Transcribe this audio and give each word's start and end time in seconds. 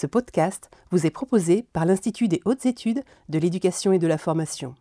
Ce 0.00 0.06
podcast 0.06 0.70
vous 0.92 1.06
est 1.06 1.10
proposé 1.10 1.66
par 1.72 1.84
l'Institut 1.84 2.28
des 2.28 2.40
hautes 2.44 2.66
études 2.66 3.02
de 3.28 3.38
l'éducation 3.40 3.90
et 3.90 3.98
de 3.98 4.06
la 4.06 4.16
formation. 4.16 4.76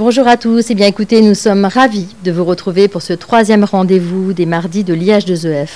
Bonjour 0.00 0.26
à 0.28 0.38
tous, 0.38 0.60
et 0.60 0.66
eh 0.70 0.74
bien 0.74 0.86
écoutez, 0.86 1.20
nous 1.20 1.34
sommes 1.34 1.66
ravis 1.66 2.06
de 2.24 2.32
vous 2.32 2.46
retrouver 2.46 2.88
pour 2.88 3.02
ce 3.02 3.12
troisième 3.12 3.64
rendez-vous 3.64 4.32
des 4.32 4.46
mardis 4.46 4.82
de 4.82 4.94
l'IH2EF. 4.94 5.68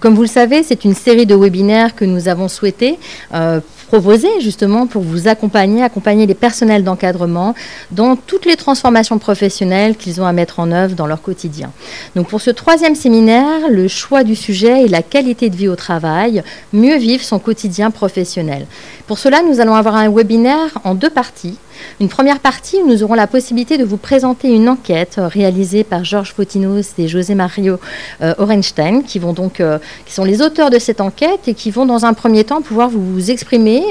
Comme 0.00 0.14
vous 0.14 0.22
le 0.22 0.28
savez, 0.28 0.62
c'est 0.62 0.86
une 0.86 0.94
série 0.94 1.26
de 1.26 1.34
webinaires 1.34 1.94
que 1.94 2.06
nous 2.06 2.28
avons 2.28 2.48
souhaité 2.48 2.98
euh, 3.34 3.60
proposer 3.88 4.30
justement 4.40 4.86
pour 4.86 5.02
vous 5.02 5.28
accompagner, 5.28 5.82
accompagner 5.82 6.24
les 6.24 6.32
personnels 6.32 6.84
d'encadrement 6.84 7.54
dans 7.90 8.16
toutes 8.16 8.46
les 8.46 8.56
transformations 8.56 9.18
professionnelles 9.18 9.94
qu'ils 9.94 10.22
ont 10.22 10.26
à 10.26 10.32
mettre 10.32 10.58
en 10.58 10.72
œuvre 10.72 10.94
dans 10.94 11.06
leur 11.06 11.20
quotidien. 11.20 11.70
Donc 12.14 12.28
pour 12.28 12.40
ce 12.40 12.50
troisième 12.50 12.94
séminaire, 12.94 13.68
le 13.68 13.88
choix 13.88 14.24
du 14.24 14.36
sujet 14.36 14.86
est 14.86 14.88
la 14.88 15.02
qualité 15.02 15.50
de 15.50 15.56
vie 15.56 15.68
au 15.68 15.76
travail, 15.76 16.42
mieux 16.72 16.96
vivre 16.96 17.22
son 17.22 17.38
quotidien 17.38 17.90
professionnel. 17.90 18.66
Pour 19.06 19.18
cela, 19.18 19.42
nous 19.42 19.60
allons 19.60 19.74
avoir 19.74 19.96
un 19.96 20.10
webinaire 20.10 20.78
en 20.84 20.94
deux 20.94 21.10
parties. 21.10 21.58
Une 22.00 22.08
première 22.08 22.40
partie 22.40 22.76
où 22.82 22.86
nous 22.86 23.02
aurons 23.02 23.14
la 23.14 23.26
possibilité 23.26 23.78
de 23.78 23.84
vous 23.84 23.96
présenter 23.96 24.48
une 24.48 24.68
enquête 24.68 25.16
euh, 25.18 25.28
réalisée 25.28 25.84
par 25.84 26.04
Georges 26.04 26.32
Fotinos 26.32 26.94
et 26.98 27.08
José 27.08 27.34
Mario 27.34 27.78
euh, 28.22 28.34
Orenstein, 28.38 29.02
qui, 29.02 29.18
vont 29.18 29.32
donc, 29.32 29.60
euh, 29.60 29.78
qui 30.04 30.12
sont 30.12 30.24
les 30.24 30.42
auteurs 30.42 30.70
de 30.70 30.78
cette 30.78 31.00
enquête 31.00 31.48
et 31.48 31.54
qui 31.54 31.70
vont 31.70 31.86
dans 31.86 32.04
un 32.04 32.12
premier 32.12 32.44
temps 32.44 32.62
pouvoir 32.62 32.88
vous 32.88 33.30
exprimer, 33.30 33.82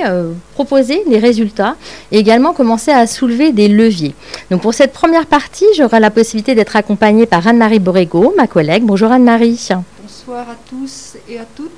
proposer 0.53 1.03
les 1.07 1.19
résultats 1.19 1.75
et 2.11 2.17
également 2.17 2.53
commencer 2.53 2.91
à 2.91 3.07
soulever 3.07 3.51
des 3.51 3.67
leviers. 3.67 4.13
Donc 4.51 4.61
pour 4.61 4.73
cette 4.73 4.93
première 4.93 5.25
partie, 5.25 5.65
j'aurai 5.77 5.99
la 5.99 6.11
possibilité 6.11 6.55
d'être 6.55 6.75
accompagnée 6.75 7.25
par 7.25 7.47
Anne-Marie 7.47 7.79
Borrego, 7.79 8.33
ma 8.37 8.47
collègue. 8.47 8.83
Bonjour 8.83 9.11
Anne-Marie. 9.11 9.59
Bonsoir 10.01 10.49
à 10.49 10.55
tous 10.69 11.17
et 11.29 11.39
à 11.39 11.45
toutes. 11.55 11.71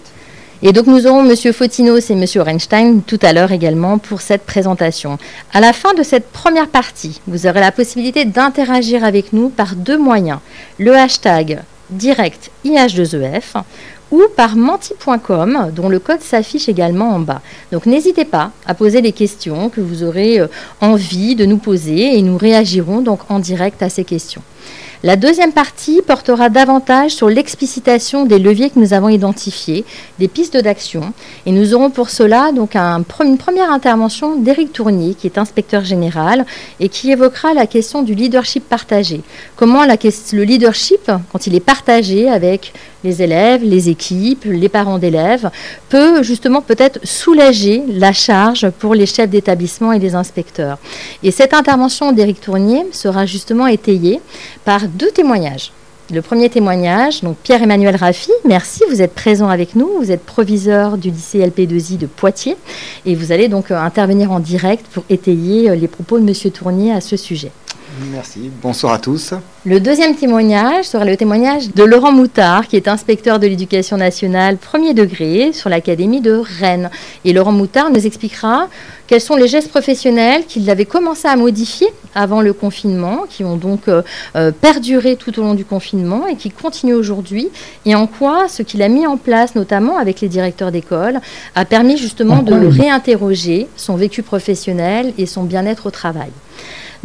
Et 0.64 0.74
donc 0.74 0.88
nous 0.88 1.06
aurons 1.06 1.30
M. 1.30 1.54
Fotinos 1.54 2.10
et 2.10 2.14
M. 2.14 2.26
Orenstein 2.38 3.02
tout 3.06 3.20
à 3.22 3.32
l'heure 3.32 3.52
également 3.52 4.00
pour 4.00 4.22
cette 4.22 4.44
présentation. 4.44 5.20
À 5.54 5.60
la 5.60 5.72
fin 5.72 5.94
de 5.94 6.02
cette 6.02 6.32
première 6.32 6.68
partie, 6.68 7.22
vous 7.28 7.46
aurez 7.46 7.60
la 7.60 7.72
possibilité 7.72 8.26
d'interagir 8.26 9.04
avec 9.04 9.34
nous 9.34 9.50
par 9.50 9.76
deux 9.76 10.00
moyens. 10.00 10.40
Le 10.80 10.96
hashtag 10.96 11.60
direct 11.92 12.50
IH2EF 12.66 13.62
ou 14.12 14.24
par 14.36 14.56
menti.com 14.56 15.72
dont 15.76 15.90
le 15.90 16.00
code 16.00 16.22
s'affiche 16.22 16.70
également 16.70 17.10
en 17.10 17.20
bas. 17.20 17.42
Donc 17.72 17.86
n'hésitez 17.86 18.26
pas 18.26 18.52
à 18.66 18.74
poser 18.74 19.02
les 19.02 19.12
questions 19.12 19.70
que 19.70 19.82
vous 19.82 20.04
aurez 20.04 20.40
euh, 20.40 20.48
envie 20.82 21.36
de 21.36 21.46
nous 21.46 21.58
poser 21.58 22.18
et 22.18 22.22
nous 22.22 22.38
réagirons 22.38 23.02
donc 23.02 23.30
en 23.30 23.40
direct 23.40 23.84
à 23.84 23.90
ces 23.90 24.06
questions. 24.06 24.42
La 25.04 25.16
deuxième 25.16 25.52
partie 25.52 26.02
portera 26.02 26.50
davantage 26.50 27.12
sur 27.12 27.30
l'explicitation 27.30 28.26
des 28.26 28.40
leviers 28.40 28.72
que 28.72 28.80
nous 28.80 28.94
avons 28.94 29.10
identifiés, 29.10 29.86
des 30.18 30.28
pistes 30.28 30.58
d'action. 30.58 31.14
Et 31.46 31.52
nous 31.52 31.76
aurons 31.76 31.92
pour 31.92 32.10
cela 32.10 32.50
une 32.50 33.38
première 33.38 33.72
intervention 33.72 34.38
d'Éric 34.38 34.74
Tournier, 34.74 35.14
qui 35.14 35.28
est 35.28 35.38
inspecteur 35.38 35.86
général, 35.86 36.48
et 36.80 36.90
qui 36.90 37.12
évoquera 37.12 37.54
la 37.54 37.68
question 37.68 38.02
du 38.02 38.16
leadership 38.16 38.68
partagé. 38.68 39.22
Comment 39.56 39.86
le 39.86 40.44
leadership, 40.44 41.12
quand 41.32 41.46
il 41.46 41.54
est 41.54 41.60
partagé 41.60 42.28
avec 42.28 42.74
les 43.04 43.22
élèves, 43.22 43.64
les 43.64 43.90
équipes, 43.90 44.46
les 44.46 44.70
parents 44.70 44.98
d'élèves, 44.98 45.50
peut 45.90 46.24
justement 46.24 46.62
peut-être 46.62 47.00
soulager 47.04 47.84
la 47.88 48.14
charge 48.14 48.70
pour 48.80 48.96
les 48.96 49.06
chefs 49.06 49.30
d'établissement 49.30 49.92
et 49.92 50.00
les 50.00 50.16
inspecteurs. 50.16 50.78
Et 51.24 51.32
cette 51.32 51.54
intervention 51.54 52.12
d'Éric 52.12 52.42
Tournier 52.42 52.86
sera 52.92 53.26
justement 53.26 53.68
étayée 53.68 54.20
par 54.66 54.88
deux 54.88 55.12
témoignages. 55.12 55.72
Le 56.10 56.22
premier 56.22 56.50
témoignage, 56.50 57.22
donc 57.22 57.36
Pierre-Emmanuel 57.44 57.98
Raffi, 57.98 58.32
merci, 58.46 58.82
vous 58.90 59.02
êtes 59.02 59.14
présent 59.14 59.50
avec 59.50 59.76
nous, 59.76 59.90
vous 59.98 60.10
êtes 60.10 60.24
proviseur 60.24 60.98
du 60.98 61.12
lycée 61.12 61.46
LP2I 61.46 61.98
de 61.98 62.06
Poitiers 62.06 62.56
et 63.06 63.14
vous 63.14 63.34
allez 63.34 63.50
donc 63.50 63.72
euh, 63.72 63.78
intervenir 63.78 64.32
en 64.32 64.40
direct 64.40 64.86
pour 64.94 65.04
étayer 65.10 65.70
euh, 65.70 65.76
les 65.76 65.90
propos 65.90 66.18
de 66.18 66.26
M. 66.26 66.52
Tournier 66.52 66.94
à 66.94 67.02
ce 67.02 67.18
sujet. 67.18 67.52
Merci, 68.12 68.52
bonsoir 68.62 68.94
à 68.94 69.00
tous. 69.00 69.34
Le 69.66 69.80
deuxième 69.80 70.14
témoignage 70.16 70.86
sera 70.86 71.06
le 71.06 71.16
témoignage 71.16 71.74
de 71.74 71.84
Laurent 71.84 72.12
Moutard, 72.12 72.68
qui 72.68 72.76
est 72.76 72.90
inspecteur 72.90 73.40
de 73.40 73.48
l'éducation 73.48 73.96
nationale 73.96 74.58
premier 74.58 74.94
degré 74.94 75.54
sur 75.54 75.70
l'Académie 75.70 76.20
de 76.20 76.34
Rennes. 76.60 76.90
Et 77.24 77.32
Laurent 77.32 77.54
Moutard 77.54 77.90
nous 77.90 78.06
expliquera 78.06 78.68
quels 79.08 79.22
sont 79.22 79.38
les 79.38 79.48
gestes 79.48 79.70
professionnels 79.70 80.46
qu'il 80.46 80.70
avait 80.70 80.86
commencé 80.86 81.30
à 81.30 81.38
modifier 81.38 81.88
avant 82.14 82.42
le 82.42 82.52
confinement, 82.52 83.24
qui 83.30 83.46
ont 83.46 83.56
donc 83.56 83.88
euh, 83.88 84.02
euh, 84.36 84.52
perduré 84.52 85.16
tout 85.16 85.40
au 85.40 85.42
long 85.42 85.54
du 85.54 85.64
confinement 85.64 86.28
et 86.28 86.36
qui 86.36 86.52
continuent 86.52 86.96
aujourd'hui, 86.96 87.48
et 87.86 87.96
en 87.96 88.06
quoi 88.06 88.50
ce 88.50 88.64
qu'il 88.64 88.82
a 88.82 88.90
mis 88.90 89.08
en 89.08 89.16
place, 89.16 89.56
notamment 89.56 89.98
avec 89.98 90.20
les 90.20 90.28
directeurs 90.28 90.74
d'école, 90.74 91.22
a 91.56 91.64
permis 91.64 91.98
justement 91.98 92.44
de 92.44 92.54
réinterroger 92.54 93.68
son 93.78 93.96
vécu 93.96 94.24
professionnel 94.24 95.14
et 95.18 95.26
son 95.26 95.44
bien-être 95.44 95.86
au 95.86 95.92
travail. 95.92 96.32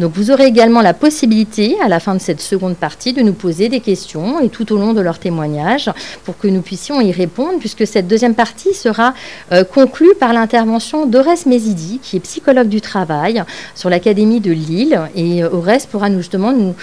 Donc 0.03 0.15
vous 0.15 0.33
aurez 0.33 0.47
également 0.47 0.83
la 0.83 0.95
possibilité, 0.95 1.77
à 1.81 1.89
la 1.89 2.01
fin 2.01 2.17
de 2.17 2.21
cette 2.21 2.41
seconde 2.41 2.77
partie, 2.77 3.13
de 3.13 3.23
nous 3.23 3.35
poser 3.35 3.69
des 3.69 3.79
questions 3.79 4.41
et 4.41 4.49
tout 4.49 4.73
au 4.73 4.77
long 4.77 4.95
de 4.95 5.01
leur 5.01 5.21
témoignage 5.21 5.93
pour 6.25 6.37
que 6.37 6.49
nous 6.49 6.61
puissions 6.61 7.01
y 7.01 7.13
répondre, 7.13 7.61
puisque 7.61 7.87
cette 7.87 8.09
deuxième 8.09 8.35
partie 8.35 8.75
sera 8.75 9.15
euh, 9.53 9.62
conclue 9.62 10.12
par 10.19 10.33
l'intervention 10.33 11.07
d'Ores 11.07 11.47
Mézidi, 11.47 12.01
qui 12.03 12.17
est 12.17 12.21
psychologue 12.21 12.67
du 12.67 12.81
travail 12.81 13.45
sur 13.77 13.91
l'Académie 13.91 14.41
de 14.41 14.51
Lille. 14.51 15.01
Et 15.15 15.45
Ores 15.45 15.69
euh, 15.69 15.79
pourra 15.89 16.09
nous, 16.09 16.19
justement 16.19 16.51
nous 16.51 16.75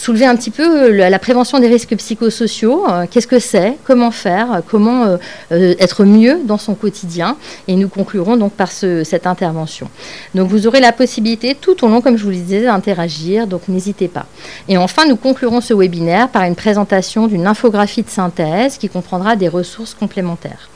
soulever 0.00 0.24
un 0.24 0.34
petit 0.34 0.50
peu 0.50 0.84
euh, 0.84 1.10
la, 1.10 1.18
prévention 1.18 1.58
des 1.58 1.68
risques 1.68 1.94
psychosociaux. 1.94 2.86
Euh, 2.88 3.04
qu'est-ce 3.10 3.26
que 3.26 3.38
c'est 3.38 3.76
Comment 3.84 4.10
faire 4.10 4.62
Comment 4.66 5.18
euh, 5.52 5.74
être 5.78 6.04
mieux 6.04 6.40
dans 6.44 6.56
son 6.56 6.74
quotidien 6.74 7.36
Et 7.68 7.76
nous 7.76 7.88
conclurons 7.88 8.38
donc 8.38 8.52
par 8.52 8.72
cette 8.72 9.26
intervention. 9.26 9.90
Donc 10.34 10.48
vous 10.48 10.66
aurez 10.66 10.80
la 10.80 10.92
possibilité 10.92 11.54
tout 11.54 11.84
au 11.84 11.88
long, 11.88 12.00
comme 12.00 12.16
je 12.16 12.24
vous 12.24 12.30
le 12.30 12.36
disais, 12.36 12.62
d'interagir. 12.62 13.46
Donc 13.46 13.68
n'hésitez 13.68 14.08
pas. 14.08 14.26
Et 14.68 14.78
enfin, 14.78 15.06
nous 15.06 15.16
conclurons 15.16 15.60
ce 15.60 15.74
webinaire 15.74 16.28
par 16.28 16.44
une 16.44 16.56
présentation 16.56 17.26
d'une 17.26 17.46
infographie 17.46 18.02
de 18.02 18.08
synthèse 18.08 18.78
qui 18.78 18.88
comprendra 18.88 19.36
des 19.36 19.48
ressources 19.48 19.92
complémentaires. 19.92 20.70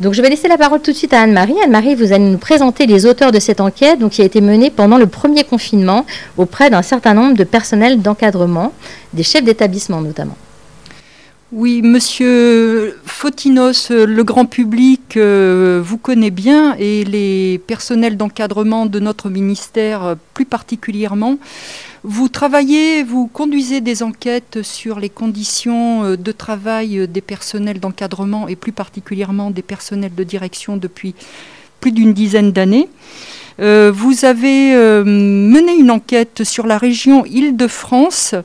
Donc 0.00 0.12
je 0.12 0.20
vais 0.20 0.28
laisser 0.28 0.48
la 0.48 0.58
parole 0.58 0.80
tout 0.82 0.92
de 0.92 0.96
suite 0.96 1.14
à 1.14 1.22
Anne-Marie. 1.22 1.56
Anne-Marie, 1.64 1.94
vous 1.94 2.12
allez 2.12 2.24
nous 2.24 2.38
présenter 2.38 2.86
les 2.86 3.06
auteurs 3.06 3.32
de 3.32 3.38
cette 3.38 3.60
enquête 3.60 3.98
donc, 3.98 4.12
qui 4.12 4.22
a 4.22 4.24
été 4.24 4.40
menée 4.40 4.70
pendant 4.70 4.98
le 4.98 5.06
premier 5.06 5.44
confinement 5.44 6.04
auprès 6.36 6.68
d'un 6.68 6.82
certain 6.82 7.14
nombre 7.14 7.36
de 7.36 7.44
personnels 7.44 8.02
d'encadrement, 8.02 8.72
des 9.14 9.22
chefs 9.22 9.44
d'établissement 9.44 10.00
notamment. 10.00 10.36
Oui, 11.52 11.80
monsieur 11.80 12.98
Fotinos, 13.04 13.90
le 13.90 14.24
grand 14.24 14.46
public 14.46 15.16
euh, 15.16 15.80
vous 15.82 15.96
connaît 15.96 16.32
bien 16.32 16.74
et 16.76 17.04
les 17.04 17.58
personnels 17.68 18.16
d'encadrement 18.16 18.84
de 18.84 18.98
notre 18.98 19.30
ministère 19.30 20.04
euh, 20.04 20.14
plus 20.34 20.44
particulièrement. 20.44 21.38
Vous 22.08 22.28
travaillez, 22.28 23.02
vous 23.02 23.26
conduisez 23.26 23.80
des 23.80 24.04
enquêtes 24.04 24.62
sur 24.62 25.00
les 25.00 25.08
conditions 25.08 26.04
euh, 26.04 26.16
de 26.16 26.30
travail 26.30 27.08
des 27.08 27.20
personnels 27.20 27.80
d'encadrement 27.80 28.46
et 28.46 28.54
plus 28.54 28.70
particulièrement 28.70 29.50
des 29.50 29.62
personnels 29.62 30.14
de 30.14 30.22
direction 30.22 30.76
depuis 30.76 31.16
plus 31.80 31.90
d'une 31.90 32.12
dizaine 32.12 32.52
d'années. 32.52 32.88
Euh, 33.58 33.90
vous 33.92 34.24
avez 34.24 34.72
euh, 34.74 35.02
mené 35.04 35.74
une 35.74 35.90
enquête 35.90 36.44
sur 36.44 36.68
la 36.68 36.78
région 36.78 37.24
Île-de-France 37.24 38.34
euh, 38.34 38.42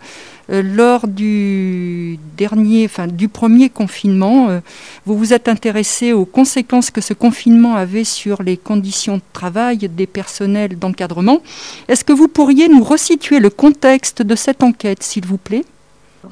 lors 0.51 1.07
du 1.07 2.19
dernier, 2.35 2.85
enfin 2.85 3.07
du 3.07 3.29
premier 3.29 3.69
confinement, 3.69 4.49
euh, 4.49 4.59
vous 5.05 5.17
vous 5.17 5.33
êtes 5.33 5.47
intéressé 5.47 6.11
aux 6.11 6.25
conséquences 6.25 6.91
que 6.91 6.99
ce 6.99 7.13
confinement 7.13 7.75
avait 7.75 8.03
sur 8.03 8.43
les 8.43 8.57
conditions 8.57 9.17
de 9.17 9.21
travail 9.31 9.77
des 9.77 10.07
personnels 10.07 10.77
d'encadrement. 10.77 11.41
Est-ce 11.87 12.03
que 12.03 12.13
vous 12.13 12.27
pourriez 12.27 12.67
nous 12.67 12.83
resituer 12.83 13.39
le 13.39 13.49
contexte 13.49 14.21
de 14.21 14.35
cette 14.35 14.61
enquête, 14.61 15.03
s'il 15.03 15.25
vous 15.25 15.37
plaît? 15.37 15.63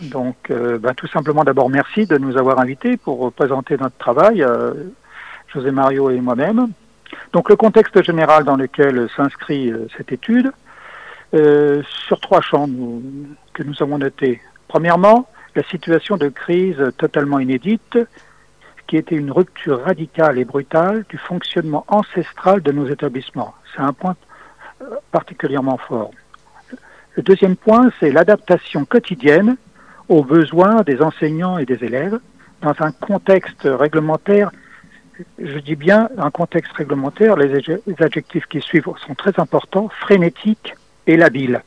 Donc, 0.01 0.36
ben, 0.50 0.94
tout 0.95 1.07
simplement, 1.07 1.44
d'abord, 1.44 1.69
merci 1.69 2.06
de 2.06 2.18
nous 2.18 2.38
avoir 2.38 2.60
invités 2.60 2.98
pour 2.98 3.31
présenter 3.31 3.75
notre 3.77 3.98
travail, 3.98 4.45
José 5.51 5.71
Mario 5.71 6.12
et 6.12 6.21
moi-même. 6.21 6.68
Donc, 7.33 7.50
le 7.50 7.56
contexte 7.56 8.04
général 8.04 8.44
dans 8.44 8.56
lequel 8.56 9.07
s'inscrit 9.16 9.74
cette 9.98 10.12
étude, 10.12 10.51
sur 11.31 12.20
trois 12.20 12.42
champs 12.42 12.68
que 13.54 13.64
nous 13.64 13.81
avons 13.81 13.98
notés. 13.98 14.42
Premièrement, 14.68 15.28
la 15.56 15.64
situation 15.64 16.18
de 16.18 16.30
crise 16.30 16.92
totalement 16.98 17.40
inédite 17.40 17.98
qui 18.88 18.98
était 18.98 19.16
une 19.16 19.31
rupture 19.31 19.84
radicale 19.84 20.40
et 20.40 20.46
brutale 20.46 21.06
du 21.10 21.18
fonctionnement 21.18 21.86
ancestral 21.88 22.62
de 22.62 22.72
nos 22.72 22.88
établissements. 22.88 23.54
C'est 23.74 23.81
un 23.81 23.94
point 23.94 24.16
euh, 24.81 24.96
particulièrement 25.12 25.78
fort. 25.78 26.10
Le 27.16 27.22
deuxième 27.22 27.56
point, 27.56 27.92
c'est 28.00 28.12
l'adaptation 28.12 28.86
quotidienne 28.86 29.58
aux 30.08 30.24
besoins 30.24 30.81
des 30.81 31.02
enseignants 31.04 31.60
et 31.60 31.66
des 31.66 31.84
élèves 31.84 32.20
dans 32.62 32.74
un 32.80 32.92
contexte 32.92 33.62
réglementaire. 33.64 34.52
Je 35.38 35.60
dis 35.60 35.76
bien 35.76 36.10
un 36.18 36.31
contexte 36.31 36.74
réglementaire, 36.74 37.36
les 37.36 37.54
adjectifs 38.00 38.48
qui 38.48 38.60
suivent 38.60 38.90
sont 39.06 39.16
très 39.16 39.40
importants, 39.40 39.90
frénétique 39.90 40.76
et 41.09 41.17
labile. 41.17 41.61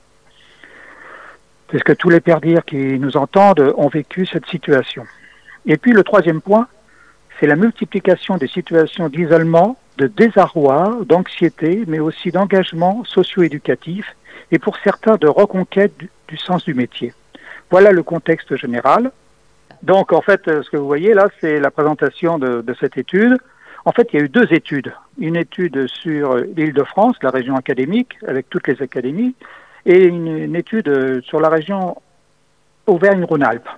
Puisque 1.66 1.96
tous 1.96 2.10
les 2.10 2.20
perdires 2.20 2.64
qui 2.64 2.98
nous 2.98 3.16
entendent 3.16 3.74
ont 3.76 3.88
vécu 3.88 4.24
cette 4.24 4.46
situation. 4.46 5.04
Et 5.66 5.76
puis 5.76 5.92
le 5.92 6.04
troisième 6.04 6.40
point, 6.40 6.68
c'est 7.38 7.46
la 7.46 7.56
multiplication 7.56 8.36
des 8.36 8.46
situations 8.46 9.08
d'isolement, 9.08 9.76
de 9.98 10.06
désarroi, 10.06 10.98
d'anxiété, 11.06 11.82
mais 11.88 11.98
aussi 11.98 12.30
d'engagement 12.30 13.02
socio-éducatif 13.04 14.14
et 14.52 14.60
pour 14.60 14.76
certains 14.78 15.16
de 15.16 15.26
reconquête 15.26 15.92
du, 16.28 16.36
sens 16.36 16.64
du 16.64 16.74
métier. 16.74 17.12
Voilà 17.70 17.90
le 17.90 18.02
contexte 18.02 18.54
général. 18.56 19.10
Donc 19.82 20.12
en 20.12 20.20
fait, 20.20 20.42
ce 20.46 20.70
que 20.70 20.76
vous 20.76 20.86
voyez 20.86 21.14
là, 21.14 21.28
c'est 21.40 21.58
la 21.58 21.72
présentation 21.72 22.38
de, 22.38 22.74
cette 22.78 22.96
étude. 22.96 23.38
En 23.84 23.93
fait, 23.93 24.08
il 24.12 24.19
y 24.19 24.23
a 24.23 24.25
eu 24.25 24.29
deux 24.29 24.52
études. 24.52 24.93
Une 25.19 25.37
étude 25.37 25.87
sur 25.88 26.37
l'île 26.37 26.73
de 26.73 26.84
France, 26.84 27.17
la 27.23 27.31
région 27.31 27.56
académique, 27.56 28.17
avec 28.26 28.49
toutes 28.49 28.69
les 28.69 28.81
académies, 28.81 29.34
et 29.87 30.05
une, 30.05 30.55
étude 30.55 31.23
sur 31.25 31.40
la 31.40 31.49
région 31.49 31.96
Auvergne-Rhône-Alpes. 32.87 33.69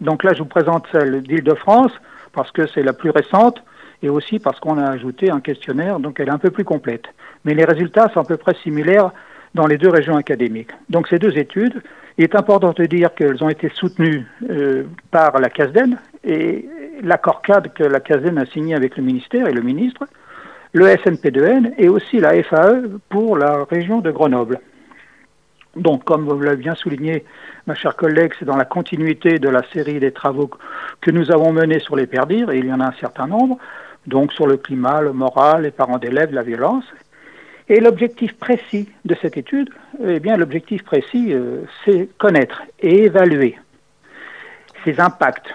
Donc 0.00 0.24
là, 0.24 0.34
je 0.34 0.40
vous 0.40 0.48
présente 0.48 0.86
celle 0.92 1.22
d'île 1.22 1.42
de 1.42 1.54
France 1.54 1.92
parce 2.32 2.50
que 2.52 2.66
c'est 2.66 2.82
la 2.82 2.92
plus 2.92 3.10
récente 3.10 3.62
et 4.02 4.10
aussi 4.10 4.38
parce 4.38 4.60
qu'on 4.60 4.76
a 4.76 4.86
ajouté 4.90 5.30
un 5.30 5.40
questionnaire, 5.40 5.98
donc 6.00 6.20
elle 6.20 6.28
est 6.28 6.32
un 6.32 6.38
peu 6.38 6.50
plus 6.50 6.64
complète. 6.64 7.04
Mais 7.44 7.54
les 7.54 7.64
résultats 7.64 8.10
sont 8.12 8.20
à 8.20 8.24
peu 8.24 8.36
près 8.36 8.54
similaires 8.62 9.10
dans 9.54 9.66
les 9.66 9.78
deux 9.78 9.88
régions 9.88 10.16
académiques. 10.16 10.72
Donc 10.90 11.08
ces 11.08 11.18
deux 11.18 11.38
études, 11.38 11.82
il 12.18 12.24
est 12.24 12.34
important 12.34 12.72
de 12.72 12.84
dire 12.84 13.14
qu'elles 13.14 13.42
ont 13.42 13.48
été 13.48 13.70
soutenues 13.70 14.26
euh, 14.50 14.84
par 15.10 15.38
la 15.38 15.48
CASDEN 15.48 15.98
et 16.24 16.68
l'accord 17.02 17.42
cadre 17.42 17.72
que 17.72 17.84
la 17.84 18.00
CASDEN 18.00 18.38
a 18.38 18.46
signé 18.46 18.74
avec 18.74 18.96
le 18.96 19.02
ministère 19.02 19.46
et 19.46 19.52
le 19.52 19.62
ministre, 19.62 20.06
le 20.72 20.86
SNP2N 20.86 21.74
et 21.78 21.88
aussi 21.88 22.18
la 22.18 22.42
FAE 22.42 22.82
pour 23.08 23.36
la 23.36 23.64
région 23.64 24.00
de 24.00 24.10
Grenoble. 24.10 24.60
Donc, 25.76 26.04
comme 26.04 26.24
vous 26.24 26.40
l'avez 26.40 26.56
bien 26.56 26.74
souligné, 26.74 27.24
ma 27.66 27.74
chère 27.74 27.96
collègue, 27.96 28.32
c'est 28.38 28.46
dans 28.46 28.56
la 28.56 28.64
continuité 28.64 29.38
de 29.38 29.48
la 29.48 29.62
série 29.72 30.00
des 30.00 30.12
travaux 30.12 30.50
que 31.00 31.10
nous 31.10 31.30
avons 31.30 31.52
menés 31.52 31.80
sur 31.80 31.96
les 31.96 32.06
perdires, 32.06 32.50
et 32.50 32.58
il 32.58 32.66
y 32.66 32.72
en 32.72 32.80
a 32.80 32.86
un 32.86 32.94
certain 32.98 33.26
nombre, 33.26 33.58
donc 34.06 34.32
sur 34.32 34.46
le 34.46 34.56
climat, 34.56 35.02
le 35.02 35.12
moral, 35.12 35.62
les 35.62 35.70
parents 35.70 35.98
d'élèves, 35.98 36.32
la 36.32 36.42
violence. 36.42 36.84
Et 37.68 37.80
l'objectif 37.80 38.34
précis 38.38 38.88
de 39.04 39.14
cette 39.20 39.36
étude, 39.36 39.70
eh 40.02 40.20
bien, 40.20 40.36
l'objectif 40.36 40.82
précis, 40.84 41.32
euh, 41.32 41.64
c'est 41.84 42.08
connaître 42.16 42.62
et 42.80 43.04
évaluer 43.04 43.58
ces 44.84 45.00
impacts 45.00 45.54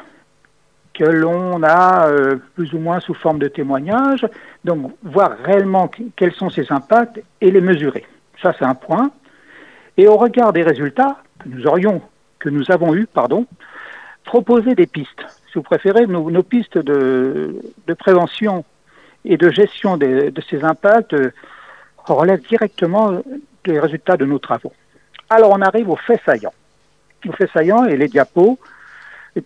que 1.02 1.08
l'on 1.08 1.64
a 1.64 2.10
euh, 2.10 2.36
plus 2.54 2.76
ou 2.76 2.78
moins 2.78 3.00
sous 3.00 3.16
forme 3.16 3.40
de 3.40 3.48
témoignages, 3.48 4.28
donc 4.64 4.92
voir 5.02 5.32
réellement 5.44 5.90
quels 6.16 6.32
sont 6.32 6.52
ces 6.52 6.72
impacts 6.72 7.20
et 7.42 7.50
les 7.50 7.60
mesurer. 7.60 8.06
Ça, 8.40 8.54
c'est 8.60 8.66
un 8.66 8.76
point. 8.76 9.10
Et 9.98 10.08
au 10.08 10.16
regard 10.16 10.54
des 10.54 10.62
résultats 10.62 11.18
que 11.40 11.50
nous 11.50 11.66
aurions, 11.66 12.04
que 12.38 12.50
nous 12.50 12.70
avons 12.70 12.94
eus, 12.94 13.08
pardon, 13.12 13.48
proposer 14.26 14.76
des 14.76 14.86
pistes. 14.86 15.26
Si 15.48 15.54
vous 15.56 15.64
préférez, 15.64 16.06
nos, 16.06 16.44
pistes 16.44 16.78
de, 16.78 17.60
prévention 17.98 18.64
et 19.26 19.38
de 19.38 19.50
gestion 19.50 19.98
de, 19.98 20.32
ces 20.52 20.64
impacts 20.64 21.16
euh, 21.16 21.32
relèvent 21.98 22.48
directement 22.48 23.24
des 23.64 23.80
résultats 23.80 24.18
de 24.18 24.26
nos 24.26 24.38
travaux. 24.38 24.74
Alors 25.32 25.50
on 25.50 25.62
arrive 25.64 25.90
aux 25.90 25.96
faits 25.96 26.22
saillants. 26.28 26.54
Aux 27.28 27.32
faits 27.32 27.50
saillants 27.52 27.86
et 27.86 27.98
les 27.98 28.08
diapos 28.08 28.60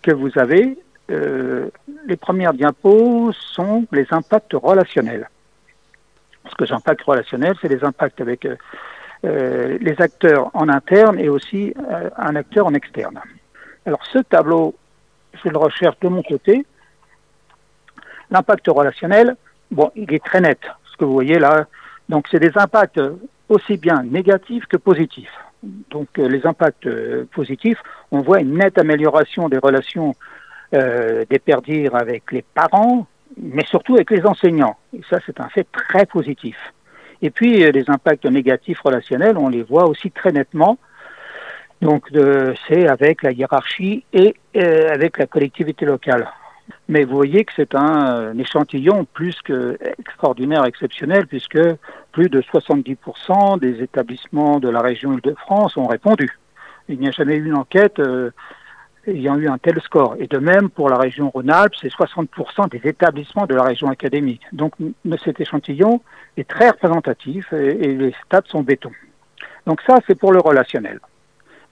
que 0.02 0.12
vous 0.12 0.30
avez. 0.36 0.76
Euh, 1.10 1.70
les 2.06 2.16
premières 2.16 2.52
diapos 2.52 3.32
sont 3.32 3.86
les 3.92 4.06
impacts 4.10 4.54
relationnels. 4.54 5.28
Parce 6.42 6.54
que 6.54 6.64
les 6.64 6.72
impacts 6.72 7.02
relationnels, 7.02 7.54
c'est 7.60 7.68
les 7.68 7.84
impacts 7.84 8.20
avec 8.20 8.44
euh, 8.44 8.56
euh, 9.24 9.78
les 9.80 10.00
acteurs 10.00 10.50
en 10.54 10.68
interne 10.68 11.18
et 11.18 11.28
aussi 11.28 11.74
un 12.16 12.36
acteur 12.36 12.66
en 12.66 12.74
externe. 12.74 13.20
Alors 13.84 14.04
ce 14.12 14.18
tableau, 14.18 14.74
je 15.44 15.48
le 15.48 15.58
recherche 15.58 15.98
de 16.00 16.08
mon 16.08 16.22
côté. 16.22 16.66
L'impact 18.30 18.66
relationnel, 18.66 19.36
bon, 19.70 19.90
il 19.94 20.12
est 20.12 20.24
très 20.24 20.40
net, 20.40 20.60
ce 20.90 20.96
que 20.96 21.04
vous 21.04 21.12
voyez 21.12 21.38
là. 21.38 21.66
Donc 22.08 22.26
c'est 22.30 22.40
des 22.40 22.56
impacts 22.56 23.00
aussi 23.48 23.76
bien 23.76 24.02
négatifs 24.02 24.66
que 24.66 24.76
positifs. 24.76 25.32
Donc 25.90 26.08
les 26.16 26.46
impacts 26.46 26.88
positifs, 27.26 27.80
on 28.10 28.20
voit 28.20 28.40
une 28.40 28.58
nette 28.58 28.78
amélioration 28.78 29.48
des 29.48 29.58
relations 29.58 30.14
des 30.72 31.38
perdirs 31.38 31.94
avec 31.94 32.32
les 32.32 32.42
parents, 32.42 33.06
mais 33.36 33.64
surtout 33.64 33.94
avec 33.94 34.10
les 34.10 34.26
enseignants. 34.26 34.76
Et 34.96 35.00
ça, 35.08 35.18
c'est 35.24 35.40
un 35.40 35.48
fait 35.48 35.66
très 35.72 36.06
positif. 36.06 36.56
Et 37.22 37.30
puis 37.30 37.64
euh, 37.64 37.70
les 37.70 37.88
impacts 37.88 38.26
négatifs 38.26 38.80
relationnels, 38.80 39.38
on 39.38 39.48
les 39.48 39.62
voit 39.62 39.86
aussi 39.86 40.10
très 40.10 40.32
nettement. 40.32 40.78
Donc 41.82 42.08
c'est 42.68 42.88
avec 42.88 43.22
la 43.22 43.32
hiérarchie 43.32 44.04
et 44.12 44.34
euh, 44.56 44.88
avec 44.92 45.18
la 45.18 45.26
collectivité 45.26 45.84
locale. 45.84 46.26
Mais 46.88 47.04
vous 47.04 47.14
voyez 47.14 47.44
que 47.44 47.52
c'est 47.54 47.74
un, 47.74 48.36
échantillon 48.38 49.06
plus 49.12 49.40
que 49.42 49.78
extraordinaire, 49.98 50.64
exceptionnel, 50.64 51.26
puisque 51.26 51.60
plus 52.12 52.28
de 52.28 52.40
70% 52.40 53.60
des 53.60 53.82
établissements 53.82 54.58
de 54.58 54.68
la 54.68 54.80
région 54.80 55.12
Île-de-France 55.12 55.76
ont 55.76 55.86
répondu. 55.86 56.38
Il 56.88 56.98
n'y 56.98 57.08
a 57.08 57.12
jamais 57.12 57.36
eu 57.36 57.46
une 57.46 57.56
enquête 57.56 57.98
euh, 57.98 58.30
ayant 59.06 59.36
eu 59.36 59.48
un 59.48 59.58
tel 59.58 59.80
score. 59.80 60.16
Et 60.18 60.26
de 60.26 60.38
même, 60.38 60.70
pour 60.70 60.88
la 60.88 60.96
région 60.96 61.30
Rhône-Alpes, 61.30 61.74
c'est 61.80 61.92
60% 61.92 62.70
des 62.70 62.88
établissements 62.88 63.46
de 63.46 63.54
la 63.54 63.62
région 63.62 63.88
académique. 63.88 64.42
Donc 64.52 64.74
cet 65.24 65.40
échantillon 65.40 66.00
est 66.36 66.48
très 66.48 66.70
représentatif 66.70 67.52
et, 67.52 67.74
les 67.74 68.14
stats 68.24 68.42
sont 68.46 68.62
béton. 68.62 68.90
Donc 69.66 69.80
ça, 69.86 69.98
c'est 70.06 70.18
pour 70.18 70.32
le 70.32 70.40
relationnel. 70.40 71.00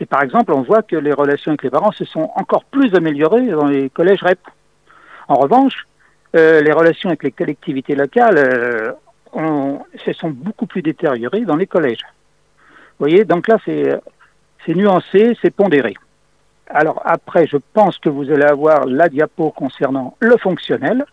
Et 0.01 0.07
par 0.07 0.23
exemple, 0.23 0.53
on 0.53 0.63
voit 0.63 0.83
que 0.83 0.97
les 0.97 1.13
relations 1.13 1.53
avec 1.53 1.63
les 1.63 1.71
parents 1.71 1.93
se 1.93 2.05
sont 2.05 2.31
encore 2.35 2.65
plus 2.65 2.95
améliorées 2.95 3.47
dans 3.47 3.67
les 3.67 3.91
collèges 3.91 4.23
REP. 4.23 4.41
En 5.29 5.37
revanche, 5.37 5.87
euh, 6.37 6.61
les 6.61 6.73
relations 6.73 7.11
avec 7.11 7.23
les 7.23 7.31
collectivités 7.31 7.95
locales 7.95 8.39
euh, 8.39 8.93
se 10.05 10.13
sont 10.13 10.31
beaucoup 10.31 10.67
plus 10.67 10.83
détériorées 10.83 11.43
dans 11.43 11.57
les 11.57 11.67
collèges. 11.67 12.05
Vous 12.99 13.07
voyez, 13.07 13.25
donc 13.25 13.49
là, 13.49 13.59
c'est 13.65 14.75
nuancé, 14.75 15.37
c'est 15.43 15.51
pondéré. 15.51 15.95
Alors 16.75 17.01
après, 17.05 17.47
je 17.47 17.57
pense 17.73 17.99
que 17.99 18.09
vous 18.09 18.33
allez 18.33 18.43
avoir 18.43 18.85
la 18.85 19.09
diapo 19.09 19.53
concernant 19.53 20.17
le 20.19 20.37
fonctionnel. 20.37 21.05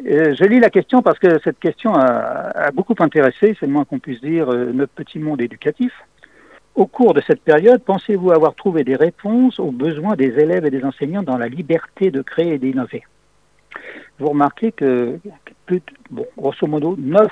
Je 0.00 0.44
lis 0.44 0.58
la 0.58 0.70
question 0.70 1.02
parce 1.02 1.20
que 1.20 1.38
cette 1.44 1.60
question 1.60 1.94
a, 1.94 2.72
beaucoup 2.72 2.96
intéressé, 2.98 3.56
c'est 3.58 3.66
le 3.66 3.72
moins 3.72 3.84
qu'on 3.84 4.00
puisse 4.00 4.20
dire, 4.20 4.52
euh, 4.52 4.72
notre 4.72 4.92
petit 4.92 5.20
monde 5.20 5.40
éducatif. 5.40 5.92
Au 6.74 6.86
cours 6.86 7.14
de 7.14 7.20
cette 7.20 7.42
période, 7.42 7.80
pensez-vous 7.84 8.32
avoir 8.32 8.56
trouvé 8.56 8.82
des 8.82 8.96
réponses 8.96 9.60
aux 9.60 9.70
besoins 9.70 10.16
des 10.16 10.36
élèves 10.36 10.66
et 10.66 10.70
des 10.70 10.84
enseignants 10.84 11.22
dans 11.22 11.38
la 11.38 11.46
liberté 11.46 12.10
de 12.10 12.20
créer 12.20 12.54
et 12.54 12.58
d'innover? 12.58 13.04
Vous 14.18 14.30
remarquez 14.30 14.72
que, 14.72 15.20
bon, 16.10 16.26
grosso 16.36 16.66
modo, 16.66 16.96
9 16.98 17.30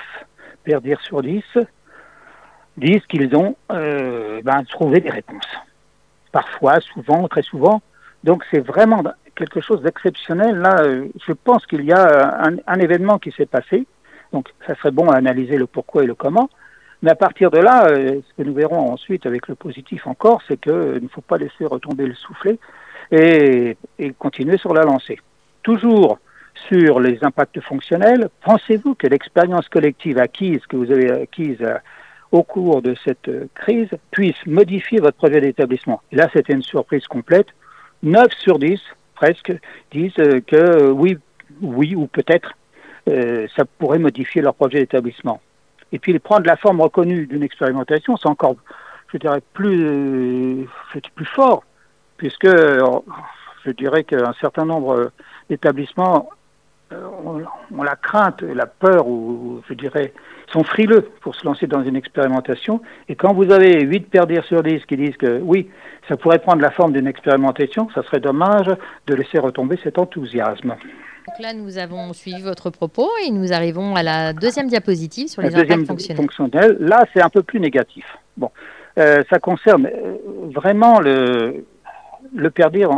perdirent 0.63 1.01
sur 1.01 1.21
10 1.21 1.43
disent 2.77 3.05
qu'ils 3.09 3.35
ont 3.35 3.57
euh, 3.73 4.41
ben, 4.41 4.63
trouvé 4.63 5.01
des 5.01 5.09
réponses 5.09 5.49
parfois, 6.33 6.81
souvent, 6.81 7.29
très 7.29 7.43
souvent. 7.43 7.81
Donc 8.25 8.43
c'est 8.51 8.59
vraiment 8.59 9.03
quelque 9.35 9.61
chose 9.61 9.81
d'exceptionnel. 9.81 10.57
Là, 10.57 10.81
euh, 10.81 11.07
je 11.25 11.31
pense 11.31 11.65
qu'il 11.65 11.85
y 11.85 11.93
a 11.93 12.41
un, 12.67 12.79
événement 12.79 13.19
qui 13.19 13.31
s'est 13.31 13.45
passé. 13.45 13.85
Donc 14.33 14.49
ça 14.67 14.75
serait 14.75 14.91
bon 14.91 15.09
à 15.09 15.15
analyser 15.15 15.57
le 15.57 15.67
pourquoi 15.67 16.03
et 16.03 16.07
le 16.07 16.15
comment. 16.15 16.49
Mais 17.01 17.11
à 17.11 17.15
partir 17.15 17.51
de 17.51 17.59
là, 17.59 17.85
euh, 17.87 18.21
ce 18.27 18.33
que 18.35 18.47
nous 18.47 18.53
verrons 18.53 18.91
ensuite 18.91 19.25
avec 19.25 19.47
le 19.47 19.55
positif 19.55 20.07
encore, 20.07 20.41
c'est 20.47 20.59
qu'il 20.59 20.71
euh, 20.71 20.99
ne 20.99 21.07
faut 21.07 21.21
pas 21.21 21.37
laisser 21.37 21.65
retomber 21.65 22.07
le 22.07 22.15
soufflet 22.15 22.57
et, 23.11 23.77
et 23.99 24.13
continuer 24.13 24.57
sur 24.57 24.73
la 24.73 24.83
lancée. 24.83 25.19
Toujours 25.61 26.17
sur 26.69 26.99
les 26.99 27.23
impacts 27.23 27.59
fonctionnels, 27.59 28.29
pensez-vous 28.41 28.95
que 28.95 29.07
l'expérience 29.07 29.67
collective 29.67 30.17
acquise, 30.17 30.65
que 30.67 30.77
vous 30.77 30.91
avez 30.91 31.11
acquise 31.11 31.61
au 32.33 32.41
cours 32.41 32.81
de 32.81 32.95
cette 33.05 33.29
crise 33.53 33.89
puisse 34.09 34.45
modifier 34.47 34.99
votre 34.99 35.15
projet 35.15 35.39
d'établissement. 35.39 36.01
Là, 36.11 36.27
c'était 36.33 36.53
une 36.53 36.63
surprise 36.63 37.05
complète. 37.05 37.47
9 38.01 38.33
sur 38.33 38.57
10, 38.57 38.81
presque, 39.13 39.53
disent 39.91 40.15
que 40.47 40.89
oui, 40.89 41.17
oui 41.61 41.95
ou 41.95 42.07
peut-être, 42.07 42.53
ça 43.07 43.65
pourrait 43.77 43.99
modifier 43.99 44.41
leur 44.41 44.55
projet 44.55 44.79
d'établissement. 44.79 45.39
Et 45.91 45.99
puis 45.99 46.17
prendre 46.17 46.47
la 46.47 46.57
forme 46.57 46.81
reconnue 46.81 47.27
d'une 47.27 47.43
expérimentation, 47.43 48.17
c'est 48.17 48.27
encore, 48.27 48.55
je 49.13 49.19
dirais, 49.19 49.41
plus, 49.53 50.67
plus 51.15 51.25
fort, 51.25 51.63
puisque 52.17 52.47
je 52.47 53.71
dirais 53.77 54.03
qu'un 54.03 54.33
certain 54.41 54.65
nombre 54.65 55.11
d'établissements 55.51 56.29
ont, 56.91 57.83
la 57.83 57.95
crainte, 57.95 58.41
la 58.41 58.65
peur, 58.65 59.07
ou 59.07 59.61
je 59.69 59.75
dirais, 59.75 60.13
sont 60.51 60.63
frileux 60.63 61.09
pour 61.21 61.35
se 61.35 61.45
lancer 61.45 61.67
dans 61.67 61.83
une 61.83 61.95
expérimentation. 61.95 62.81
Et 63.09 63.15
quand 63.15 63.33
vous 63.33 63.51
avez 63.51 63.81
8 63.81 64.09
perdires 64.09 64.45
sur 64.45 64.63
10 64.63 64.85
qui 64.85 64.97
disent 64.97 65.17
que 65.17 65.39
oui, 65.41 65.69
ça 66.07 66.17
pourrait 66.17 66.39
prendre 66.39 66.61
la 66.61 66.71
forme 66.71 66.93
d'une 66.93 67.07
expérimentation, 67.07 67.89
ça 67.95 68.03
serait 68.03 68.19
dommage 68.19 68.67
de 69.07 69.15
laisser 69.15 69.39
retomber 69.39 69.79
cet 69.83 69.97
enthousiasme. 69.97 70.75
Donc 71.27 71.39
là, 71.39 71.53
nous 71.53 71.77
avons 71.77 72.11
suivi 72.11 72.41
votre 72.41 72.69
propos 72.69 73.09
et 73.25 73.31
nous 73.31 73.53
arrivons 73.53 73.95
à 73.95 74.03
la 74.03 74.33
deuxième 74.33 74.67
diapositive 74.67 75.27
sur 75.27 75.41
les 75.41 75.49
la 75.49 75.59
impacts 75.59 76.13
fonctionnels. 76.15 76.77
Là, 76.79 77.05
c'est 77.13 77.21
un 77.21 77.29
peu 77.29 77.43
plus 77.43 77.61
négatif. 77.61 78.05
Bon, 78.35 78.51
euh, 78.99 79.23
ça 79.29 79.39
concerne 79.39 79.85
euh, 79.85 80.17
vraiment 80.53 80.99
le, 80.99 81.65
le 82.35 82.51
perdir 82.51 82.89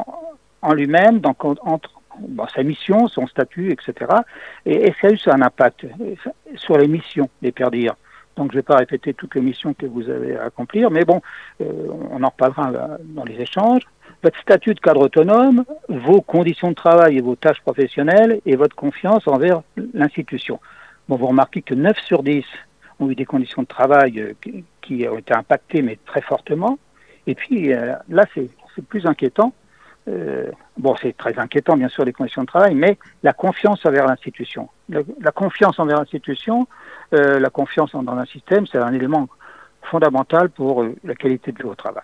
en, 0.61 0.73
lui-même, 0.73 1.19
donc 1.19 1.45
entre 1.45 1.91
sa 2.53 2.63
mission, 2.63 3.07
son 3.07 3.27
statut, 3.27 3.71
etc. 3.71 4.11
Et, 4.65 4.93
ça 5.01 5.07
a 5.07 5.11
eu 5.11 5.17
un 5.27 5.41
impact 5.41 5.85
sur 6.55 6.77
les 6.77 6.87
missions 6.87 7.29
des 7.41 7.51
perdirs. 7.51 7.95
Donc 8.35 8.51
je 8.51 8.57
ne 8.57 8.59
vais 8.59 8.63
pas 8.63 8.77
répéter 8.77 9.13
toutes 9.13 9.35
les 9.35 9.41
missions 9.41 9.73
que 9.73 9.85
vous 9.85 10.09
avez 10.09 10.37
à 10.37 10.45
accomplir, 10.45 10.91
mais 10.91 11.05
bon, 11.05 11.21
euh, 11.61 11.65
on 12.11 12.21
en 12.23 12.29
reparlera 12.29 12.97
dans 13.03 13.23
les 13.23 13.39
échanges. 13.39 13.83
Votre 14.23 14.39
statut 14.39 14.73
de 14.73 14.79
cadre 14.79 15.01
autonome, 15.01 15.63
vos 15.87 16.21
conditions 16.21 16.69
de 16.69 16.75
travail 16.75 17.17
et 17.17 17.21
vos 17.21 17.35
tâches 17.35 17.61
professionnelles 17.61 18.41
et 18.45 18.55
votre 18.55 18.75
confiance 18.75 19.27
envers 19.27 19.61
l'institution. 19.93 20.59
Bon, 21.07 21.15
vous 21.15 21.27
remarquez 21.27 21.61
que 21.61 21.75
9 21.75 21.97
sur 21.99 22.23
10 22.23 22.43
ont 22.99 23.09
eu 23.09 23.15
des 23.15 23.25
conditions 23.25 23.61
de 23.61 23.67
travail 23.67 24.19
euh, 24.19 24.33
qui 24.81 25.07
ont 25.07 25.17
été 25.17 25.33
impactées, 25.33 25.81
mais 25.81 25.97
très 26.05 26.21
fortement. 26.21 26.77
Et 27.27 27.35
puis 27.35 27.73
euh, 27.73 27.93
là, 28.09 28.25
c'est 28.33 28.49
plus 28.87 29.05
inquiétant. 29.05 29.53
Euh, 30.07 30.51
bon, 30.77 30.95
c'est 31.01 31.15
très 31.17 31.37
inquiétant, 31.39 31.75
bien 31.75 31.89
sûr, 31.89 32.05
les 32.05 32.13
conditions 32.13 32.43
de 32.43 32.47
travail, 32.47 32.75
mais 32.75 32.97
la 33.23 33.33
confiance 33.33 33.85
envers 33.85 34.05
l'institution. 34.05 34.69
La, 34.89 35.31
confiance 35.31 35.79
envers 35.79 35.97
l'institution, 35.97 36.67
euh, 37.13 37.39
la 37.39 37.49
confiance 37.49 37.91
dans 37.93 38.17
un 38.17 38.25
système, 38.25 38.67
c'est 38.67 38.77
un 38.77 38.93
élément 38.93 39.27
fondamental 39.81 40.49
pour 40.49 40.83
euh, 40.83 40.95
la 41.03 41.15
qualité 41.15 41.51
de 41.51 41.57
vie 41.63 41.75
travail. 41.75 42.03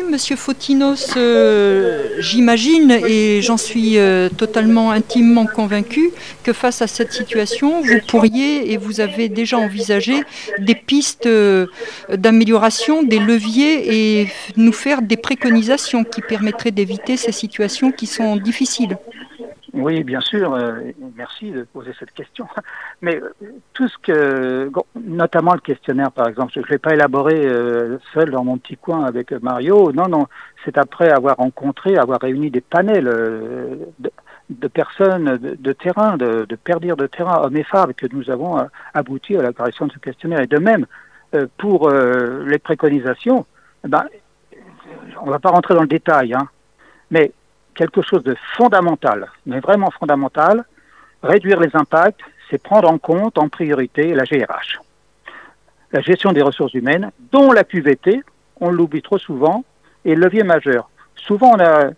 Monsieur 0.00 0.36
Fotinos, 0.36 1.14
euh, 1.18 2.16
j'imagine 2.18 2.90
et 2.90 3.42
j'en 3.42 3.58
suis 3.58 3.98
euh, 3.98 4.30
totalement 4.30 4.90
intimement 4.90 5.46
convaincu 5.46 6.10
que 6.42 6.54
face 6.54 6.80
à 6.80 6.86
cette 6.86 7.12
situation, 7.12 7.82
vous 7.82 7.98
pourriez 8.08 8.72
et 8.72 8.78
vous 8.78 9.00
avez 9.00 9.28
déjà 9.28 9.58
envisagé 9.58 10.14
des 10.58 10.74
pistes 10.74 11.26
euh, 11.26 11.66
d'amélioration, 12.10 13.02
des 13.02 13.18
leviers 13.18 14.20
et 14.22 14.28
nous 14.56 14.72
faire 14.72 15.02
des 15.02 15.18
préconisations 15.18 16.04
qui 16.04 16.22
permettraient 16.22 16.70
d'éviter 16.70 17.18
ces 17.18 17.32
situations 17.32 17.92
qui 17.92 18.06
sont 18.06 18.36
difficiles. 18.36 18.96
Oui, 19.74 20.04
bien 20.04 20.20
sûr. 20.20 20.54
Euh, 20.54 20.80
merci 21.16 21.50
de 21.50 21.62
poser 21.62 21.92
cette 21.98 22.12
question. 22.12 22.46
Mais 23.00 23.16
euh, 23.16 23.32
tout 23.72 23.88
ce 23.88 23.96
que, 23.98 24.70
notamment 24.94 25.54
le 25.54 25.60
questionnaire, 25.60 26.12
par 26.12 26.28
exemple, 26.28 26.52
je 26.54 26.60
ne 26.60 26.66
l'ai 26.66 26.78
pas 26.78 26.92
élaboré 26.92 27.40
euh, 27.46 27.98
seul 28.12 28.30
dans 28.30 28.44
mon 28.44 28.58
petit 28.58 28.76
coin 28.76 29.04
avec 29.04 29.32
Mario. 29.32 29.92
Non, 29.92 30.08
non. 30.08 30.26
C'est 30.64 30.76
après 30.76 31.10
avoir 31.10 31.36
rencontré, 31.36 31.96
avoir 31.96 32.20
réuni 32.20 32.50
des 32.50 32.60
panels 32.60 33.04
de, 33.98 34.68
personnes 34.68 35.38
de, 35.38 35.72
terrain, 35.72 36.16
de, 36.16 36.44
de 36.44 36.56
perdir 36.56 36.96
de 36.96 37.06
terrain, 37.06 37.42
hommes 37.42 37.56
et 37.56 37.64
femmes, 37.64 37.94
que 37.94 38.06
nous 38.12 38.30
avons 38.30 38.64
abouti 38.94 39.36
à 39.36 39.42
l'apparition 39.42 39.86
de 39.86 39.92
ce 39.92 39.98
questionnaire. 39.98 40.40
Et 40.40 40.46
de 40.46 40.58
même, 40.58 40.86
pour 41.56 41.90
les 41.90 42.58
préconisations, 42.58 43.44
ben, 43.82 44.04
on 45.20 45.26
ne 45.26 45.30
va 45.32 45.40
pas 45.40 45.50
rentrer 45.50 45.74
dans 45.74 45.80
le 45.82 45.88
détail, 45.88 46.32
hein, 46.34 46.46
mais 47.10 47.32
quelque 47.74 48.02
chose 48.02 48.22
de 48.22 48.36
fondamental, 48.56 49.30
mais 49.46 49.60
vraiment 49.60 49.90
fondamental, 49.90 50.64
réduire 51.22 51.60
les 51.60 51.74
impacts, 51.74 52.20
c'est 52.50 52.62
prendre 52.62 52.90
en 52.90 52.98
compte 52.98 53.38
en 53.38 53.48
priorité 53.48 54.14
la 54.14 54.24
GRH. 54.24 54.80
La 55.92 56.00
gestion 56.00 56.32
des 56.32 56.42
ressources 56.42 56.74
humaines, 56.74 57.10
dont 57.32 57.52
la 57.52 57.64
QVT, 57.64 58.22
on 58.60 58.70
l'oublie 58.70 59.02
trop 59.02 59.18
souvent, 59.18 59.64
est 60.04 60.14
le 60.14 60.20
levier 60.20 60.42
majeur. 60.42 60.90
Souvent, 61.16 61.52
on 61.54 61.60
a 61.60 61.90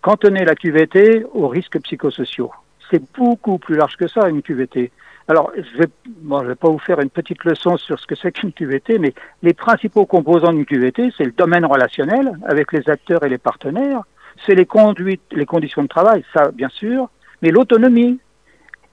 cantonné 0.00 0.44
la 0.44 0.54
QVT 0.54 1.24
aux 1.32 1.48
risques 1.48 1.80
psychosociaux. 1.80 2.52
C'est 2.90 3.02
beaucoup 3.16 3.58
plus 3.58 3.76
large 3.76 3.96
que 3.96 4.08
ça, 4.08 4.28
une 4.28 4.42
QVT. 4.42 4.90
Alors, 5.28 5.50
je 5.56 5.60
ne 5.60 6.42
vais, 6.42 6.48
vais 6.48 6.54
pas 6.54 6.68
vous 6.68 6.78
faire 6.78 7.00
une 7.00 7.08
petite 7.08 7.44
leçon 7.44 7.78
sur 7.78 7.98
ce 7.98 8.06
que 8.06 8.14
c'est 8.14 8.32
qu'une 8.32 8.52
QVT, 8.52 8.98
mais 8.98 9.14
les 9.42 9.54
principaux 9.54 10.04
composants 10.04 10.52
d'une 10.52 10.66
QVT, 10.66 11.12
c'est 11.16 11.24
le 11.24 11.32
domaine 11.32 11.64
relationnel 11.64 12.38
avec 12.46 12.72
les 12.72 12.88
acteurs 12.90 13.24
et 13.24 13.30
les 13.30 13.38
partenaires, 13.38 14.02
c'est 14.44 14.54
les 14.54 14.66
conduites, 14.66 15.22
les 15.32 15.46
conditions 15.46 15.82
de 15.82 15.88
travail, 15.88 16.24
ça 16.32 16.50
bien 16.50 16.68
sûr, 16.68 17.08
mais 17.42 17.50
l'autonomie. 17.50 18.18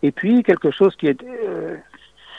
Et 0.03 0.11
puis 0.11 0.43
quelque 0.43 0.71
chose 0.71 0.95
qui 0.95 1.07
est 1.07 1.23
euh, 1.23 1.77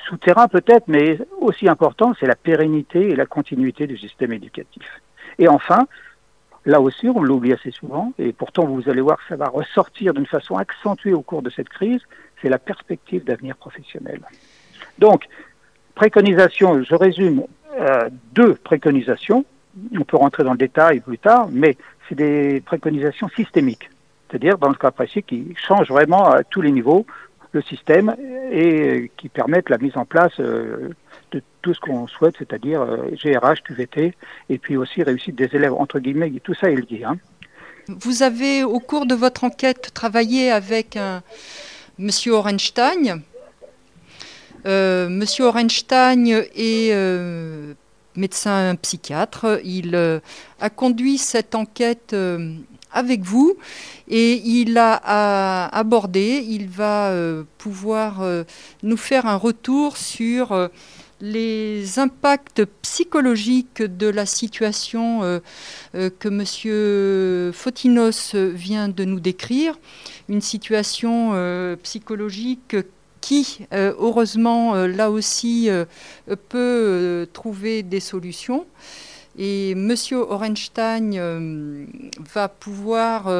souterrain 0.09 0.49
peut-être, 0.49 0.89
mais 0.89 1.19
aussi 1.41 1.69
important, 1.69 2.13
c'est 2.19 2.27
la 2.27 2.35
pérennité 2.35 3.11
et 3.11 3.17
la 3.17 3.27
continuité 3.27 3.87
du 3.87 3.97
système 3.97 4.33
éducatif. 4.33 5.01
Et 5.39 5.49
enfin, 5.49 5.87
là 6.67 6.81
aussi, 6.81 7.09
on 7.09 7.23
l'oublie 7.23 7.53
assez 7.53 7.71
souvent, 7.71 8.13
et 8.19 8.33
pourtant 8.33 8.65
vous 8.67 8.89
allez 8.89 9.01
voir 9.01 9.19
que 9.19 9.25
ça 9.29 9.37
va 9.37 9.49
ressortir 9.49 10.13
d'une 10.15 10.27
façon 10.27 10.57
accentuée 10.57 11.13
au 11.13 11.23
cours 11.23 11.43
de 11.43 11.51
cette 11.51 11.69
crise, 11.69 12.01
c'est 12.41 12.49
la 12.49 12.59
perspective 12.59 13.25
d'avenir 13.25 13.57
professionnel. 13.57 14.21
Donc, 14.99 15.29
préconisation, 15.95 16.83
je 16.83 16.95
résume, 16.95 17.45
euh, 17.79 18.11
deux 18.33 18.55
préconisations. 18.55 19.45
On 19.99 20.05
peut 20.05 20.17
rentrer 20.17 20.45
dans 20.45 20.53
le 20.53 20.59
détail 20.59 21.01
plus 21.01 21.19
tard, 21.19 21.49
mais 21.51 21.77
c'est 22.09 22.15
des 22.15 22.61
préconisations 22.61 23.29
systémiques, 23.31 23.91
c'est-à-dire 24.29 24.59
dans 24.59 24.69
le 24.69 24.75
cas 24.75 24.91
précis 24.91 25.23
qui 25.23 25.55
changent 25.57 25.89
vraiment 25.89 26.29
à 26.29 26.45
tous 26.45 26.61
les 26.61 26.73
niveaux 26.73 27.07
le 27.53 27.63
système 27.63 28.17
et 28.51 29.11
qui 29.17 29.29
permettent 29.29 29.69
la 29.69 29.79
mise 29.79 29.97
en 29.97 30.05
place 30.05 30.33
euh, 30.41 30.91
de 31.33 31.43
tout 31.61 31.75
ce 31.75 31.81
qu'on 31.81 32.07
souhaite, 32.07 32.35
c'est-à-dire 32.39 32.85
GRH, 33.13 33.61
euh, 33.61 33.75
QVT, 33.75 34.15
et 34.49 34.59
puis 34.59 34.77
aussi 34.77 35.03
réussite 35.03 35.35
des 35.35 35.55
élèves, 35.55 35.75
entre 35.75 35.99
guillemets, 36.01 36.33
tout 36.43 36.55
ça 36.55 36.71
est 36.71 36.91
lié. 36.91 37.05
Hein. 37.05 37.19
Vous 37.89 38.23
avez, 38.23 38.65
au 38.65 38.81
cours 38.81 39.07
de 39.07 39.15
votre 39.15 39.45
enquête, 39.45 39.91
travaillé 39.95 40.51
avec 40.51 40.97
un 40.97 41.23
Monsieur 41.99 42.33
Orenstein. 42.33 43.23
Euh, 44.65 45.25
Orenstein 45.41 46.27
est 46.55 47.77
médecin 48.17 48.75
psychiatre. 48.77 49.61
Il 49.65 49.95
euh, 49.95 50.21
a 50.61 50.71
conduit 50.71 51.19
cette 51.19 51.55
enquête 51.55 52.13
euh, 52.13 52.55
avec 52.91 53.23
vous 53.23 53.57
et 54.09 54.35
il 54.35 54.77
a, 54.77 55.67
abordé, 55.69 56.45
il 56.47 56.69
va 56.69 57.11
euh, 57.11 57.45
pouvoir 57.59 58.23
nous 58.83 58.97
faire 58.97 59.27
un 59.27 59.37
retour 59.37 59.97
sur 59.97 60.69
les 61.23 61.99
impacts 61.99 62.65
psychologiques 62.83 63.81
de 63.81 64.09
la 64.09 64.27
situation 64.27 65.41
que 65.95 66.29
M. 67.49 67.53
Fotinos 67.55 68.35
vient 68.35 68.89
de 68.89 69.05
nous 69.05 69.21
décrire, 69.21 69.79
une 70.29 70.43
situation 70.43 71.33
psychologique 71.83 72.77
qui, 73.23 73.61
euh, 73.73 73.95
heureusement, 73.99 74.75
euh, 74.75 74.87
là 74.87 75.11
aussi, 75.11 75.71
euh, 75.71 75.87
peut 76.51 77.27
trouver 77.33 77.83
des 77.83 78.01
solutions. 78.01 78.67
Et 79.39 79.71
M. 79.71 79.95
Orenstein 80.13 81.87
va 82.35 82.49
pouvoir 82.49 83.33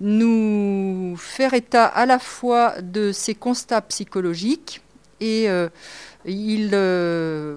nous 0.00 1.16
faire 1.18 1.52
état 1.52 1.86
à 1.86 2.06
la 2.06 2.20
fois 2.20 2.80
de 2.80 3.10
ses 3.10 3.34
constats 3.34 3.80
psychologiques 3.80 4.82
et 5.20 5.48
il 6.24 6.70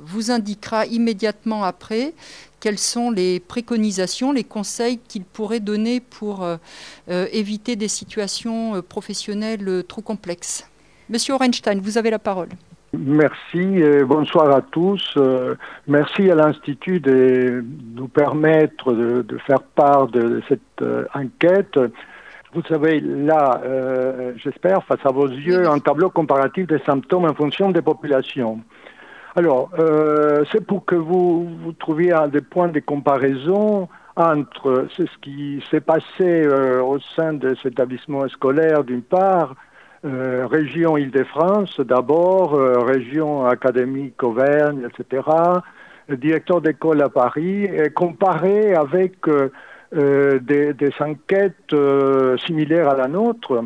vous 0.04 0.32
indiquera 0.32 0.88
immédiatement 0.88 1.64
après 1.64 2.16
quelles 2.60 2.80
sont 2.80 3.12
les 3.12 3.40
préconisations, 3.40 4.32
les 4.32 4.46
conseils 4.46 4.98
qu'il 5.08 5.24
pourrait 5.24 5.60
donner 5.60 6.00
pour 6.00 6.44
éviter 7.08 7.76
des 7.76 7.88
situations 7.88 8.82
professionnelles 8.82 9.84
trop 9.88 10.02
complexes. 10.02 10.66
Monsieur 11.10 11.34
Orenstein, 11.34 11.80
vous 11.82 11.98
avez 11.98 12.12
la 12.12 12.20
parole. 12.20 12.50
Merci, 12.94 13.58
et 13.58 14.04
bonsoir 14.04 14.52
à 14.52 14.62
tous. 14.62 15.14
Euh, 15.18 15.56
merci 15.88 16.30
à 16.30 16.36
l'Institut 16.36 17.00
de 17.00 17.64
nous 17.96 18.08
permettre 18.08 18.94
de, 18.94 19.38
faire 19.46 19.62
part 19.62 20.08
de 20.08 20.42
cette 20.48 20.62
euh, 20.82 21.06
enquête. 21.16 21.80
Vous 22.54 22.62
savez, 22.68 23.00
là, 23.00 23.60
euh, 23.64 24.34
j'espère, 24.38 24.84
face 24.84 25.04
à 25.04 25.12
vos 25.12 25.28
yeux, 25.28 25.68
un 25.68 25.80
tableau 25.80 26.12
comparatif 26.12 26.68
des 26.68 26.80
symptômes 26.80 27.26
en 27.26 27.34
fonction 27.34 27.72
des 27.72 27.82
populations. 27.82 28.60
Alors, 29.36 29.70
c'est 30.52 30.66
pour 30.66 30.86
que 30.86 30.96
vous, 30.96 31.48
vous 31.64 31.72
trouviez 31.74 32.16
des 32.32 32.42
points 32.42 32.68
de 32.68 32.80
comparaison 32.80 33.88
entre 34.16 34.88
ce 34.98 35.04
qui 35.22 35.64
s'est 35.70 35.80
passé 35.80 36.48
au 36.48 36.98
sein 37.16 37.34
de 37.34 37.56
cet 37.62 37.74
établissement 37.74 38.28
scolaire, 38.28 38.84
d'une 38.84 39.04
part, 39.04 39.56
région 40.04 40.98
Île-de-France 40.98 41.80
d'abord, 41.80 42.54
région 42.86 43.46
académique 43.46 44.22
Auvergne, 44.24 44.88
etc., 44.88 45.22
directeur 46.10 46.62
d'école 46.62 47.02
à 47.02 47.10
Paris, 47.10 47.66
et 47.66 47.90
comparé 47.90 48.74
avec 48.74 49.18
des, 49.92 50.74
des, 50.74 50.92
enquêtes 51.00 51.76
similaires 52.46 52.90
à 52.90 52.96
la 52.96 53.08
nôtre 53.08 53.66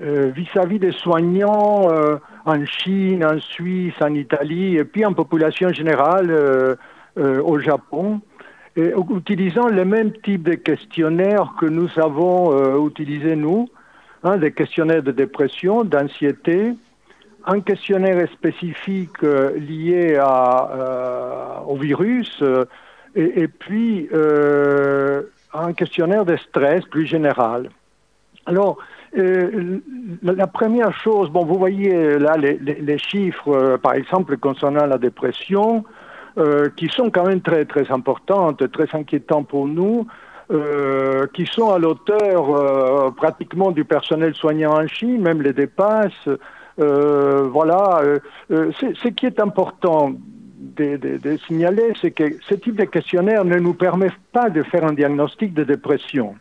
vis-à-vis 0.00 0.80
des 0.80 0.92
soignants 0.92 1.88
en 2.46 2.64
Chine, 2.66 3.24
en 3.24 3.38
Suisse, 3.40 3.94
en 4.00 4.14
Italie, 4.14 4.76
et 4.76 4.84
puis 4.84 5.04
en 5.04 5.14
population 5.14 5.70
générale 5.72 6.30
euh, 6.30 6.74
euh, 7.18 7.40
au 7.42 7.58
Japon, 7.58 8.20
et 8.76 8.92
utilisant 9.10 9.68
le 9.68 9.84
même 9.84 10.12
type 10.12 10.42
de 10.42 10.54
questionnaires 10.54 11.54
que 11.58 11.66
nous 11.66 11.88
avons 11.96 12.52
euh, 12.52 12.86
utilisés 12.86 13.36
nous, 13.36 13.68
hein, 14.24 14.36
des 14.38 14.52
questionnaires 14.52 15.02
de 15.02 15.12
dépression, 15.12 15.84
d'anxiété, 15.84 16.72
un 17.46 17.60
questionnaire 17.60 18.26
spécifique 18.32 19.22
lié 19.22 20.16
à, 20.18 21.62
au 21.66 21.76
virus, 21.76 22.42
et, 23.14 23.42
et, 23.42 23.48
puis 23.48 24.08
un 25.52 25.72
questionnaire 25.74 26.24
de 26.24 26.36
stress 26.36 26.84
plus 26.86 27.06
général. 27.06 27.68
Alors, 28.46 28.78
euh, 29.16 29.78
la 30.22 30.46
première 30.46 30.92
chose, 30.92 31.30
bon, 31.30 31.44
vous 31.44 31.58
voyez 31.58 32.18
là 32.18 32.36
les, 32.36 32.98
chiffres, 32.98 33.54
euh, 33.54 33.78
par 33.78 33.94
exemple, 33.94 34.36
concernant 34.38 34.86
la 34.86 34.98
dépression, 34.98 35.84
euh, 36.36 36.68
qui 36.76 36.88
sont 36.88 37.10
quand 37.10 37.24
même 37.26 37.40
très, 37.40 37.64
très 37.64 37.90
importantes, 37.92 38.70
très 38.72 38.88
inquiétantes 38.92 39.46
pour 39.46 39.68
nous, 39.68 40.06
qui 41.32 41.46
sont 41.46 41.70
à 41.70 41.78
l'auteur 41.78 43.14
pratiquement 43.14 43.70
du 43.70 43.84
personnel 43.84 44.34
soignant 44.34 44.74
en 44.74 44.86
Chine, 44.86 45.22
même 45.22 45.42
les 45.42 45.52
dépassent. 45.52 46.28
voilà, 46.76 48.02
ce 48.48 49.08
qui 49.08 49.26
est 49.26 49.40
important 49.40 50.12
de, 50.12 50.96
de, 50.96 51.16
de 51.18 51.36
signaler, 51.46 51.92
c'est 52.00 52.10
que 52.10 52.24
ce 52.48 52.54
type 52.54 52.76
de 52.76 52.84
questionnaire 52.84 53.44
ne 53.44 53.58
nous 53.58 53.74
permet 53.74 54.10
pas 54.32 54.50
de 54.50 54.62
faire 54.62 54.84
un 54.84 54.92
diagnostic 54.92 55.54
de 55.54 55.64
dépression. 55.64 56.34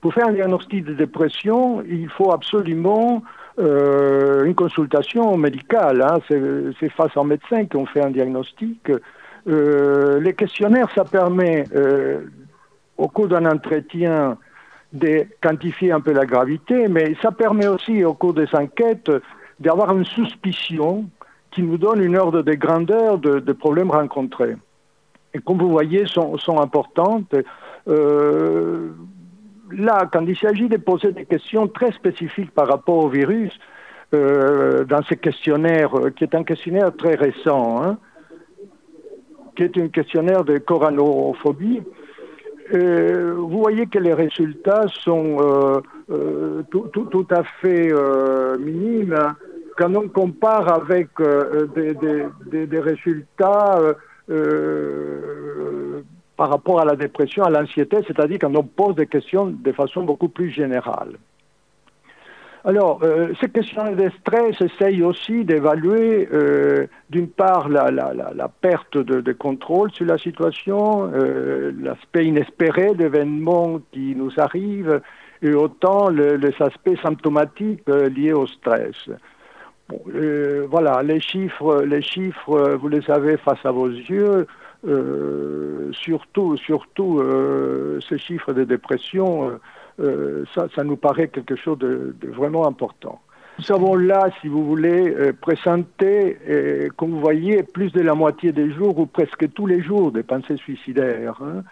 Pour 0.00 0.14
faire 0.14 0.28
un 0.28 0.32
diagnostic 0.32 0.84
de 0.84 0.94
dépression, 0.94 1.82
il 1.82 2.08
faut 2.08 2.30
absolument 2.32 3.22
euh, 3.58 4.44
une 4.44 4.54
consultation 4.54 5.36
médicale. 5.36 6.02
Hein. 6.02 6.18
C'est 6.78 6.88
face 6.90 7.16
au 7.16 7.24
médecin 7.24 7.64
qu'on 7.64 7.86
fait 7.86 8.02
un 8.02 8.10
diagnostic. 8.10 8.92
Euh, 9.48 10.20
les 10.20 10.34
questionnaires, 10.34 10.88
ça 10.94 11.04
permet, 11.04 11.64
euh, 11.74 12.20
au 12.98 13.08
cours 13.08 13.28
d'un 13.28 13.46
entretien, 13.46 14.38
de 14.92 15.26
quantifier 15.42 15.92
un 15.92 16.00
peu 16.00 16.12
la 16.12 16.26
gravité, 16.26 16.88
mais 16.88 17.14
ça 17.20 17.32
permet 17.32 17.66
aussi, 17.66 18.04
au 18.04 18.14
cours 18.14 18.34
des 18.34 18.48
enquêtes, 18.54 19.10
d'avoir 19.60 19.96
une 19.96 20.04
suspicion 20.04 21.04
qui 21.50 21.62
nous 21.62 21.78
donne 21.78 22.02
une 22.02 22.16
ordre 22.16 22.42
de 22.42 22.54
grandeur 22.54 23.18
de, 23.18 23.40
de 23.40 23.52
problèmes 23.52 23.90
rencontrés. 23.90 24.56
Et 25.34 25.38
comme 25.38 25.58
vous 25.58 25.70
voyez, 25.70 26.06
sont, 26.06 26.36
sont 26.38 26.60
importantes. 26.60 27.34
Euh, 27.88 28.90
là, 29.70 30.08
quand 30.10 30.24
il 30.26 30.36
s'agit 30.36 30.68
de 30.68 30.76
poser 30.76 31.12
des 31.12 31.24
questions 31.24 31.68
très 31.68 31.92
spécifiques 31.92 32.50
par 32.52 32.68
rapport 32.68 33.04
au 33.04 33.08
virus, 33.08 33.52
euh, 34.14 34.84
dans 34.84 35.02
ce 35.02 35.14
questionnaire, 35.14 35.98
euh, 35.98 36.10
qui 36.10 36.24
est 36.24 36.34
un 36.34 36.44
questionnaire 36.44 36.94
très 36.96 37.16
récent, 37.16 37.82
hein, 37.82 37.98
qui 39.56 39.64
est 39.64 39.76
un 39.78 39.88
questionnaire 39.88 40.44
de 40.44 40.58
coranophobie, 40.58 41.82
euh, 42.74 43.34
vous 43.36 43.58
voyez 43.58 43.86
que 43.86 43.98
les 43.98 44.12
résultats 44.12 44.86
sont 44.88 45.82
tout, 46.70 46.88
tout, 46.88 47.26
à 47.30 47.42
fait 47.60 47.92
minimes 48.58 49.14
hein. 49.14 49.36
quand 49.76 49.94
on 49.96 50.08
compare 50.08 50.72
avec 50.72 51.08
des, 51.74 51.94
des, 51.94 52.66
des, 52.66 52.80
résultats 52.80 53.80
par 56.36 56.50
rapport 56.50 56.80
à 56.80 56.84
la 56.84 56.96
dépression, 56.96 57.44
à 57.44 57.50
l'anxiété, 57.50 57.98
c'est-à-dire 58.06 58.38
quand 58.40 58.54
on 58.54 58.64
pose 58.64 58.94
des 58.96 59.06
questions 59.06 59.46
de 59.46 59.72
façon 59.72 60.04
beaucoup 60.04 60.28
plus 60.28 60.50
générale. 60.50 61.16
Alors, 62.66 62.98
euh, 63.04 63.32
ces 63.40 63.48
questions 63.48 63.92
de 63.92 64.10
stress 64.20 64.60
essayent 64.60 65.04
aussi 65.04 65.44
d'évaluer, 65.44 66.28
euh, 66.32 66.88
d'une 67.10 67.28
part, 67.28 67.68
la, 67.68 67.92
la, 67.92 68.12
la, 68.12 68.48
perte 68.48 68.98
de, 68.98 69.20
de, 69.20 69.32
contrôle 69.32 69.92
sur 69.92 70.04
la 70.04 70.18
situation, 70.18 71.08
euh, 71.14 71.70
l'aspect 71.80 72.26
inespéré 72.26 72.92
d'événements 72.96 73.78
qui 73.92 74.16
nous 74.16 74.32
arrivent, 74.38 75.00
et 75.42 75.54
autant 75.54 76.08
le, 76.08 76.34
les 76.34 76.54
aspects 76.58 77.00
symptomatiques 77.00 77.82
euh, 77.88 78.08
liés 78.08 78.32
au 78.32 78.48
stress. 78.48 78.96
Bon, 79.88 80.00
euh, 80.12 80.66
voilà, 80.68 81.04
les 81.04 81.20
chiffres, 81.20 81.84
les 81.84 82.02
chiffres, 82.02 82.76
vous 82.80 82.88
les 82.88 83.08
avez 83.08 83.36
face 83.36 83.64
à 83.64 83.70
vos 83.70 83.88
yeux. 83.88 84.48
Euh, 84.88 85.92
surtout, 85.92 86.56
surtout 86.56 87.22
ces 88.08 88.18
chiffres 88.18 88.52
de 88.52 88.64
dépression, 88.64 89.52
ça, 90.54 90.66
ça, 90.74 90.84
nous 90.84 90.96
paraît 90.96 91.28
quelque 91.28 91.56
chose 91.56 91.78
de, 91.78 92.14
vraiment 92.22 92.66
important. 92.66 93.20
Nous 93.58 93.74
avons 93.74 93.94
là, 93.94 94.28
si 94.40 94.48
vous 94.48 94.66
voulez, 94.66 95.32
présenté, 95.40 96.36
comme 96.96 97.12
vous 97.12 97.20
voyez, 97.20 97.62
plus 97.62 97.90
de 97.92 98.02
la 98.02 98.14
moitié 98.14 98.52
des 98.52 98.70
jours 98.70 98.98
ou 98.98 99.06
presque 99.06 99.50
tous 99.54 99.66
les 99.66 99.80
jours 99.82 100.12
des 100.12 100.22
pensées 100.22 100.58
suicidaires. 100.58 101.40
Hein. 101.40 101.62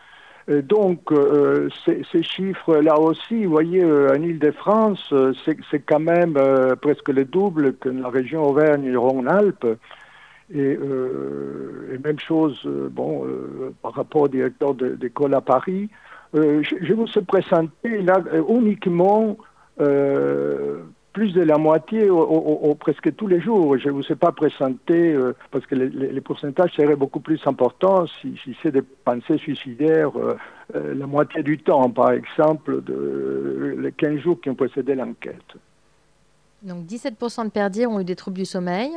donc, 0.62 1.12
euh, 1.12 1.68
ces, 1.84 2.22
chiffres-là 2.22 2.98
aussi, 2.98 3.44
vous 3.44 3.50
voyez, 3.50 3.84
en 3.84 4.14
Ile-de-France, 4.14 5.12
c'est 5.44 5.80
quand 5.80 6.00
même 6.00 6.38
presque 6.80 7.10
le 7.10 7.26
double 7.26 7.74
que 7.74 7.90
la 7.90 8.08
région 8.08 8.44
Auvergne-Rhône-Alpes. 8.44 9.66
Et, 10.52 10.58
euh, 10.58 11.94
et, 11.94 11.98
même 11.98 12.18
chose, 12.18 12.60
euh, 12.66 12.88
bon, 12.90 13.26
euh, 13.26 13.74
par 13.80 13.94
rapport 13.94 14.22
au 14.22 14.28
directeur 14.28 14.74
d'école 14.74 15.34
à 15.34 15.40
Paris, 15.40 15.88
euh, 15.90 16.13
je, 16.34 16.76
je, 16.80 16.92
vous 16.92 17.06
ai 17.16 17.22
présenté 17.22 18.02
là 18.02 18.20
uniquement 18.48 19.36
plus 21.12 21.32
de 21.32 21.42
la 21.42 21.58
moitié 21.58 22.10
au, 22.10 22.74
presque 22.74 23.14
tous 23.14 23.28
les 23.28 23.40
jours. 23.40 23.78
Je 23.78 23.88
ne 23.88 23.92
vous 23.92 24.02
ai 24.10 24.16
pas 24.16 24.32
présenté, 24.32 25.16
parce 25.52 25.64
que 25.66 25.76
les, 25.76 25.88
les, 25.88 26.20
pourcentages 26.20 26.72
seraient 26.72 26.96
beaucoup 26.96 27.20
plus 27.20 27.40
importants 27.46 28.06
si, 28.20 28.36
si 28.42 28.56
c'est 28.62 28.72
des 28.72 28.82
pensées 28.82 29.38
suicidaires 29.38 30.12
la 30.74 31.06
moitié 31.06 31.42
du 31.42 31.58
temps, 31.58 31.88
par 31.90 32.10
exemple, 32.12 32.82
de, 32.82 33.76
les 33.78 33.92
15 33.92 34.18
jours 34.18 34.40
qui 34.40 34.50
ont 34.50 34.56
précédé 34.56 34.94
l'enquête. 34.96 35.54
Donc 36.62 36.86
17% 36.86 37.44
de 37.44 37.50
perdus 37.50 37.86
ont 37.86 38.00
eu 38.00 38.04
des 38.04 38.16
troubles 38.16 38.38
du 38.38 38.46
sommeil 38.46 38.90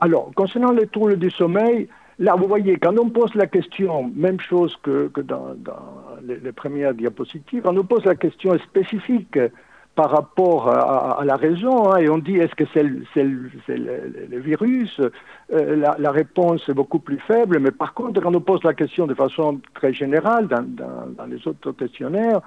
alors, 0.00 0.30
concernant 0.34 0.72
les 0.72 0.86
troubles 0.86 1.18
du 1.18 1.30
sommeil, 1.30 1.88
là, 2.20 2.36
vous 2.36 2.46
voyez, 2.46 2.76
quand 2.76 2.96
on 2.98 3.08
pose 3.08 3.34
la 3.34 3.46
question, 3.46 4.12
même 4.14 4.38
chose 4.38 4.76
que, 4.82 5.10
dans, 5.22 5.56
les, 6.22 6.52
premières 6.52 6.94
diapositives, 6.94 7.62
on 7.64 7.72
nous 7.72 7.84
pose 7.84 8.04
la 8.04 8.14
question 8.14 8.56
spécifique 8.58 9.38
par 9.96 10.10
rapport 10.10 10.68
à, 10.68 11.24
la 11.24 11.36
raison, 11.36 11.92
hein, 11.92 11.96
et 11.96 12.08
on 12.08 12.18
dit 12.18 12.36
est-ce 12.36 12.54
que 12.54 12.64
c'est 12.72 12.82
le, 12.82 14.38
virus? 14.38 15.00
Euh, 15.52 15.76
la, 15.76 16.10
réponse 16.10 16.68
est 16.68 16.74
beaucoup 16.74 17.00
plus 17.00 17.18
faible, 17.18 17.58
mais 17.58 17.72
par 17.72 17.94
contre, 17.94 18.20
quand 18.20 18.34
on 18.34 18.40
pose 18.40 18.62
la 18.62 18.74
question 18.74 19.06
de 19.06 19.14
façon 19.14 19.60
très 19.74 19.92
générale 19.92 20.46
dans 20.46 21.26
les 21.26 21.48
autres 21.48 21.72
questionnaires, 21.72 22.40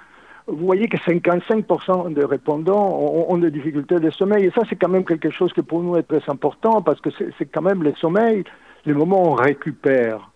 vous 0.48 0.66
voyez 0.66 0.88
que 0.88 0.98
55% 0.98 2.14
des 2.14 2.26
répondants 2.26 2.90
ont, 3.00 3.34
ont, 3.34 3.38
des 3.38 3.52
difficultés 3.52 4.00
de 4.00 4.10
sommeil. 4.10 4.46
Et 4.46 4.52
ça, 4.52 4.62
c'est 4.70 4.76
quand 4.76 4.90
même 4.90 5.06
quelque 5.06 5.30
chose 5.30 5.54
qui 5.54 5.62
pour 5.62 5.82
nous 5.82 5.96
est 5.96 6.04
très 6.04 6.22
important 6.28 6.82
parce 6.82 7.00
que 7.00 7.10
c'est 7.38 7.46
quand 7.46 7.62
même 7.62 7.82
le 7.82 7.94
sommeil, 7.96 8.44
le 8.92 8.94
moment 8.96 9.24
où 9.24 9.28
on 9.28 9.36
récupère. 9.36 10.30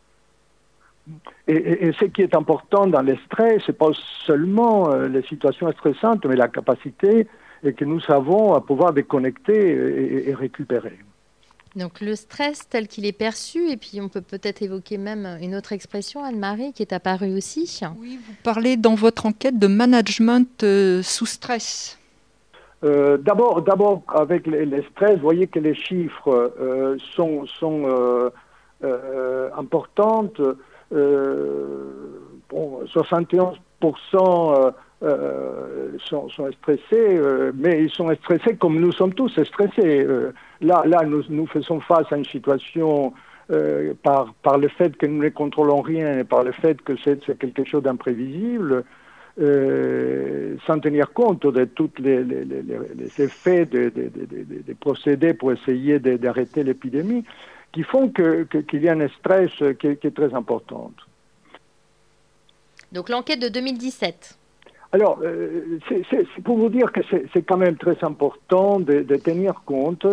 Et, 1.48 1.54
et, 1.54 1.88
et, 1.88 1.94
ce 1.94 2.06
qui 2.06 2.22
est 2.22 2.36
important 2.36 2.86
dans 2.88 3.02
le 3.02 3.16
stress, 3.26 3.64
c'est 3.66 3.78
pas 3.78 3.92
seulement 4.26 4.92
euh, 4.92 5.08
les 5.08 5.22
situations 5.24 5.72
stressantes, 5.72 6.26
mais 6.26 6.36
la 6.36 6.50
capacité 6.50 7.28
que 7.64 7.86
nous 7.86 8.02
avons 8.10 8.54
à 8.54 8.62
pouvoir 8.62 8.94
déconnecter 8.94 9.72
et, 9.72 10.30
et 10.30 10.34
récupérer. 10.34 11.00
Donc 11.78 12.02
le 12.02 12.16
stress 12.16 12.68
tel 12.68 12.88
qu'il 12.88 13.06
est 13.06 13.12
perçu, 13.12 13.70
et 13.70 13.78
puis 13.78 14.02
on 14.02 14.10
peut 14.10 14.22
peut-être 14.22 14.64
évoquer 14.64 14.98
même 14.98 15.38
une 15.42 15.56
autre 15.56 15.74
expression, 15.74 16.24
Anne-Marie, 16.24 16.74
qui 16.74 16.82
est 16.82 16.92
apparue 16.92 17.36
aussi. 17.36 17.82
Oui, 18.00 18.20
vous 18.26 18.34
parlez 18.44 18.78
dans 18.78 18.96
votre 18.96 19.28
enquête 19.28 19.60
de 19.60 19.68
management 19.68 20.64
euh, 20.64 21.04
sous 21.04 21.28
stress. 21.28 22.00
Euh, 22.84 23.18
d'abord, 23.18 23.62
d'abord, 23.64 24.04
avec 24.10 24.46
les, 24.46 24.84
stress, 24.92 25.16
vous 25.16 25.24
voyez 25.24 25.48
que 25.48 25.60
les 25.60 25.74
chiffres 25.74 26.54
euh, 26.60 26.96
sont, 27.16 27.46
sont 27.48 27.84
euh, 28.84 29.50
importantes. 29.58 30.40
bon, 30.92 32.84
71% 32.86 33.56
euh, 35.04 35.92
sont, 36.06 36.30
sont, 36.30 36.52
stressés, 36.52 37.20
mais 37.56 37.84
ils 37.84 37.90
sont 37.90 38.14
stressés 38.16 38.56
comme 38.56 38.80
nous 38.80 38.92
sommes 38.92 39.14
tous 39.14 39.42
stressés. 39.44 40.06
Là, 40.62 40.84
là 40.86 41.04
nous, 41.04 41.24
nous 41.30 41.48
faisons 41.48 41.80
face 41.80 42.12
à 42.12 42.18
une 42.18 42.26
situation 42.26 43.14
par, 44.04 44.34
par 44.44 44.58
le 44.60 44.68
fait 44.68 44.96
que 44.98 45.08
nous 45.08 45.24
ne 45.24 45.30
contrôlons 45.30 45.82
rien 45.82 46.20
et 46.20 46.24
par 46.24 46.44
le 46.44 46.52
fait 46.52 46.80
que 46.82 46.94
c'est 47.04 47.38
quelque 47.40 47.64
chose 47.64 47.82
d'imprévisible, 47.82 48.84
sans 49.38 50.80
tenir 50.80 51.14
compte 51.14 51.46
de 51.46 51.66
tous 51.66 51.92
les, 52.00 52.24
effets 53.20 53.66
des 53.66 54.76
procédés 54.80 55.34
pour 55.34 55.52
essayer 55.52 56.00
d'arrêter 56.00 56.64
l'épidémie, 56.64 57.24
qui 57.72 57.84
font 57.84 58.10
qu'il 58.10 58.48
que, 58.48 58.78
y 58.78 58.90
a 58.90 58.94
un 58.94 59.08
stress 59.20 59.52
qui, 59.80 59.98
qui 59.98 60.08
est 60.08 60.16
très 60.16 60.34
important. 60.34 60.92
Donc 62.92 63.10
l'enquête 63.10 63.40
de 63.40 63.50
2017. 63.50 64.38
Alors, 64.94 65.20
euh, 65.22 65.80
c'est 65.90 66.26
pour 66.44 66.58
vous 66.58 66.70
dire 66.70 66.92
que 66.92 67.02
c'est 67.34 67.42
quand 67.42 67.58
même 67.58 67.76
très 67.76 67.98
important 68.04 68.80
de, 68.80 69.02
tenir 69.18 69.62
compte 69.66 70.08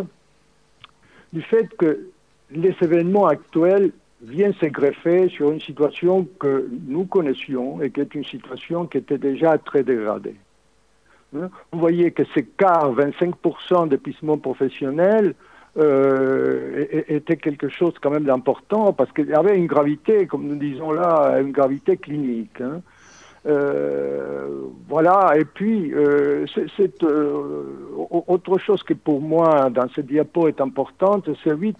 du 1.32 1.42
fait 1.42 1.68
que 1.76 2.08
les 2.50 2.74
événements 2.80 3.26
actuels 3.26 3.92
viennent 4.24 4.54
se 4.54 4.66
greffer 4.66 5.28
sur 5.28 5.50
une 5.50 5.60
situation 5.60 6.26
que 6.38 6.68
nous 6.86 7.04
connaissions 7.04 7.80
et 7.82 7.90
qui 7.90 8.00
est 8.00 8.14
une 8.14 8.24
situation 8.24 8.86
qui 8.86 8.98
était 8.98 9.18
déjà 9.18 9.58
très 9.58 9.82
dégradée. 9.82 10.36
Hein? 11.36 11.50
Vous 11.72 11.78
voyez 11.78 12.10
que 12.10 12.22
ces 12.34 12.44
cas, 12.44 12.88
25% 12.88 13.88
d'épuisement 13.88 14.38
professionnel, 14.38 15.34
euh, 15.76 16.84
était 17.08 17.36
quelque 17.36 17.68
chose 17.68 17.94
quand 18.00 18.10
même 18.10 18.24
d'important 18.24 18.92
parce 18.92 19.10
qu'il 19.10 19.26
y 19.26 19.34
avait 19.34 19.56
une 19.56 19.66
gravité, 19.66 20.26
comme 20.26 20.46
nous 20.46 20.54
disons 20.54 20.92
là, 20.92 21.40
une 21.40 21.50
gravité 21.50 21.96
clinique. 21.96 22.60
Hein. 22.60 22.80
Euh, 23.46 24.68
voilà, 24.88 25.34
et 25.36 25.44
puis 25.44 25.92
euh, 25.92 26.46
c'est 26.76 27.04
autre 27.04 28.58
chose 28.58 28.82
que 28.82 28.94
pour 28.94 29.20
moi 29.20 29.68
dans 29.68 29.88
ce 29.88 30.00
diapo 30.00 30.48
est 30.48 30.60
importante, 30.62 31.28
c'est 31.42 31.52
8% 31.52 31.76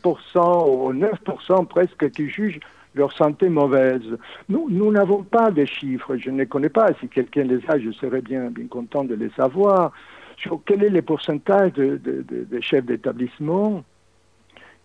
ou 0.69 0.93
9% 0.93 1.67
presque 1.67 2.11
qui 2.11 2.29
jugent 2.29 2.61
leur 2.95 3.13
santé 3.13 3.49
mauvaise. 3.49 4.03
Nous, 4.49 4.69
nous 4.69 4.93
n'avons 4.93 5.23
pas 5.23 5.51
de 5.51 5.65
chiffres, 5.65 6.17
je 6.17 6.31
ne 6.31 6.45
connais 6.45 6.69
pas. 6.69 6.91
Si 7.01 7.09
quelqu'un 7.09 7.45
les 7.45 7.61
a, 7.69 7.79
je 7.79 7.91
serais 7.93 8.21
bien, 8.21 8.51
bien 8.51 8.67
content 8.67 9.05
de 9.05 9.15
les 9.15 9.31
savoir. 9.31 9.93
Sur 10.37 10.61
quel 10.67 10.85
est 10.85 10.91
le 10.91 11.03
pourcentage 11.03 11.73
de, 11.73 11.97
de 11.97 12.61
chefs 12.61 12.85
d'établissement 12.85 13.85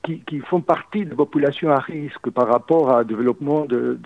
qui, 0.04 0.40
font 0.40 0.62
partie 0.62 1.06
de 1.06 1.14
populations 1.14 1.70
à 1.72 1.80
risque 1.80 2.30
par 2.30 2.48
rapport 2.48 2.92
à 2.92 3.04
développement 3.04 3.66
de, 3.66 4.00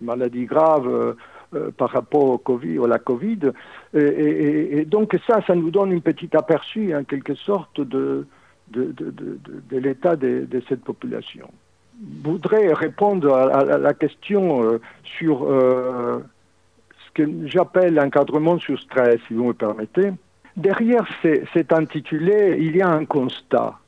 maladies 0.00 0.44
graves 0.44 1.16
euh, 1.54 1.58
euh, 1.58 1.70
par 1.70 1.90
rapport 1.90 2.24
au 2.24 2.38
COVID, 2.38 2.78
à 2.84 2.86
la 2.86 2.98
Covid. 2.98 3.52
Et, 3.94 4.84
donc 4.86 5.16
ça, 5.26 5.40
ça 5.46 5.54
nous 5.54 5.70
donne 5.70 5.92
une 5.92 6.00
petite 6.00 6.34
aperçu, 6.34 6.94
en 6.94 7.04
quelque 7.04 7.34
sorte, 7.34 7.80
de, 7.80 8.26
de, 8.68 9.78
l'état 9.78 10.16
de, 10.16 10.62
cette 10.68 10.82
population. 10.82 11.48
Je 12.00 12.30
voudrais 12.30 12.72
répondre 12.72 13.32
à, 13.34 13.64
la 13.78 13.94
question 13.94 14.64
euh, 14.64 14.80
sur 15.04 15.46
ce 15.46 17.10
que 17.14 17.28
j'appelle 17.46 17.94
l'encadrement 17.94 18.58
sur 18.58 18.80
stress, 18.80 19.20
si 19.28 19.34
vous 19.34 19.44
me 19.44 19.54
permettez. 19.54 20.12
Derrière 20.56 21.06
cet 21.52 21.72
intitulé, 21.72 22.56
il 22.58 22.76
y 22.76 22.82
a 22.82 22.88
un 22.88 23.04
constat. 23.04 23.78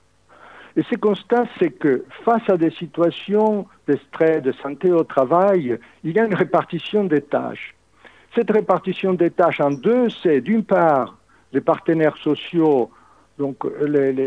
Et 0.76 0.82
ce 0.90 0.96
constat, 0.96 1.44
c'est 1.58 1.70
que 1.70 2.04
face 2.24 2.48
à 2.48 2.56
des 2.56 2.70
situations 2.70 3.66
de 3.86 3.96
stress, 4.08 4.42
de 4.42 4.52
santé 4.52 4.90
au 4.90 5.04
travail, 5.04 5.78
il 6.02 6.12
y 6.12 6.18
a 6.18 6.24
une 6.24 6.34
répartition 6.34 7.04
des 7.04 7.20
tâches. 7.20 7.74
Cette 8.34 8.50
répartition 8.50 9.14
des 9.14 9.30
tâches 9.30 9.60
en 9.60 9.70
deux, 9.70 10.08
c'est 10.22 10.40
d'une 10.40 10.64
part 10.64 11.16
les 11.52 11.60
partenaires 11.60 12.16
sociaux, 12.16 12.90
donc 13.38 13.64
les, 13.86 14.24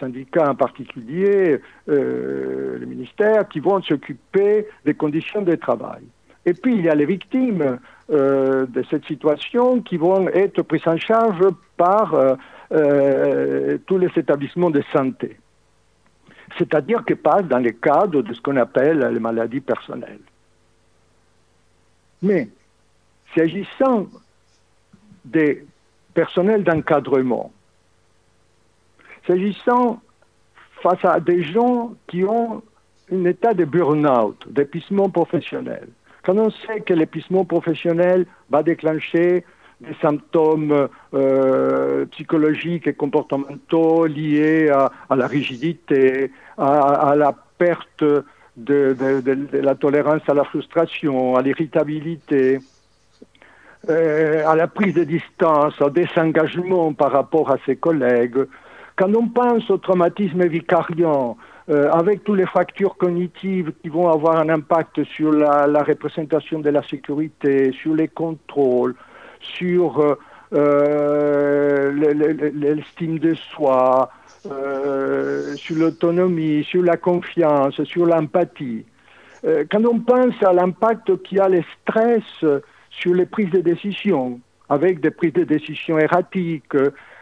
syndicats 0.00 0.50
en 0.50 0.56
particulier, 0.56 1.60
euh, 1.88 2.78
les 2.78 2.86
ministères, 2.86 3.48
qui 3.48 3.60
vont 3.60 3.80
s'occuper 3.82 4.66
des 4.84 4.94
conditions 4.94 5.42
de 5.42 5.54
travail. 5.54 6.02
Et 6.44 6.54
puis 6.54 6.74
il 6.74 6.84
y 6.84 6.88
a 6.88 6.94
les 6.96 7.06
victimes 7.06 7.78
euh, 8.10 8.66
de 8.66 8.82
cette 8.90 9.04
situation 9.04 9.80
qui 9.80 9.96
vont 9.96 10.26
être 10.28 10.62
prises 10.62 10.88
en 10.88 10.96
charge 10.96 11.40
par 11.76 12.14
euh, 12.72 13.78
tous 13.86 13.98
les 13.98 14.10
établissements 14.16 14.70
de 14.70 14.82
santé 14.92 15.36
c'est-à-dire 16.58 17.04
qu'elle 17.04 17.16
passe 17.16 17.44
dans 17.44 17.58
le 17.58 17.70
cadre 17.70 18.22
de 18.22 18.32
ce 18.34 18.40
qu'on 18.40 18.56
appelle 18.56 18.98
les 18.98 19.20
maladies 19.20 19.60
personnelles. 19.60 20.20
Mais, 22.22 22.48
s'agissant 23.34 24.06
des 25.24 25.64
personnels 26.14 26.64
d'encadrement, 26.64 27.52
s'agissant 29.26 30.00
face 30.82 31.04
à 31.04 31.20
des 31.20 31.42
gens 31.42 31.94
qui 32.08 32.24
ont 32.24 32.62
un 33.10 33.24
état 33.24 33.54
de 33.54 33.64
burn-out, 33.64 34.46
d'épuisement 34.48 35.10
professionnel, 35.10 35.88
quand 36.22 36.36
on 36.38 36.50
sait 36.50 36.80
que 36.80 36.94
l'épuisement 36.94 37.44
professionnel 37.44 38.26
va 38.50 38.62
déclencher 38.62 39.44
des 39.82 39.94
symptômes 40.00 40.88
euh, 41.14 42.06
psychologiques 42.06 42.86
et 42.86 42.94
comportementaux 42.94 44.06
liés 44.06 44.70
à, 44.70 45.16
la 45.16 45.26
rigidité, 45.26 46.30
à, 46.56 47.14
la 47.16 47.34
perte 47.58 48.04
de, 48.56 48.96
la 49.52 49.74
tolérance 49.74 50.22
à 50.28 50.34
la 50.34 50.44
frustration, 50.44 51.36
à 51.36 51.42
l'irritabilité, 51.42 52.60
euh, 53.88 54.46
à 54.46 54.54
la 54.54 54.68
prise 54.68 54.94
de 54.94 55.04
distance, 55.04 55.80
au 55.80 55.90
désengagement 55.90 56.92
par 56.92 57.12
rapport 57.12 57.50
à 57.50 57.56
ses 57.66 57.76
collègues. 57.76 58.46
Quand 58.96 59.12
on 59.14 59.28
pense 59.28 59.68
au 59.70 59.78
traumatisme 59.78 60.46
vicariant, 60.46 61.36
euh, 61.70 61.90
avec 61.92 62.24
toutes 62.24 62.38
les 62.38 62.46
fractures 62.46 62.96
cognitives 62.96 63.72
qui 63.82 63.88
vont 63.88 64.08
avoir 64.08 64.36
un 64.36 64.48
impact 64.48 65.04
sur 65.04 65.32
la 65.32 65.82
représentation 65.82 66.58
de 66.58 66.70
la 66.70 66.82
sécurité, 66.82 67.72
sur 67.72 67.94
les 67.94 68.08
contrôles, 68.08 68.94
sur 69.42 70.00
euh, 70.00 70.16
euh, 70.54 72.50
l'estime 72.54 73.18
de 73.18 73.34
soi, 73.34 74.10
euh, 74.50 75.54
sur 75.54 75.76
l'autonomie, 75.76 76.64
sur 76.64 76.82
la 76.82 76.96
confiance, 76.96 77.82
sur 77.84 78.06
l'empathie. 78.06 78.84
quand 79.70 79.84
on 79.84 79.98
pense 80.00 80.40
à 80.42 80.52
l'impact 80.52 81.22
qui 81.22 81.38
a 81.40 81.48
le 81.48 81.62
stress 81.80 82.22
sur 82.90 83.14
les 83.14 83.26
prises 83.26 83.50
de 83.50 83.60
décision, 83.60 84.40
avec 84.68 85.00
des 85.00 85.10
prises 85.10 85.32
de 85.32 85.44
décision 85.44 85.98
erratiques, 85.98 86.76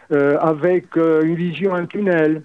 avec 0.09 0.95
une 0.97 1.35
vision 1.35 1.71
en 1.71 1.85
tunnel, 1.85 2.43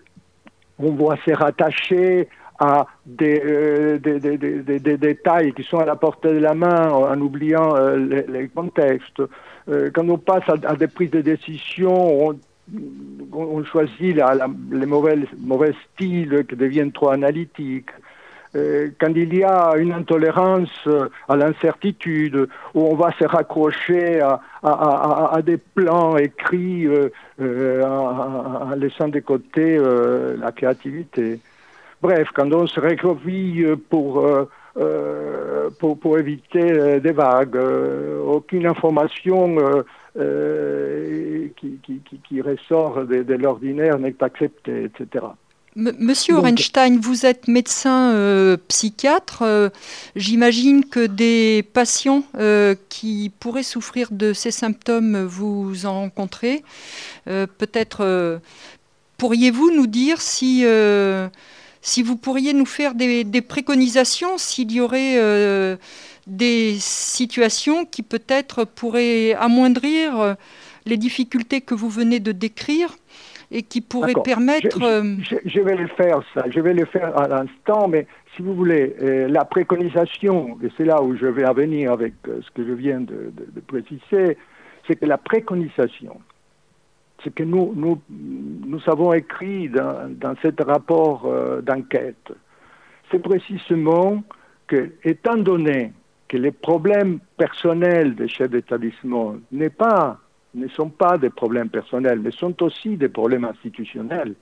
on 0.79 0.93
voit 0.93 1.17
se 1.27 1.33
rattacher 1.33 2.29
à 2.59 2.87
des, 3.05 3.99
des, 3.99 4.97
détails 4.97 5.53
qui 5.53 5.63
sont 5.63 5.79
à 5.79 5.85
la 5.85 5.97
portée 5.97 6.33
de 6.33 6.39
la 6.39 6.55
main 6.55 6.89
en 6.91 7.21
oubliant 7.21 7.75
les, 7.97 8.49
contextes. 8.49 9.21
Euh, 9.69 9.91
quand 9.93 10.09
on 10.09 10.19
passe 10.19 10.45
à, 10.49 10.77
des 10.77 10.87
prises 10.87 11.11
de 11.11 11.21
décision, 11.21 12.37
on, 13.33 13.65
choisit 13.65 14.17
les 14.71 14.87
mauvais, 14.87 15.19
mauvais 15.39 15.75
styles 15.95 16.45
qui 16.49 16.57
deviennent 16.57 16.93
trop 16.93 17.11
analytiques. 17.11 17.91
Euh, 18.55 18.89
quand 18.99 19.13
il 19.15 19.35
y 19.35 19.45
a 19.45 19.75
une 19.77 19.93
intolérance 19.93 20.89
à 21.29 21.37
l'incertitude, 21.37 22.49
où 22.75 22.81
on 22.81 22.95
va 22.95 23.11
se 23.19 23.25
raccrocher 23.25 24.21
à, 24.63 25.41
des 25.43 25.59
plans 25.59 26.17
écrits 26.17 26.87
euh, 26.87 27.85
en, 27.85 28.71
laissant 28.77 29.09
de 29.09 29.21
côté 29.21 29.79
la 30.39 30.53
créativité. 30.53 31.41
Bref, 32.03 32.29
quand 32.35 32.53
on 32.53 32.67
se 32.67 32.79
recroqueville 32.79 33.77
pour 33.89 34.21
euh, 34.21 34.49
pour, 35.79 35.99
pour, 35.99 36.19
éviter 36.19 36.61
euh, 36.61 37.01
des 37.01 37.13
vagues. 37.13 37.57
Euh, 37.57 38.21
aucune 38.23 38.67
information 38.67 39.57
qui, 41.57 41.79
qui, 41.83 42.01
qui, 42.29 42.41
ressort 42.41 43.05
de, 43.05 43.35
l'ordinaire 43.35 43.99
n'est 43.99 44.23
acceptée, 44.23 44.85
etc. 44.85 45.27
Monsieur 45.75 46.37
Orenstein, 46.37 46.99
vous 46.99 47.27
êtes 47.27 47.49
médecin 47.49 48.57
psychiatre. 48.67 49.45
J'imagine 50.15 50.87
que 50.87 51.07
des 51.07 51.63
patients 51.63 52.23
qui 52.89 53.31
pourraient 53.39 53.63
souffrir 53.63 54.09
de 54.11 54.33
ces 54.33 54.51
symptômes, 54.51 55.23
vous 55.25 55.85
en 55.85 56.01
rencontrez. 56.01 56.63
Peut-être 57.27 58.41
pourriez-vous 59.19 59.71
nous 59.71 59.87
dire 59.87 60.23
si 60.23 60.65
si 61.87 62.03
vous 62.03 62.17
pourriez 62.17 62.53
nous 62.53 62.67
faire 62.67 62.95
des, 62.95 63.25
préconisations 63.43 64.39
s'il 64.39 64.73
y 64.73 64.81
aurait 64.81 65.19
euh, 65.19 65.77
des 66.27 66.75
situations 66.81 67.85
qui 67.85 68.03
peut-être 68.03 68.65
pourraient 68.65 69.35
amoindrir 69.35 70.21
euh, 70.21 70.35
les 70.85 70.97
difficultés 70.97 71.61
que 71.61 71.75
vous 71.75 71.89
venez 71.89 72.19
de 72.19 72.33
décrire 72.33 72.97
et 73.53 73.63
qui 73.63 73.81
pourraient 73.81 74.21
permettre... 74.25 74.83
Euh, 74.83 75.15
je, 75.45 75.61
vais 75.61 75.77
le 75.77 75.87
faire, 75.87 76.23
ça. 76.35 76.43
Je 76.51 76.59
vais 76.59 76.75
le 76.75 76.87
faire 76.87 77.17
à 77.17 77.29
l'instant, 77.29 77.87
mais 77.87 78.09
si 78.35 78.43
vous 78.43 78.55
voulez, 78.55 78.97
la 79.29 79.45
préconisation, 79.45 80.59
et 80.65 80.69
c'est 80.77 80.85
là 80.85 81.01
où 81.01 81.17
je 81.17 81.27
vais 81.27 81.47
en 81.47 81.55
venir 81.55 81.93
avec 81.93 82.15
ce 82.27 82.51
que 82.51 82.67
je 82.67 82.73
viens 82.73 83.01
de 83.01 83.33
préciser, 83.69 84.37
c'est 84.89 84.97
que 84.97 85.07
la 85.07 85.19
préconisation, 85.19 86.21
ce 87.27 87.31
que 87.31 87.43
nous, 87.43 87.73
nous, 87.75 88.01
nous 88.09 88.81
avons 88.87 89.13
écrit 89.13 89.69
dans, 89.69 90.09
dans 90.09 90.35
ce 90.41 90.49
rapport 90.63 91.27
euh, 91.27 91.61
d'enquête, 91.61 92.33
c'est 93.11 93.19
précisément 93.19 94.23
que, 94.69 94.93
étant 95.03 95.37
donné 95.37 95.93
que 96.29 96.37
les 96.37 96.53
problèmes 96.53 97.19
personnels 97.37 98.15
des 98.15 98.29
chefs 98.29 98.51
d'établissement 98.51 99.37
pas, 99.77 100.19
ne 100.55 100.69
sont 100.69 100.89
pas 100.89 101.19
des 101.19 101.31
problèmes 101.31 101.69
personnels, 101.69 102.21
mais 102.21 102.31
sont 102.31 102.63
aussi 102.63 102.97
des 102.97 103.09
problèmes 103.09 103.45
institutionnels, 103.45 104.35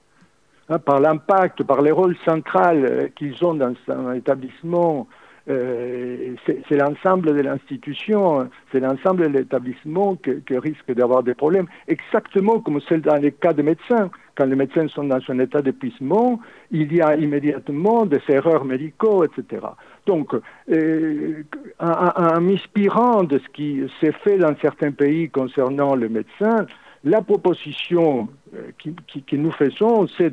hein, 0.68 0.78
par 0.78 1.00
l'impact, 1.00 1.64
par 1.64 1.80
les 1.80 1.90
rôles 1.90 2.16
central 2.18 2.84
euh, 2.84 3.08
qu'ils 3.16 3.42
ont 3.44 3.54
dans 3.54 3.74
un 3.88 4.12
établissement, 4.12 5.08
c'est 5.46 6.76
l'ensemble 6.76 7.34
de 7.34 7.40
l'institution, 7.42 8.48
c'est 8.72 8.80
l'ensemble 8.80 9.24
de 9.30 9.38
l'établissement 9.38 10.16
qui 10.16 10.58
risque 10.58 10.92
d'avoir 10.92 11.22
des 11.22 11.34
problèmes, 11.34 11.66
exactement 11.86 12.60
comme 12.60 12.80
c'est 12.88 13.00
dans 13.00 13.16
les 13.16 13.32
cas 13.32 13.52
des 13.52 13.62
médecins. 13.62 14.10
Quand 14.36 14.46
les 14.46 14.56
médecins 14.56 14.88
sont 14.88 15.04
dans 15.04 15.20
un 15.28 15.38
état 15.38 15.62
d'épuisement, 15.62 16.40
il 16.70 16.92
y 16.92 17.00
a 17.00 17.14
immédiatement 17.14 18.04
des 18.06 18.20
erreurs 18.28 18.64
médicaux, 18.64 19.24
etc. 19.24 19.66
Donc, 20.06 20.34
euh, 20.70 21.44
en, 21.78 22.40
m'inspirant 22.40 23.22
de 23.22 23.38
ce 23.38 23.48
qui 23.50 23.82
s'est 24.00 24.12
fait 24.24 24.38
dans 24.38 24.56
certains 24.60 24.90
pays 24.90 25.28
concernant 25.28 25.94
les 25.94 26.08
médecins, 26.08 26.66
la 27.04 27.20
proposition 27.22 28.28
euh, 28.54 28.70
que 28.82 29.36
nous 29.36 29.52
faisons, 29.52 30.08
c'est 30.18 30.30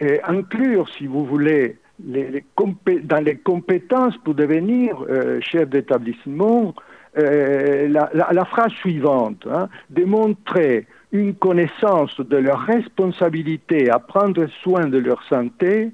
d'inclure, 0.00 0.88
si 0.90 1.06
vous 1.06 1.24
voulez, 1.24 1.78
dans 1.98 3.24
les 3.24 3.36
compétences 3.36 4.16
pour 4.18 4.34
devenir 4.34 5.04
euh, 5.08 5.40
chef 5.40 5.68
d'établissement, 5.68 6.74
la, 7.16 8.44
phrase 8.44 8.72
suivante, 8.72 9.46
hein, 9.50 9.70
démontrer 9.88 10.86
une 11.12 11.34
connaissance 11.34 12.20
de 12.20 12.36
leur 12.36 12.60
responsabilité 12.60 13.88
à 13.88 13.98
prendre 13.98 14.46
soin 14.62 14.86
de 14.86 14.98
leur 14.98 15.22
santé 15.24 15.92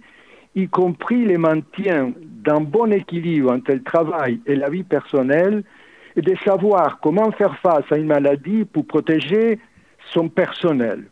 y 0.55 0.69
compris 0.69 1.25
le 1.25 1.38
maintien 1.38 2.12
d'un 2.21 2.61
bon 2.61 2.93
équilibre 2.93 3.53
entre 3.53 3.73
le 3.73 3.83
travail 3.83 4.41
et 4.47 4.55
la 4.55 4.69
vie 4.69 4.83
personnelle, 4.83 5.65
et 6.17 6.21
de 6.21 6.35
savoir 6.45 7.01
comment 7.01 7.31
faire 7.33 7.57
face 7.61 7.91
à 7.91 7.97
une 7.97 8.07
maladie 8.07 8.65
pour 8.65 8.87
protéger 8.87 9.59
son 10.11 10.29
personnel. 10.29 11.05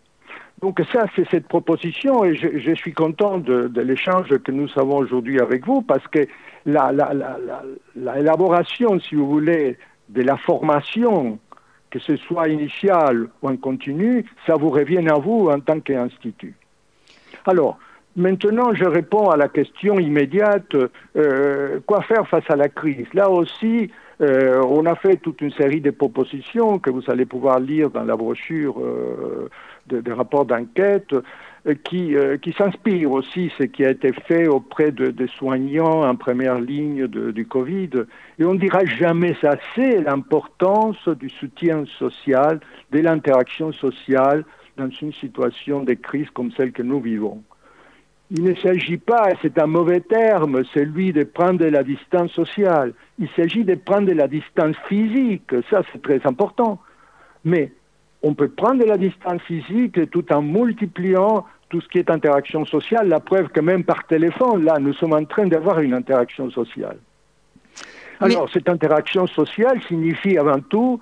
Donc 0.62 0.80
ça, 0.92 1.06
c'est 1.16 1.26
cette 1.30 1.48
proposition, 1.48 2.22
et 2.24 2.34
je, 2.34 2.74
suis 2.74 2.92
content 2.92 3.38
de, 3.38 3.70
l'échange 3.80 4.28
que 4.38 4.52
nous 4.52 4.68
avons 4.76 4.98
aujourd'hui 4.98 5.40
avec 5.40 5.66
vous, 5.66 5.80
parce 5.80 6.06
que 6.08 6.26
l'élaboration, 7.96 8.94
la, 8.94 9.00
si 9.00 9.14
vous 9.14 9.26
voulez, 9.26 9.78
de 10.10 10.22
la 10.22 10.36
formation, 10.36 11.38
que 11.88 11.98
ce 11.98 12.16
soit 12.16 12.48
initiale 12.48 13.28
ou 13.42 13.48
en 13.48 13.56
continu, 13.56 14.26
ça 14.46 14.56
vous 14.56 14.68
revient 14.68 15.08
à 15.08 15.14
vous 15.14 15.48
en 15.48 15.60
tant 15.60 15.80
qu'institut. 15.80 16.54
Alors, 17.46 17.78
Maintenant, 18.16 18.74
je 18.74 18.84
réponds 18.84 19.30
à 19.30 19.36
la 19.36 19.48
question 19.48 20.00
immédiate, 20.00 20.74
euh, 21.16 21.78
quoi 21.86 22.02
faire 22.02 22.26
face 22.26 22.48
à 22.48 22.56
la 22.56 22.68
crise? 22.68 23.06
Là 23.14 23.30
aussi, 23.30 23.88
euh, 24.20 24.60
on 24.68 24.84
a 24.86 24.96
fait 24.96 25.16
toute 25.16 25.40
une 25.40 25.52
série 25.52 25.80
de 25.80 25.90
propositions 25.90 26.80
que 26.80 26.90
vous 26.90 27.02
allez 27.08 27.24
pouvoir 27.24 27.60
lire 27.60 27.88
dans 27.88 28.02
la 28.02 28.16
brochure 28.16 28.80
euh, 28.80 29.48
des 29.86 30.12
rapports 30.12 30.46
d'enquête, 30.46 31.14
qui, 31.84 32.14
qui 32.40 32.52
s'inspirent 32.52 33.12
aussi 33.12 33.52
ce 33.58 33.64
qui 33.64 33.84
a 33.84 33.90
été 33.90 34.12
fait 34.12 34.46
auprès 34.46 34.92
de, 34.92 35.08
des 35.08 35.26
soignants 35.28 36.08
en 36.08 36.16
première 36.16 36.58
ligne 36.58 37.06
du 37.06 37.46
Covid. 37.46 37.90
Et 38.38 38.44
on 38.44 38.54
ne 38.54 38.58
dira 38.58 38.84
jamais 38.84 39.36
assez 39.42 40.00
l'importance 40.00 41.08
du 41.08 41.28
soutien 41.28 41.84
social, 41.98 42.60
de 42.92 43.00
l'interaction 43.00 43.72
sociale 43.72 44.44
dans 44.76 44.88
une 44.88 45.12
situation 45.12 45.82
de 45.82 45.94
crise 45.94 46.30
comme 46.30 46.50
celle 46.52 46.72
que 46.72 46.82
nous 46.82 47.00
vivons. 47.00 47.42
Il 48.32 48.44
ne 48.44 48.54
s'agit 48.54 48.96
pas, 48.96 49.30
c'est 49.42 49.58
un 49.58 49.66
mauvais 49.66 50.00
terme, 50.00 50.62
celui 50.72 51.12
de 51.12 51.24
prendre 51.24 51.66
la 51.66 51.82
distance 51.82 52.30
sociale. 52.30 52.94
Il 53.18 53.28
s'agit 53.30 53.64
de 53.64 53.74
prendre 53.74 54.12
la 54.12 54.28
distance 54.28 54.76
physique, 54.88 55.52
ça 55.68 55.82
c'est 55.92 56.00
très 56.00 56.24
important. 56.24 56.78
Mais 57.44 57.72
on 58.22 58.34
peut 58.34 58.48
prendre 58.48 58.84
la 58.84 58.98
distance 58.98 59.42
physique 59.42 60.10
tout 60.10 60.32
en 60.32 60.42
multipliant 60.42 61.46
tout 61.68 61.80
ce 61.80 61.88
qui 61.88 61.98
est 61.98 62.10
interaction 62.10 62.64
sociale. 62.64 63.08
La 63.08 63.20
preuve 63.20 63.48
que 63.48 63.60
même 63.60 63.84
par 63.84 64.06
téléphone, 64.06 64.64
là, 64.64 64.78
nous 64.78 64.92
sommes 64.92 65.12
en 65.12 65.24
train 65.24 65.46
d'avoir 65.46 65.80
une 65.80 65.94
interaction 65.94 66.50
sociale. 66.50 66.98
Alors, 68.20 68.50
cette 68.52 68.68
interaction 68.68 69.26
sociale 69.26 69.80
signifie 69.88 70.36
avant 70.36 70.60
tout 70.60 71.00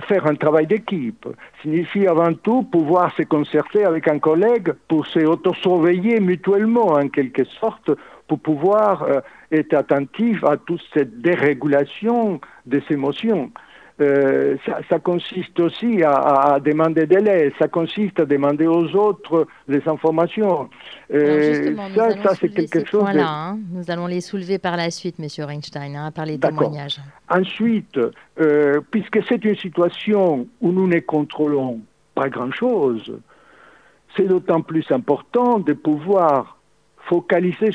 faire 0.00 0.26
un 0.26 0.34
travail 0.34 0.66
d'équipe. 0.66 1.26
Signifie 1.62 2.06
avant 2.06 2.32
tout 2.34 2.62
pouvoir 2.64 3.14
se 3.16 3.22
concerter 3.22 3.84
avec 3.84 4.08
un 4.08 4.18
collègue 4.18 4.72
pour 4.88 5.06
se 5.06 5.20
auto-surveiller 5.20 6.20
mutuellement 6.20 6.92
en 6.92 7.08
quelque 7.08 7.44
sorte, 7.44 7.90
pour 8.26 8.40
pouvoir 8.40 9.02
euh, 9.02 9.20
être 9.52 9.74
attentif 9.74 10.42
à 10.44 10.56
toute 10.56 10.82
cette 10.92 11.20
dérégulation 11.20 12.40
des 12.66 12.82
émotions. 12.90 13.50
Euh, 14.00 14.56
ça, 14.88 14.98
consiste 14.98 15.60
aussi 15.60 16.02
à, 16.02 16.58
demander 16.58 17.06
des 17.06 17.14
demander 17.14 17.52
ça 17.60 17.68
consiste 17.68 18.18
à 18.18 18.24
demander 18.24 18.66
aux 18.66 18.92
autres 18.96 19.46
les 19.68 19.86
informations. 19.86 20.68
Euh, 21.12 21.76
ça, 22.24 22.34
c'est 22.34 22.48
quelque 22.48 22.84
chose. 22.84 23.04
De... 23.04 23.20
Hein. 23.20 23.60
Nous 23.70 23.88
allons 23.92 24.08
les 24.08 24.20
soulever 24.20 24.58
par 24.58 24.76
la 24.76 24.90
suite, 24.90 25.20
Monsieur 25.20 25.44
Reinstein, 25.44 25.94
hein, 25.94 26.10
par 26.10 26.26
les 26.26 26.38
témoignages. 26.38 27.00
Ensuite, 27.30 27.96
euh, 28.40 28.80
puisque 28.90 29.20
c'est 29.28 29.44
une 29.44 29.56
situation 29.56 30.48
où 30.60 30.72
nous 30.72 30.88
ne 30.88 30.98
contrôlons 30.98 31.80
pas 32.16 32.28
grand-chose, 32.28 33.16
c'est 34.16 34.26
d'autant 34.26 34.60
plus 34.60 34.90
important 34.90 35.60
de 35.60 35.72
pouvoir 35.72 36.58
focaliser 36.96 37.70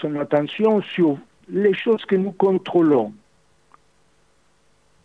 son 0.00 0.14
attention 0.20 0.82
sur 0.82 1.18
les 1.48 1.74
choses 1.74 2.04
que 2.04 2.14
nous 2.14 2.32
contrôlons 2.32 3.12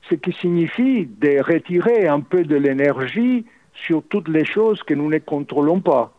ce 0.10 0.16
qui 0.16 0.32
signifie 0.34 1.06
de 1.06 1.42
retirer 1.42 2.08
un 2.08 2.20
peu 2.20 2.44
de 2.44 2.56
l'énergie 2.56 3.46
sur 3.74 4.04
toutes 4.10 4.28
les 4.28 4.46
choses 4.46 4.82
que 4.84 4.94
nous 4.94 5.10
ne 5.10 5.20
contrôlons 5.20 5.82
pas. 5.82 6.19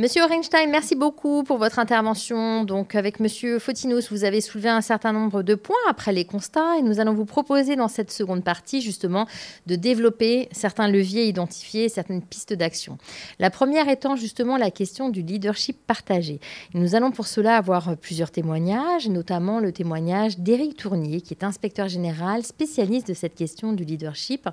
Monsieur 0.00 0.22
Orenstein, 0.22 0.70
merci 0.70 0.94
beaucoup 0.94 1.44
pour 1.44 1.58
votre 1.58 1.78
intervention. 1.78 2.64
Donc, 2.64 2.94
avec 2.94 3.20
Monsieur 3.20 3.58
Fotinos, 3.58 4.10
vous 4.10 4.24
avez 4.24 4.40
soulevé 4.40 4.70
un 4.70 4.80
certain 4.80 5.12
nombre 5.12 5.42
de 5.42 5.54
points 5.54 5.76
après 5.90 6.14
les 6.14 6.24
constats 6.24 6.78
et 6.78 6.82
nous 6.82 7.00
allons 7.00 7.12
vous 7.12 7.26
proposer 7.26 7.76
dans 7.76 7.86
cette 7.86 8.10
seconde 8.10 8.42
partie, 8.42 8.80
justement, 8.80 9.26
de 9.66 9.76
développer 9.76 10.48
certains 10.52 10.88
leviers 10.88 11.26
identifiés, 11.26 11.90
certaines 11.90 12.22
pistes 12.22 12.54
d'action. 12.54 12.96
La 13.38 13.50
première 13.50 13.90
étant 13.90 14.16
justement 14.16 14.56
la 14.56 14.70
question 14.70 15.10
du 15.10 15.20
leadership 15.20 15.76
partagé. 15.86 16.40
nous 16.72 16.94
allons 16.94 17.10
pour 17.10 17.26
cela 17.26 17.58
avoir 17.58 17.94
plusieurs 17.98 18.30
témoignages, 18.30 19.06
notamment 19.06 19.60
le 19.60 19.70
témoignage 19.70 20.38
d'Éric 20.38 20.78
Tournier, 20.78 21.20
qui 21.20 21.34
est 21.34 21.44
inspecteur 21.44 21.90
général, 21.90 22.42
spécialiste 22.42 23.08
de 23.08 23.14
cette 23.14 23.34
question 23.34 23.74
du 23.74 23.84
leadership. 23.84 24.48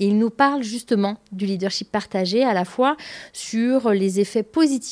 Et 0.00 0.08
il 0.08 0.18
nous 0.18 0.30
parle 0.30 0.64
justement 0.64 1.18
du 1.30 1.46
leadership 1.46 1.92
partagé 1.92 2.42
à 2.42 2.52
la 2.52 2.64
fois 2.64 2.96
sur 3.32 3.90
les 3.90 4.18
effets 4.18 4.42
positifs 4.42 4.87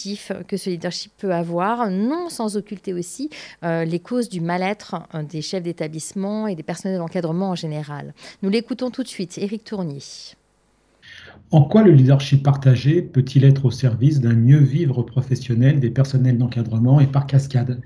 que 0.47 0.57
ce 0.57 0.71
leadership 0.71 1.13
peut 1.19 1.33
avoir, 1.33 1.91
non 1.91 2.29
sans 2.29 2.57
occulter 2.57 2.93
aussi 2.93 3.31
euh, 3.65 3.85
les 3.85 3.99
causes 3.99 4.29
du 4.29 4.41
mal-être 4.41 4.97
euh, 5.15 5.23
des 5.23 5.43
chefs 5.43 5.63
d'établissement 5.63 6.47
et 6.47 6.55
des 6.55 6.63
personnels 6.63 6.99
d'encadrement 6.99 7.51
en 7.51 7.55
général. 7.55 8.15
Nous 8.43 8.51
l'écoutons 8.51 8.91
tout 8.91 9.03
de 9.03 9.09
suite, 9.09 9.39
Éric 9.39 9.65
Tournier. 9.65 10.03
En 11.51 11.63
quoi 11.63 11.83
le 11.83 11.93
leadership 11.93 12.43
partagé 12.43 13.03
peut-il 13.03 13.45
être 13.45 13.67
au 13.67 13.71
service 13.71 14.21
d'un 14.21 14.35
mieux 14.35 14.59
vivre 14.59 15.03
professionnel 15.03 15.79
des 15.79 15.91
personnels 15.91 16.39
d'encadrement 16.39 17.01
et 17.01 17.07
par 17.07 17.27
cascade 17.27 17.81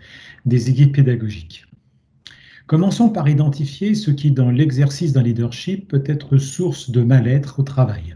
des 0.47 0.71
équipes 0.71 0.95
pédagogiques? 0.95 1.67
Commençons 2.67 3.11
par 3.11 3.29
identifier 3.29 3.95
ce 3.95 4.11
qui, 4.11 4.31
dans 4.31 4.51
l'exercice 4.51 5.13
d'un 5.13 5.25
leadership, 5.25 5.89
peut 5.89 6.05
être 6.07 6.39
source 6.39 6.91
de 6.91 7.03
mal-être 7.03 7.61
au 7.61 7.63
travail 7.65 8.15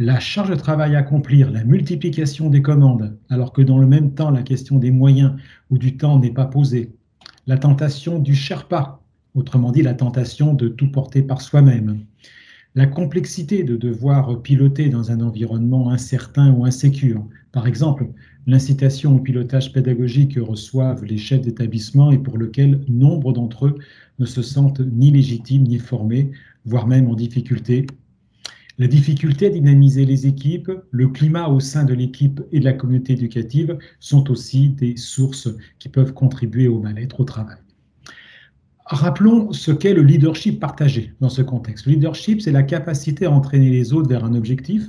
la 0.00 0.18
charge 0.18 0.48
de 0.48 0.54
travail 0.54 0.96
à 0.96 1.00
accomplir, 1.00 1.50
la 1.50 1.62
multiplication 1.62 2.48
des 2.48 2.62
commandes, 2.62 3.18
alors 3.28 3.52
que 3.52 3.60
dans 3.60 3.76
le 3.76 3.86
même 3.86 4.14
temps 4.14 4.30
la 4.30 4.42
question 4.42 4.78
des 4.78 4.90
moyens 4.90 5.32
ou 5.68 5.76
du 5.76 5.98
temps 5.98 6.18
n'est 6.18 6.32
pas 6.32 6.46
posée, 6.46 6.94
la 7.46 7.58
tentation 7.58 8.18
du 8.18 8.34
Sherpa, 8.34 9.02
autrement 9.34 9.70
dit 9.70 9.82
la 9.82 9.92
tentation 9.92 10.54
de 10.54 10.68
tout 10.68 10.90
porter 10.90 11.20
par 11.20 11.42
soi-même, 11.42 11.98
la 12.74 12.86
complexité 12.86 13.62
de 13.62 13.76
devoir 13.76 14.40
piloter 14.40 14.88
dans 14.88 15.10
un 15.10 15.20
environnement 15.20 15.90
incertain 15.90 16.50
ou 16.50 16.64
insécure, 16.64 17.26
par 17.52 17.66
exemple 17.66 18.08
l'incitation 18.46 19.16
au 19.16 19.18
pilotage 19.18 19.70
pédagogique 19.70 20.36
que 20.36 20.40
reçoivent 20.40 21.04
les 21.04 21.18
chefs 21.18 21.42
d'établissement 21.42 22.10
et 22.10 22.18
pour 22.18 22.38
lequel 22.38 22.80
nombre 22.88 23.34
d'entre 23.34 23.66
eux 23.66 23.78
ne 24.18 24.24
se 24.24 24.40
sentent 24.40 24.80
ni 24.80 25.10
légitimes 25.10 25.64
ni 25.64 25.78
formés, 25.78 26.30
voire 26.64 26.86
même 26.86 27.06
en 27.06 27.14
difficulté, 27.14 27.86
la 28.80 28.86
difficulté 28.86 29.44
à 29.44 29.50
dynamiser 29.50 30.06
les 30.06 30.26
équipes, 30.26 30.72
le 30.90 31.08
climat 31.08 31.48
au 31.48 31.60
sein 31.60 31.84
de 31.84 31.92
l'équipe 31.92 32.40
et 32.50 32.60
de 32.60 32.64
la 32.64 32.72
communauté 32.72 33.12
éducative 33.12 33.76
sont 33.98 34.30
aussi 34.30 34.70
des 34.70 34.96
sources 34.96 35.50
qui 35.78 35.90
peuvent 35.90 36.14
contribuer 36.14 36.66
au 36.66 36.80
mal-être 36.80 37.20
au 37.20 37.24
travail. 37.24 37.58
Rappelons 38.86 39.52
ce 39.52 39.70
qu'est 39.70 39.92
le 39.92 40.00
leadership 40.00 40.58
partagé 40.58 41.12
dans 41.20 41.28
ce 41.28 41.42
contexte. 41.42 41.84
Le 41.84 41.92
leadership, 41.92 42.40
c'est 42.40 42.52
la 42.52 42.62
capacité 42.62 43.26
à 43.26 43.30
entraîner 43.30 43.68
les 43.68 43.92
autres 43.92 44.08
vers 44.08 44.24
un 44.24 44.34
objectif, 44.34 44.88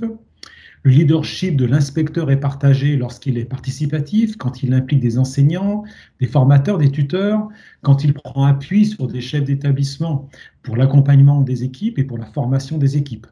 Le 0.84 0.90
leadership 0.90 1.56
de 1.58 1.66
l'inspecteur 1.66 2.30
est 2.30 2.40
partagé 2.40 2.96
lorsqu'il 2.96 3.36
est 3.36 3.44
participatif, 3.44 4.38
quand 4.38 4.62
il 4.62 4.72
implique 4.72 5.00
des 5.00 5.18
enseignants, 5.18 5.84
des 6.18 6.26
formateurs, 6.26 6.78
des 6.78 6.90
tuteurs, 6.90 7.46
quand 7.82 8.04
il 8.04 8.14
prend 8.14 8.46
appui 8.46 8.86
sur 8.86 9.06
des 9.06 9.20
chefs 9.20 9.44
d'établissement 9.44 10.30
pour 10.62 10.78
l'accompagnement 10.78 11.42
des 11.42 11.62
équipes 11.62 11.98
et 11.98 12.04
pour 12.04 12.16
la 12.16 12.26
formation 12.26 12.78
des 12.78 12.96
équipes. 12.96 13.26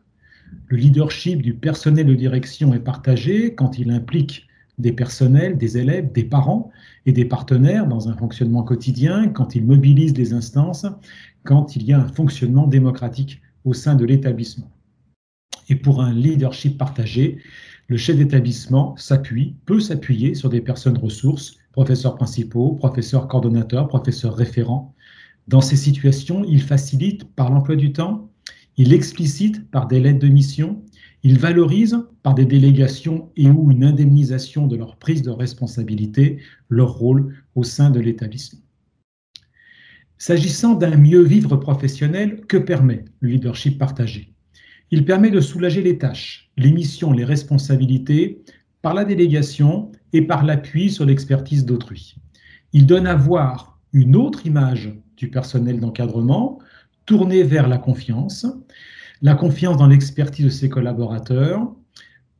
Le 0.70 0.76
leadership 0.76 1.42
du 1.42 1.52
personnel 1.52 2.06
de 2.06 2.14
direction 2.14 2.72
est 2.74 2.78
partagé 2.78 3.56
quand 3.56 3.76
il 3.76 3.90
implique 3.90 4.46
des 4.78 4.92
personnels, 4.92 5.58
des 5.58 5.78
élèves, 5.78 6.12
des 6.12 6.22
parents 6.22 6.70
et 7.06 7.12
des 7.12 7.24
partenaires 7.24 7.88
dans 7.88 8.08
un 8.08 8.16
fonctionnement 8.16 8.62
quotidien, 8.62 9.26
quand 9.30 9.56
il 9.56 9.66
mobilise 9.66 10.12
des 10.12 10.32
instances, 10.32 10.86
quand 11.42 11.74
il 11.74 11.82
y 11.82 11.92
a 11.92 11.98
un 11.98 12.06
fonctionnement 12.06 12.68
démocratique 12.68 13.42
au 13.64 13.74
sein 13.74 13.96
de 13.96 14.04
l'établissement. 14.04 14.70
Et 15.68 15.74
pour 15.74 16.02
un 16.02 16.12
leadership 16.12 16.78
partagé, 16.78 17.38
le 17.88 17.96
chef 17.96 18.16
d'établissement 18.16 18.96
s'appuie, 18.96 19.56
peut 19.66 19.80
s'appuyer 19.80 20.36
sur 20.36 20.50
des 20.50 20.60
personnes 20.60 20.98
ressources, 20.98 21.56
professeurs 21.72 22.14
principaux, 22.14 22.74
professeurs 22.74 23.26
coordonnateurs, 23.26 23.88
professeurs 23.88 24.36
référents. 24.36 24.94
Dans 25.48 25.60
ces 25.62 25.74
situations, 25.74 26.44
il 26.44 26.62
facilite 26.62 27.24
par 27.34 27.50
l'emploi 27.50 27.74
du 27.74 27.92
temps, 27.92 28.29
il 28.80 28.94
explicite 28.94 29.70
par 29.70 29.88
des 29.88 30.00
lettres 30.00 30.20
de 30.20 30.28
mission, 30.28 30.82
il 31.22 31.38
valorise 31.38 31.98
par 32.22 32.34
des 32.34 32.46
délégations 32.46 33.30
et 33.36 33.50
ou 33.50 33.70
une 33.70 33.84
indemnisation 33.84 34.66
de 34.66 34.74
leur 34.74 34.96
prise 34.96 35.20
de 35.20 35.28
responsabilité 35.28 36.38
leur 36.70 36.94
rôle 36.94 37.34
au 37.54 37.62
sein 37.62 37.90
de 37.90 38.00
l'établissement. 38.00 38.60
S'agissant 40.16 40.76
d'un 40.76 40.96
mieux 40.96 41.20
vivre 41.20 41.58
professionnel, 41.58 42.40
que 42.48 42.56
permet 42.56 43.04
le 43.20 43.28
leadership 43.28 43.76
partagé? 43.76 44.32
Il 44.90 45.04
permet 45.04 45.30
de 45.30 45.42
soulager 45.42 45.82
les 45.82 45.98
tâches, 45.98 46.50
les 46.56 46.72
missions, 46.72 47.12
les 47.12 47.26
responsabilités 47.26 48.40
par 48.80 48.94
la 48.94 49.04
délégation 49.04 49.92
et 50.14 50.22
par 50.22 50.42
l'appui 50.42 50.88
sur 50.88 51.04
l'expertise 51.04 51.66
d'autrui. 51.66 52.16
Il 52.72 52.86
donne 52.86 53.06
à 53.06 53.14
voir 53.14 53.78
une 53.92 54.16
autre 54.16 54.46
image 54.46 54.90
du 55.18 55.28
personnel 55.28 55.80
d'encadrement 55.80 56.60
tournée 57.10 57.42
vers 57.42 57.66
la 57.66 57.76
confiance, 57.76 58.46
la 59.20 59.34
confiance 59.34 59.76
dans 59.76 59.88
l'expertise 59.88 60.44
de 60.44 60.50
ses 60.50 60.68
collaborateurs, 60.68 61.74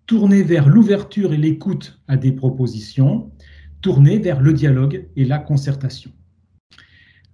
tournée 0.07 0.45
vers 0.45 0.69
l'ouverture 0.69 1.33
et 1.33 1.37
l'écoute 1.37 2.01
à 2.07 2.17
des 2.17 2.31
propositions, 2.31 3.33
tournée 3.81 4.21
vers 4.21 4.41
le 4.41 4.53
dialogue 4.53 5.09
et 5.17 5.25
la 5.25 5.41
concertation. 5.41 6.13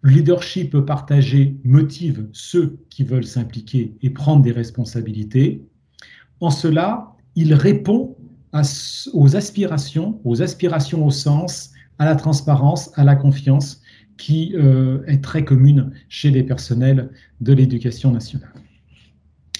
Le 0.01 0.13
leadership 0.13 0.79
partagé 0.79 1.59
motive 1.63 2.27
ceux 2.33 2.79
qui 2.89 3.05
veulent 3.05 3.27
s'impliquer 3.27 3.95
et 4.01 4.09
prendre 4.09 4.41
des 4.41 4.53
responsabilités. 4.53 5.63
En 6.41 6.49
cela, 6.49 7.17
il 7.35 7.53
répond 7.53 8.17
aux 9.13 9.37
aspirations, 9.37 10.23
aux 10.25 10.41
aspirations 10.41 11.05
au 11.05 11.11
sens, 11.11 11.73
à 11.99 12.07
la 12.07 12.17
transparence, 12.17 12.91
à 12.95 13.05
la 13.05 13.15
confiance, 13.15 13.83
qui 14.17 14.55
euh, 14.55 15.03
est 15.07 15.23
très 15.23 15.45
commune 15.45 15.93
chez 16.09 16.31
les 16.31 16.43
personnels 16.43 17.11
de 17.41 17.53
l'éducation 17.53 18.13
nationale. 18.13 18.53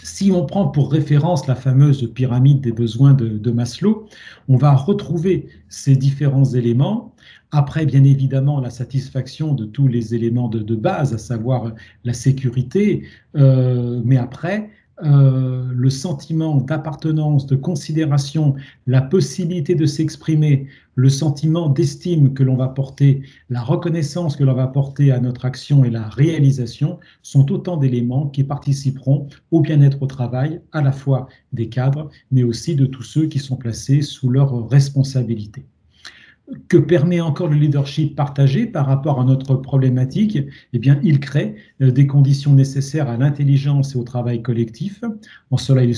Si 0.03 0.31
on 0.31 0.47
prend 0.47 0.69
pour 0.69 0.93
référence 0.93 1.49
la 1.49 1.57
fameuse 1.57 2.13
pyramide 2.15 2.61
des 2.61 2.71
besoins 2.71 3.13
de, 3.13 3.51
Maslow, 3.51 4.07
on 4.49 4.57
va 4.57 4.73
retrouver 4.73 5.49
ces 5.69 5.97
différents 5.97 6.45
éléments. 6.45 7.13
Après, 7.51 7.87
bien 7.87 8.05
évidemment, 8.05 8.61
la 8.61 8.71
satisfaction 8.71 9.53
de 9.53 9.65
tous 9.65 9.89
les 9.89 10.15
éléments 10.15 10.49
de, 10.49 10.77
base, 10.77 11.13
à 11.13 11.19
savoir 11.19 11.73
la 12.05 12.13
sécurité, 12.13 13.03
euh, 13.35 14.01
mais 14.05 14.17
après, 14.17 14.71
euh, 15.05 15.71
le 15.75 15.91
sentiment 15.91 16.57
d'appartenance, 16.57 17.47
de 17.47 17.55
considération, 17.55 18.55
la 18.87 19.03
possibilité 19.03 19.75
de 19.75 19.85
s'exprimer, 19.85 20.69
le 20.95 21.11
sentiment 21.11 21.69
d'estime 21.69 22.33
que 22.33 22.43
l'on 22.43 22.57
va 22.57 22.69
porter, 22.69 23.23
la 23.51 23.61
reconnaissance 23.61 24.37
que 24.37 24.45
l'on 24.45 24.55
va 24.55 24.69
porter 24.69 25.13
à 25.13 25.21
notre 25.21 25.45
action 25.45 25.85
et 25.85 25.91
la 25.91 26.09
réalisation 26.09 26.99
sont 27.23 27.53
autant 27.53 27.77
d'éléments 27.77 28.29
qui 28.29 28.43
participeront 28.43 29.29
au 29.51 29.61
bien-être 29.61 30.03
au 30.03 30.07
travail, 30.07 30.63
à 30.73 30.81
la 30.81 30.93
fois 30.93 31.29
des 31.53 31.69
cadres, 31.69 32.09
mais 32.31 32.43
aussi 32.43 32.75
de 32.75 32.87
tous 32.87 33.03
ceux 33.03 33.27
qui 33.27 33.39
sont 33.39 33.57
placés 33.57 34.01
sous 34.01 34.31
leur 34.31 34.67
responsabilité 34.69 35.67
que 36.69 36.77
permet 36.77 37.21
encore 37.21 37.49
le 37.49 37.57
leadership 37.57 38.15
partagé 38.15 38.67
par 38.67 38.87
rapport 38.87 39.21
à 39.21 39.25
notre 39.25 39.57
problématique 39.57 40.39
Eh 40.73 40.79
bien, 40.79 41.01
il 41.03 41.19
crée 41.19 41.57
euh, 41.83 41.91
des 41.91 42.07
conditions 42.07 42.53
nécessaires 42.53 43.09
à 43.09 43.17
l'intelligence 43.17 43.95
et 43.95 43.99
au 43.99 44.05
travail 44.05 44.43
collectif. 44.43 45.03
En 45.51 45.57
cela, 45.57 45.83
il, 45.83 45.95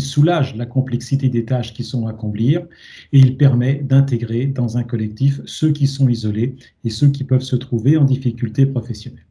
soulage 0.00 0.54
la 0.56 0.66
complexité 0.66 1.28
des 1.28 1.44
tâches 1.44 1.74
qui 1.74 1.82
sont 1.82 2.06
à 2.06 2.10
accomplir 2.10 2.60
et 3.12 3.18
il 3.18 3.36
permet 3.36 3.74
d'intégrer 3.74 4.46
dans 4.46 4.76
un 4.76 4.84
collectif 4.84 5.40
ceux 5.46 5.72
qui 5.72 5.86
sont 5.86 6.08
isolés 6.08 6.54
et 6.84 6.90
ceux 6.90 7.08
qui 7.08 7.24
peuvent 7.24 7.42
se 7.42 7.56
trouver 7.56 7.96
en 7.96 8.04
difficulté 8.04 8.66
professionnelle. 8.66 9.24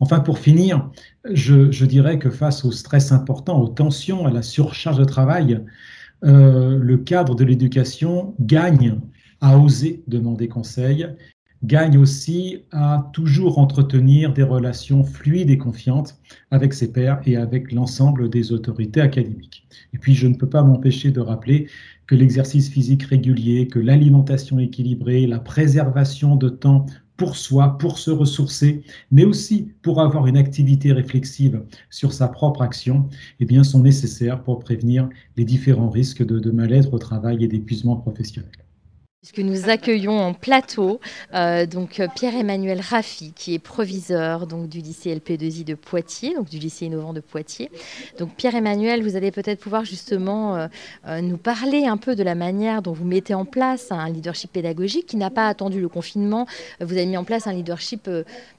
Enfin, 0.00 0.20
pour 0.20 0.38
finir, 0.38 0.90
je, 1.30 1.84
dirais 1.84 2.18
que 2.18 2.30
face 2.30 2.64
au 2.64 2.72
stress 2.72 3.12
important, 3.12 3.60
aux 3.60 3.68
tensions, 3.68 4.26
à 4.26 4.30
la 4.32 4.42
surcharge 4.42 4.98
de 4.98 5.04
travail, 5.04 5.60
euh, 6.24 6.78
le 6.78 6.98
cadre 6.98 7.34
de 7.34 7.44
l'éducation 7.44 8.34
gagne 8.40 8.98
à 9.40 9.58
oser 9.58 10.02
demander 10.06 10.48
conseil, 10.48 11.06
gagne 11.62 11.98
aussi 11.98 12.64
à 12.70 13.10
toujours 13.12 13.58
entretenir 13.58 14.32
des 14.32 14.42
relations 14.42 15.04
fluides 15.04 15.50
et 15.50 15.58
confiantes 15.58 16.18
avec 16.50 16.72
ses 16.72 16.92
pairs 16.92 17.20
et 17.26 17.36
avec 17.36 17.72
l'ensemble 17.72 18.30
des 18.30 18.52
autorités 18.52 19.00
académiques. 19.00 19.66
Et 19.92 19.98
puis, 19.98 20.14
je 20.14 20.26
ne 20.26 20.34
peux 20.34 20.48
pas 20.48 20.62
m'empêcher 20.62 21.10
de 21.10 21.20
rappeler 21.20 21.68
que 22.06 22.14
l'exercice 22.14 22.70
physique 22.70 23.04
régulier, 23.04 23.68
que 23.68 23.78
l'alimentation 23.78 24.58
équilibrée, 24.58 25.26
la 25.26 25.38
préservation 25.38 26.34
de 26.36 26.48
temps 26.48 26.86
pour 27.16 27.36
soi, 27.36 27.76
pour 27.76 27.98
se 27.98 28.10
ressourcer, 28.10 28.82
mais 29.10 29.24
aussi 29.24 29.68
pour 29.82 30.00
avoir 30.00 30.26
une 30.26 30.38
activité 30.38 30.90
réflexive 30.92 31.62
sur 31.90 32.14
sa 32.14 32.28
propre 32.28 32.62
action, 32.62 33.10
eh 33.40 33.44
bien, 33.44 33.62
sont 33.62 33.82
nécessaires 33.82 34.42
pour 34.42 34.58
prévenir 34.60 35.10
les 35.36 35.44
différents 35.44 35.90
risques 35.90 36.24
de, 36.24 36.38
de 36.38 36.50
mal-être 36.50 36.94
au 36.94 36.98
travail 36.98 37.44
et 37.44 37.48
d'épuisement 37.48 37.96
professionnel. 37.96 38.59
Puisque 39.22 39.40
nous 39.40 39.68
accueillons 39.68 40.18
en 40.18 40.32
plateau 40.32 40.98
euh, 41.34 41.66
donc 41.66 42.00
Pierre-Emmanuel 42.14 42.80
Raffi, 42.80 43.34
qui 43.34 43.52
est 43.52 43.58
proviseur 43.58 44.46
donc, 44.46 44.70
du 44.70 44.78
lycée 44.78 45.14
LP2I 45.14 45.62
de 45.62 45.74
Poitiers, 45.74 46.34
donc 46.34 46.48
du 46.48 46.58
lycée 46.58 46.86
innovant 46.86 47.12
de 47.12 47.20
Poitiers. 47.20 47.70
Donc 48.18 48.34
Pierre-Emmanuel, 48.34 49.02
vous 49.02 49.16
allez 49.16 49.30
peut-être 49.30 49.60
pouvoir 49.60 49.84
justement 49.84 50.56
euh, 50.56 50.68
euh, 51.06 51.20
nous 51.20 51.36
parler 51.36 51.84
un 51.84 51.98
peu 51.98 52.16
de 52.16 52.22
la 52.22 52.34
manière 52.34 52.80
dont 52.80 52.94
vous 52.94 53.04
mettez 53.04 53.34
en 53.34 53.44
place 53.44 53.92
un 53.92 54.08
leadership 54.08 54.52
pédagogique 54.52 55.04
qui 55.04 55.18
n'a 55.18 55.28
pas 55.28 55.48
attendu 55.48 55.82
le 55.82 55.90
confinement. 55.90 56.46
Vous 56.80 56.94
avez 56.94 57.04
mis 57.04 57.18
en 57.18 57.24
place 57.24 57.46
un 57.46 57.52
leadership 57.52 58.08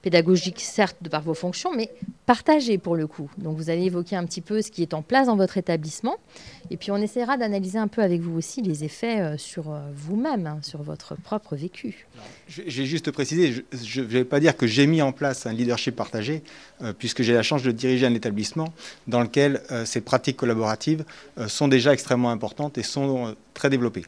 pédagogique, 0.03 0.59
certes, 0.59 0.97
de 1.01 1.09
par 1.09 1.23
vos 1.23 1.33
fonctions, 1.33 1.71
mais 1.75 1.89
partagé 2.27 2.77
pour 2.77 2.95
le 2.95 3.07
coup. 3.07 3.31
Donc 3.39 3.57
vous 3.57 3.71
allez 3.71 3.85
évoquer 3.85 4.15
un 4.15 4.27
petit 4.27 4.41
peu 4.41 4.61
ce 4.61 4.69
qui 4.69 4.83
est 4.83 4.93
en 4.93 5.01
place 5.01 5.25
dans 5.25 5.35
votre 5.35 5.57
établissement. 5.57 6.17
Et 6.69 6.77
puis 6.77 6.91
on 6.91 6.97
essaiera 6.97 7.37
d'analyser 7.37 7.79
un 7.79 7.87
peu 7.87 8.03
avec 8.03 8.21
vous 8.21 8.37
aussi 8.37 8.61
les 8.61 8.83
effets 8.83 9.39
sur 9.39 9.75
vous-même 9.95 10.50
Sur 10.63 10.81
votre 10.83 11.15
propre 11.15 11.55
vécu. 11.55 12.07
J'ai 12.47 12.85
juste 12.85 13.11
précisé, 13.11 13.63
je 13.71 14.01
ne 14.01 14.05
vais 14.05 14.23
pas 14.23 14.39
dire 14.39 14.57
que 14.57 14.67
j'ai 14.67 14.87
mis 14.87 15.01
en 15.01 15.11
place 15.11 15.45
un 15.45 15.53
leadership 15.53 15.95
partagé, 15.95 16.43
euh, 16.81 16.93
puisque 16.97 17.21
j'ai 17.21 17.33
la 17.33 17.43
chance 17.43 17.63
de 17.63 17.71
diriger 17.71 18.05
un 18.05 18.13
établissement 18.13 18.73
dans 19.07 19.21
lequel 19.21 19.61
euh, 19.71 19.85
ces 19.85 20.01
pratiques 20.01 20.37
collaboratives 20.37 21.05
euh, 21.37 21.47
sont 21.47 21.67
déjà 21.67 21.93
extrêmement 21.93 22.31
importantes 22.31 22.77
et 22.77 22.83
sont 22.83 23.35
très 23.53 23.69
développées. 23.69 24.05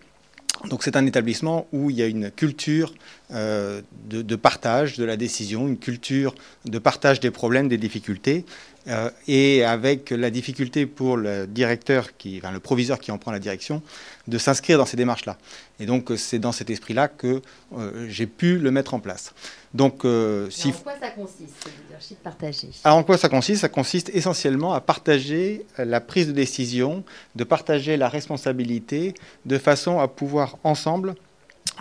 Donc 0.70 0.84
c'est 0.84 0.96
un 0.96 1.06
établissement 1.06 1.68
où 1.74 1.90
il 1.90 1.98
y 1.98 2.02
a 2.02 2.08
une 2.08 2.32
culture 2.32 2.94
de, 3.32 4.36
partage 4.36 4.98
de 4.98 5.04
la 5.04 5.18
décision, 5.18 5.68
une 5.68 5.80
culture 5.80 6.36
de 6.66 6.80
partage 6.80 7.20
des 7.20 7.32
problèmes, 7.32 7.68
des 7.68 7.80
difficultés, 7.80 8.46
euh, 8.88 9.10
et 9.28 9.64
avec 9.64 10.10
la 10.10 10.30
difficulté 10.30 10.86
pour 10.86 11.16
le 11.16 11.48
directeur, 11.48 12.18
qui, 12.18 12.40
enfin, 12.40 12.52
le 12.52 12.60
proviseur 12.60 13.00
qui 13.00 13.12
en 13.12 13.18
prend 13.18 13.32
la 13.32 13.40
direction, 13.40 13.82
de 14.28 14.38
s'inscrire 14.38 14.78
dans 14.78 14.86
ces 14.86 14.98
démarches-là. 14.98 15.38
Et 15.80 15.86
donc 15.86 16.12
c'est 16.18 16.40
dans 16.40 16.52
cet 16.52 16.70
esprit-là 16.70 17.08
que 17.08 17.42
euh, 17.78 18.08
j'ai 18.10 18.28
pu 18.28 18.58
le 18.58 18.72
mettre 18.72 18.94
en 18.94 19.00
place. 19.00 19.34
Donc, 19.74 20.06
euh, 20.06 20.50
si... 20.50 20.70
En 20.70 20.72
quoi 20.72 20.94
ça 21.00 21.10
consiste, 21.10 21.54
ce 21.64 21.70
leadership 21.70 22.18
partagé? 22.24 22.70
Alors 22.84 22.98
en 22.98 23.04
quoi 23.04 23.18
ça 23.18 23.30
consiste? 23.30 23.62
Ça 23.62 23.70
consiste 23.70 24.10
essentiellement 24.14 24.74
à 24.74 24.82
partager 24.82 25.66
la 25.78 26.00
prise 26.00 26.28
de 26.28 26.34
décision, 26.34 27.04
de 27.36 27.44
partager 27.44 27.98
la 27.98 28.10
responsabilité, 28.10 29.14
de 29.46 29.58
façon 29.58 30.00
à 30.00 30.08
pouvoir 30.08 30.58
ensemble 30.64 31.16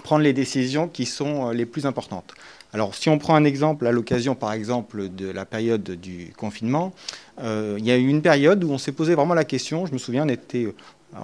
prendre 0.05 0.22
les 0.22 0.32
décisions 0.32 0.88
qui 0.88 1.05
sont 1.05 1.50
les 1.50 1.66
plus 1.66 1.84
importantes. 1.84 2.32
Alors, 2.72 2.94
si 2.94 3.10
on 3.10 3.18
prend 3.18 3.34
un 3.34 3.44
exemple 3.44 3.86
à 3.86 3.92
l'occasion, 3.92 4.34
par 4.34 4.52
exemple, 4.52 5.10
de 5.10 5.30
la 5.30 5.44
période 5.44 5.82
du 5.82 6.32
confinement, 6.36 6.94
euh, 7.40 7.76
il 7.78 7.84
y 7.84 7.90
a 7.90 7.96
eu 7.96 8.08
une 8.08 8.22
période 8.22 8.64
où 8.64 8.70
on 8.70 8.78
s'est 8.78 8.92
posé 8.92 9.14
vraiment 9.14 9.34
la 9.34 9.44
question. 9.44 9.84
Je 9.84 9.92
me 9.92 9.98
souviens, 9.98 10.24
on 10.24 10.28
était 10.28 10.74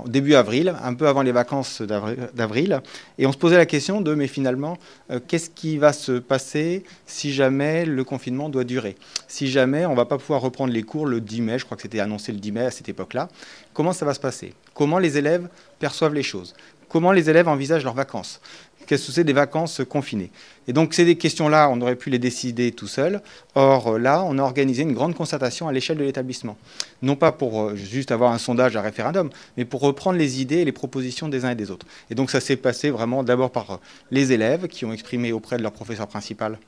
début 0.06 0.34
avril, 0.34 0.74
un 0.82 0.94
peu 0.94 1.08
avant 1.08 1.22
les 1.22 1.32
vacances 1.32 1.80
d'avril, 1.80 2.80
et 3.16 3.26
on 3.26 3.32
se 3.32 3.38
posait 3.38 3.56
la 3.56 3.66
question 3.66 4.00
de, 4.00 4.14
mais 4.14 4.26
finalement, 4.26 4.76
euh, 5.10 5.20
qu'est-ce 5.26 5.48
qui 5.50 5.78
va 5.78 5.92
se 5.92 6.12
passer 6.12 6.84
si 7.06 7.32
jamais 7.32 7.86
le 7.86 8.04
confinement 8.04 8.48
doit 8.48 8.64
durer? 8.64 8.96
Si 9.26 9.48
jamais 9.48 9.86
on 9.86 9.92
ne 9.92 9.96
va 9.96 10.04
pas 10.04 10.18
pouvoir 10.18 10.42
reprendre 10.42 10.72
les 10.72 10.82
cours 10.82 11.06
le 11.06 11.20
10 11.20 11.40
mai, 11.40 11.58
je 11.58 11.64
crois 11.64 11.76
que 11.76 11.82
c'était 11.82 12.00
annoncé 12.00 12.32
le 12.32 12.38
10 12.38 12.52
mai 12.52 12.66
à 12.66 12.70
cette 12.70 12.88
époque-là, 12.88 13.28
comment 13.72 13.92
ça 13.92 14.04
va 14.04 14.12
se 14.12 14.20
passer? 14.20 14.52
Comment 14.74 14.98
les 14.98 15.16
élèves 15.16 15.48
perçoivent 15.78 16.14
les 16.14 16.22
choses? 16.22 16.54
Comment 16.88 17.12
les 17.12 17.28
élèves 17.28 17.48
envisagent 17.48 17.84
leurs 17.84 17.94
vacances? 17.94 18.40
Qu'est-ce 18.88 19.08
que 19.08 19.12
c'est 19.12 19.24
des 19.24 19.34
vacances 19.34 19.82
confinées 19.86 20.30
Et 20.66 20.72
donc, 20.72 20.94
ces 20.94 21.14
questions-là, 21.14 21.68
on 21.70 21.78
aurait 21.82 21.94
pu 21.94 22.08
les 22.08 22.18
décider 22.18 22.72
tout 22.72 22.86
seul. 22.86 23.20
Or, 23.54 23.98
là, 23.98 24.24
on 24.26 24.38
a 24.38 24.42
organisé 24.42 24.82
une 24.82 24.94
grande 24.94 25.14
concertation 25.14 25.68
à 25.68 25.72
l'échelle 25.72 25.98
de 25.98 26.04
l'établissement. 26.04 26.56
Non 27.02 27.14
pas 27.14 27.30
pour 27.30 27.60
euh, 27.60 27.76
juste 27.76 28.12
avoir 28.12 28.32
un 28.32 28.38
sondage, 28.38 28.78
un 28.78 28.80
référendum, 28.80 29.28
mais 29.58 29.66
pour 29.66 29.82
reprendre 29.82 30.16
les 30.16 30.40
idées 30.40 30.60
et 30.60 30.64
les 30.64 30.72
propositions 30.72 31.28
des 31.28 31.44
uns 31.44 31.50
et 31.50 31.54
des 31.54 31.70
autres. 31.70 31.84
Et 32.08 32.14
donc, 32.14 32.30
ça 32.30 32.40
s'est 32.40 32.56
passé 32.56 32.88
vraiment 32.88 33.22
d'abord 33.22 33.50
par 33.50 33.70
euh, 33.72 33.76
les 34.10 34.32
élèves 34.32 34.68
qui 34.68 34.86
ont 34.86 34.92
exprimé 34.94 35.32
auprès 35.32 35.58
de 35.58 35.62
leur 35.62 35.72
professeur 35.72 36.06
principal 36.06 36.58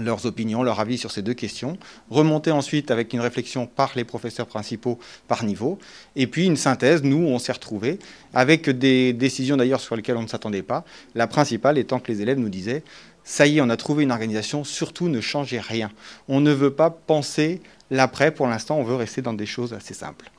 leurs 0.00 0.26
opinions, 0.26 0.62
leur 0.62 0.80
avis 0.80 0.98
sur 0.98 1.10
ces 1.10 1.22
deux 1.22 1.34
questions, 1.34 1.76
remonter 2.10 2.50
ensuite 2.50 2.90
avec 2.90 3.12
une 3.12 3.20
réflexion 3.20 3.66
par 3.66 3.92
les 3.96 4.04
professeurs 4.04 4.46
principaux 4.46 4.98
par 5.26 5.44
niveau, 5.44 5.78
et 6.16 6.26
puis 6.26 6.46
une 6.46 6.56
synthèse, 6.56 7.02
nous, 7.02 7.26
on 7.26 7.38
s'est 7.38 7.52
retrouvés, 7.52 7.98
avec 8.34 8.68
des 8.70 9.12
décisions 9.12 9.56
d'ailleurs 9.56 9.80
sur 9.80 9.96
lesquelles 9.96 10.16
on 10.16 10.22
ne 10.22 10.28
s'attendait 10.28 10.62
pas, 10.62 10.84
la 11.14 11.26
principale 11.26 11.78
étant 11.78 11.98
que 11.98 12.10
les 12.12 12.22
élèves 12.22 12.38
nous 12.38 12.48
disaient, 12.48 12.82
ça 13.24 13.46
y 13.46 13.58
est, 13.58 13.60
on 13.60 13.68
a 13.68 13.76
trouvé 13.76 14.04
une 14.04 14.12
organisation, 14.12 14.64
surtout 14.64 15.08
ne 15.08 15.20
changez 15.20 15.60
rien. 15.60 15.90
On 16.28 16.40
ne 16.40 16.50
veut 16.50 16.72
pas 16.72 16.88
penser 16.88 17.60
l'après, 17.90 18.30
pour 18.30 18.46
l'instant, 18.46 18.78
on 18.78 18.84
veut 18.84 18.94
rester 18.94 19.20
dans 19.20 19.34
des 19.34 19.44
choses 19.44 19.74
assez 19.74 19.92
simples. 19.92 20.30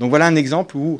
Donc 0.00 0.10
voilà 0.10 0.26
un 0.26 0.34
exemple 0.34 0.76
où 0.76 0.98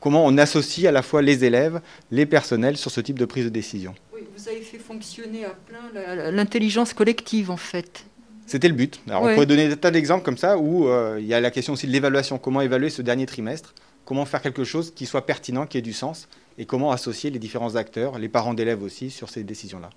comment 0.00 0.24
on 0.24 0.36
associe 0.36 0.86
à 0.86 0.92
la 0.92 1.02
fois 1.02 1.22
les 1.22 1.44
élèves, 1.44 1.80
les 2.10 2.26
personnels 2.26 2.76
sur 2.76 2.90
ce 2.90 3.00
type 3.00 3.18
de 3.18 3.24
prise 3.24 3.44
de 3.44 3.50
décision 3.50 3.94
vous 4.36 4.48
avez 4.48 4.60
fait 4.60 4.78
fonctionner 4.78 5.44
à 5.44 5.50
plein 5.50 6.30
l'intelligence 6.30 6.92
collective, 6.92 7.50
en 7.50 7.56
fait. 7.56 8.04
C'était 8.46 8.68
le 8.68 8.74
but. 8.74 9.00
Alors, 9.08 9.22
on 9.22 9.34
pourrait 9.34 9.46
donner 9.46 9.68
des 9.68 9.76
tas 9.76 9.90
d'exemples 9.90 10.24
comme 10.24 10.38
ça 10.38 10.56
où 10.56 10.88
euh, 10.88 11.18
il 11.20 11.26
y 11.26 11.34
a 11.34 11.40
la 11.40 11.50
question 11.50 11.72
aussi 11.72 11.86
de 11.86 11.92
l'évaluation. 11.92 12.38
Comment 12.38 12.60
évaluer 12.60 12.90
ce 12.90 13.02
dernier 13.02 13.26
trimestre? 13.26 13.74
Comment 14.04 14.24
faire 14.24 14.40
quelque 14.40 14.62
chose 14.62 14.94
qui 14.94 15.04
soit 15.04 15.26
pertinent, 15.26 15.66
qui 15.66 15.78
ait 15.78 15.82
du 15.82 15.92
sens? 15.92 16.28
Et 16.58 16.64
comment 16.64 16.92
associer 16.92 17.30
les 17.30 17.40
différents 17.40 17.74
acteurs, 17.74 18.18
les 18.18 18.28
parents 18.28 18.54
d'élèves 18.54 18.82
aussi, 18.82 19.10
sur 19.10 19.28
ces 19.28 19.42
décisions-là? 19.42 19.90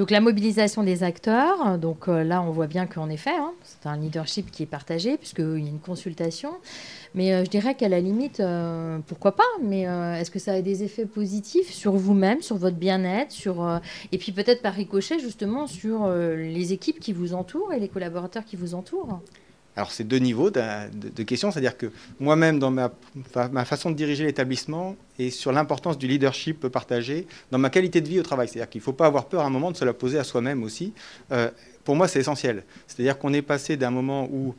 Donc 0.00 0.10
la 0.10 0.22
mobilisation 0.22 0.82
des 0.82 1.02
acteurs, 1.02 1.76
donc 1.76 2.08
euh, 2.08 2.24
là 2.24 2.40
on 2.40 2.50
voit 2.52 2.68
bien 2.68 2.86
qu'en 2.86 3.10
effet, 3.10 3.36
hein, 3.36 3.52
c'est 3.64 3.86
un 3.86 3.98
leadership 3.98 4.50
qui 4.50 4.62
est 4.62 4.66
partagé 4.66 5.18
puisqu'il 5.18 5.62
y 5.62 5.66
a 5.66 5.68
une 5.68 5.78
consultation. 5.78 6.52
Mais 7.14 7.34
euh, 7.34 7.44
je 7.44 7.50
dirais 7.50 7.74
qu'à 7.74 7.90
la 7.90 8.00
limite, 8.00 8.40
euh, 8.40 8.98
pourquoi 9.06 9.36
pas 9.36 9.44
Mais 9.62 9.82
est-ce 9.82 10.30
que 10.30 10.38
ça 10.38 10.52
a 10.52 10.62
des 10.62 10.84
effets 10.84 11.04
positifs 11.04 11.70
sur 11.70 11.92
vous-même, 11.92 12.40
sur 12.40 12.56
votre 12.56 12.76
bien-être, 12.76 13.30
sur 13.30 13.78
et 14.10 14.16
puis 14.16 14.32
peut-être 14.32 14.62
par 14.62 14.72
ricochet 14.72 15.18
justement 15.18 15.66
sur 15.66 16.08
les 16.08 16.72
équipes 16.72 16.98
qui 16.98 17.12
vous 17.12 17.34
entourent 17.34 17.74
et 17.74 17.78
les 17.78 17.88
collaborateurs 17.88 18.46
qui 18.46 18.56
vous 18.56 18.74
entourent? 18.74 19.20
Alors 19.76 19.92
c'est 19.92 20.04
deux 20.04 20.18
niveaux 20.18 20.50
de, 20.50 21.22
questions, 21.22 21.50
c'est-à-dire 21.50 21.76
que 21.76 21.86
moi-même, 22.18 22.58
dans 22.58 22.70
ma, 22.70 22.90
façon 23.64 23.90
de 23.90 23.96
diriger 23.96 24.24
l'établissement 24.24 24.96
et 25.18 25.30
sur 25.30 25.52
l'importance 25.52 25.96
du 25.96 26.06
leadership 26.06 26.66
partagé, 26.68 27.26
dans 27.50 27.58
ma 27.58 27.70
qualité 27.70 28.00
de 28.00 28.08
vie 28.08 28.18
au 28.18 28.22
travail, 28.22 28.48
c'est-à-dire 28.48 28.68
qu'il 28.68 28.80
ne 28.80 28.84
faut 28.84 28.92
pas 28.92 29.06
avoir 29.06 29.26
peur 29.26 29.42
à 29.42 29.46
un 29.46 29.50
moment 29.50 29.70
de 29.70 29.76
se 29.76 29.84
la 29.84 29.92
poser 29.92 30.18
à 30.18 30.24
soi-même 30.24 30.62
aussi, 30.62 30.92
euh, 31.30 31.50
pour 31.84 31.94
moi 31.94 32.08
c'est 32.08 32.18
essentiel. 32.18 32.64
C'est-à-dire 32.88 33.18
qu'on 33.18 33.32
est 33.32 33.42
passé 33.42 33.76
d'un 33.76 33.90
moment 33.90 34.28
où 34.32 34.54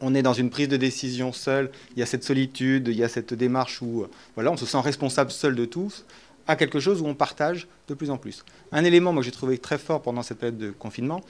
on 0.00 0.14
est 0.14 0.22
dans 0.22 0.32
une 0.32 0.50
prise 0.50 0.68
de 0.68 0.76
décision 0.76 1.32
seule, 1.32 1.70
il 1.96 2.00
y 2.00 2.02
a 2.02 2.06
cette 2.06 2.24
solitude, 2.24 2.88
il 2.88 2.96
y 2.96 3.04
a 3.04 3.08
cette 3.08 3.34
démarche 3.34 3.80
où 3.80 4.06
voilà, 4.34 4.50
on 4.50 4.56
se 4.56 4.66
sent 4.66 4.80
responsable 4.80 5.30
seul 5.30 5.54
de 5.54 5.64
tous, 5.64 6.04
à 6.46 6.56
quelque 6.56 6.80
chose 6.80 7.00
où 7.00 7.06
on 7.06 7.14
partage 7.14 7.68
de 7.88 7.94
plus 7.94 8.10
en 8.10 8.18
plus. 8.18 8.44
Un 8.72 8.84
élément 8.84 9.14
que 9.14 9.22
j'ai 9.22 9.30
trouvé 9.30 9.58
très 9.58 9.78
fort 9.78 10.02
pendant 10.02 10.22
cette 10.22 10.38
période 10.38 10.58
de 10.58 10.70
confinement, 10.70 11.20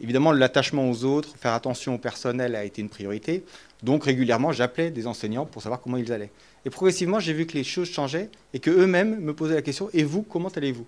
Évidemment, 0.00 0.32
l'attachement 0.32 0.90
aux 0.90 1.04
autres, 1.04 1.30
faire 1.38 1.52
attention 1.52 1.94
au 1.94 1.98
personnel 1.98 2.54
a 2.54 2.64
été 2.64 2.82
une 2.82 2.88
priorité. 2.88 3.44
Donc 3.82 4.04
régulièrement, 4.04 4.52
j'appelais 4.52 4.90
des 4.90 5.06
enseignants 5.06 5.46
pour 5.46 5.62
savoir 5.62 5.80
comment 5.80 5.96
ils 5.96 6.12
allaient. 6.12 6.30
Et 6.64 6.70
progressivement, 6.70 7.20
j'ai 7.20 7.32
vu 7.32 7.46
que 7.46 7.54
les 7.54 7.64
choses 7.64 7.88
changeaient 7.88 8.30
et 8.52 8.58
qu'eux-mêmes 8.58 9.20
me 9.20 9.34
posaient 9.34 9.54
la 9.54 9.62
question 9.62 9.88
Et 9.92 10.04
vous, 10.04 10.22
comment 10.22 10.48
allez-vous? 10.48 10.86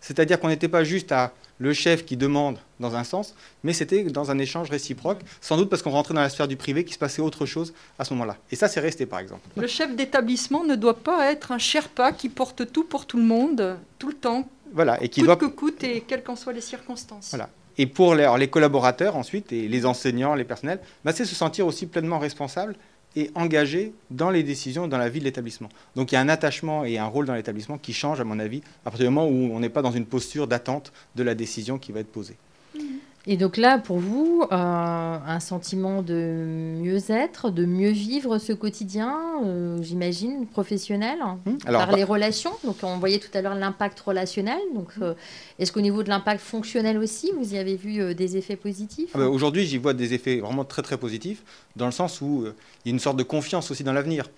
C'est-à-dire 0.00 0.38
qu'on 0.38 0.48
n'était 0.48 0.68
pas 0.68 0.84
juste 0.84 1.12
à 1.12 1.32
le 1.58 1.72
chef 1.72 2.04
qui 2.04 2.16
demande 2.16 2.58
dans 2.78 2.94
un 2.94 3.02
sens, 3.02 3.34
mais 3.64 3.72
c'était 3.72 4.04
dans 4.04 4.30
un 4.30 4.38
échange 4.38 4.70
réciproque, 4.70 5.18
sans 5.40 5.56
doute 5.56 5.68
parce 5.68 5.82
qu'on 5.82 5.90
rentrait 5.90 6.14
dans 6.14 6.20
la 6.20 6.28
sphère 6.28 6.46
du 6.46 6.56
privé, 6.56 6.84
qu'il 6.84 6.94
se 6.94 6.98
passait 6.98 7.20
autre 7.20 7.46
chose 7.46 7.74
à 7.98 8.04
ce 8.04 8.14
moment-là. 8.14 8.36
Et 8.52 8.56
ça, 8.56 8.68
c'est 8.68 8.78
resté, 8.78 9.06
par 9.06 9.18
exemple. 9.18 9.42
Le 9.56 9.66
chef 9.66 9.94
d'établissement 9.96 10.62
ne 10.62 10.76
doit 10.76 10.98
pas 10.98 11.32
être 11.32 11.50
un 11.50 11.58
Sherpa 11.58 12.12
qui 12.12 12.28
porte 12.28 12.70
tout 12.72 12.84
pour 12.84 13.06
tout 13.06 13.16
le 13.16 13.24
monde, 13.24 13.76
tout 13.98 14.08
le 14.08 14.14
temps. 14.14 14.48
Voilà, 14.72 15.02
et 15.02 15.08
qui 15.08 15.20
coûte 15.20 15.26
doit... 15.26 15.36
que 15.36 15.46
coûte 15.46 15.82
et 15.82 16.02
quelles 16.02 16.22
qu'en 16.22 16.36
soient 16.36 16.52
les 16.52 16.60
circonstances. 16.60 17.30
Voilà. 17.30 17.50
Et 17.78 17.86
pour 17.86 18.14
les, 18.14 18.48
collaborateurs 18.48 19.16
ensuite, 19.16 19.52
et 19.52 19.68
les 19.68 19.86
enseignants, 19.86 20.34
les 20.34 20.44
personnels, 20.44 20.80
bah, 21.04 21.12
c'est 21.12 21.24
se 21.24 21.34
sentir 21.34 21.66
aussi 21.66 21.86
pleinement 21.86 22.18
responsable 22.18 22.74
et 23.16 23.30
engagé 23.34 23.94
dans 24.10 24.30
les 24.30 24.42
décisions, 24.42 24.86
dans 24.88 24.98
la 24.98 25.08
vie 25.08 25.20
de 25.20 25.24
l'établissement. 25.24 25.68
Donc 25.96 26.12
il 26.12 26.16
y 26.16 26.18
a 26.18 26.20
un 26.20 26.28
attachement 26.28 26.84
et 26.84 26.98
un 26.98 27.06
rôle 27.06 27.26
dans 27.26 27.34
l'établissement 27.34 27.78
qui 27.78 27.92
change, 27.92 28.20
à 28.20 28.24
mon 28.24 28.38
avis, 28.38 28.62
à 28.84 28.90
partir 28.90 29.08
du 29.08 29.14
moment 29.14 29.28
où 29.28 29.50
on 29.54 29.60
n'est 29.60 29.70
pas 29.70 29.82
dans 29.82 29.92
une 29.92 30.06
posture 30.06 30.46
d'attente 30.46 30.92
de 31.14 31.22
la 31.22 31.34
décision 31.34 31.78
qui 31.78 31.92
va 31.92 32.00
être 32.00 32.12
posée. 32.12 32.36
Et 33.30 33.36
donc 33.36 33.58
là, 33.58 33.76
pour 33.76 33.98
vous, 33.98 34.42
euh, 34.50 34.56
un 34.56 35.38
sentiment 35.38 36.00
de 36.00 36.46
mieux-être, 36.80 37.50
de 37.50 37.66
mieux 37.66 37.90
vivre 37.90 38.38
ce 38.38 38.54
quotidien, 38.54 39.18
euh, 39.44 39.76
j'imagine, 39.82 40.46
professionnel, 40.46 41.18
mmh. 41.44 41.58
par 41.66 41.92
les 41.92 42.04
relations. 42.04 42.52
Donc 42.64 42.76
on 42.82 42.96
voyait 42.96 43.18
tout 43.18 43.28
à 43.34 43.42
l'heure 43.42 43.54
l'impact 43.54 44.00
relationnel. 44.00 44.58
Donc 44.74 44.92
euh, 45.02 45.12
est-ce 45.58 45.72
qu'au 45.72 45.82
niveau 45.82 46.02
de 46.02 46.08
l'impact 46.08 46.40
fonctionnel 46.40 46.96
aussi, 46.96 47.30
vous 47.38 47.52
y 47.52 47.58
avez 47.58 47.76
vu 47.76 48.14
des 48.14 48.38
effets 48.38 48.56
positifs 48.56 49.10
ah 49.12 49.18
bah, 49.18 49.28
Aujourd'hui, 49.28 49.66
j'y 49.66 49.76
vois 49.76 49.92
des 49.92 50.14
effets 50.14 50.38
vraiment 50.38 50.64
très 50.64 50.80
très 50.80 50.96
positifs, 50.96 51.42
dans 51.76 51.86
le 51.86 51.92
sens 51.92 52.22
où 52.22 52.46
il 52.86 52.88
y 52.88 52.90
a 52.90 52.94
une 52.94 52.98
sorte 52.98 53.18
de 53.18 53.24
confiance 53.24 53.70
aussi 53.70 53.84
dans 53.84 53.92
l'avenir. 53.92 54.30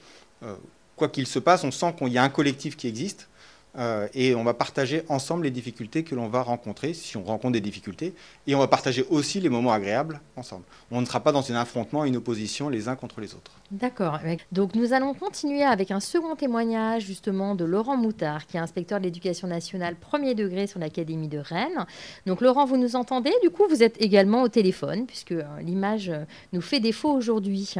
quoi 0.97 1.09
qu'il 1.09 1.29
se 1.29 1.39
passe, 1.39 1.63
on 1.63 1.71
sent 1.71 1.95
qu'il 1.97 2.09
y 2.09 2.19
a 2.19 2.25
un 2.25 2.29
collectif 2.29 2.77
qui 2.77 2.89
existe 2.89 3.30
euh, 3.79 4.09
et 4.15 4.35
on 4.35 4.45
va 4.45 4.55
partager 4.55 5.03
ensemble 5.09 5.45
les 5.45 5.51
difficultés 5.51 6.03
que 6.03 6.15
l'on 6.15 6.29
va 6.29 6.43
rencontrer, 6.43 6.95
si 6.95 7.17
on 7.17 7.23
rencontre 7.23 7.53
des 7.53 7.61
difficultés, 7.61 8.15
et 8.47 8.55
on 8.55 8.59
va 8.59 8.69
partager 8.69 9.05
aussi 9.11 9.41
les 9.41 9.49
moments 9.49 9.73
agréables 9.73 10.21
ensemble. 10.37 10.65
On 10.91 11.01
ne 11.01 11.07
sera 11.07 11.21
pas 11.21 11.33
dans 11.33 11.51
un 11.53 11.55
affrontement, 11.55 12.05
une 12.05 12.17
opposition 12.17 12.69
les 12.69 12.89
uns 12.89 12.97
contre 12.97 13.21
les 13.21 13.35
autres. 13.35 13.53
D'accord. 13.71 14.19
Donc 14.53 14.75
nous 14.75 14.93
allons 14.93 15.15
continuer 15.15 15.63
avec 15.63 15.91
un 15.91 16.01
second 16.01 16.35
témoignage 16.35 17.05
justement 17.05 17.55
de 17.55 17.65
Laurent 17.65 17.97
Moutard, 17.97 18.47
qui 18.47 18.57
est 18.57 18.61
inspecteur 18.61 18.99
de 18.99 19.05
l'éducation 19.05 19.47
nationale 19.47 19.97
premier 19.97 20.35
degré 20.35 20.67
sur 20.67 20.81
l'Académie 20.81 21.29
de 21.29 21.39
Rennes. 21.39 21.87
Donc 22.27 22.41
Laurent, 22.41 22.65
vous 22.65 22.77
nous 22.77 22.97
entendez? 22.97 23.33
Du 23.43 23.51
coup, 23.51 23.65
vous 23.69 23.83
êtes 23.83 24.01
également 24.03 24.43
au 24.43 24.49
téléphone, 24.49 25.07
puisque 25.07 25.33
euh, 25.33 25.45
l'image 25.61 26.13
nous 26.53 26.61
fait 26.61 26.81
défaut 26.81 27.11
aujourd'hui. 27.11 27.75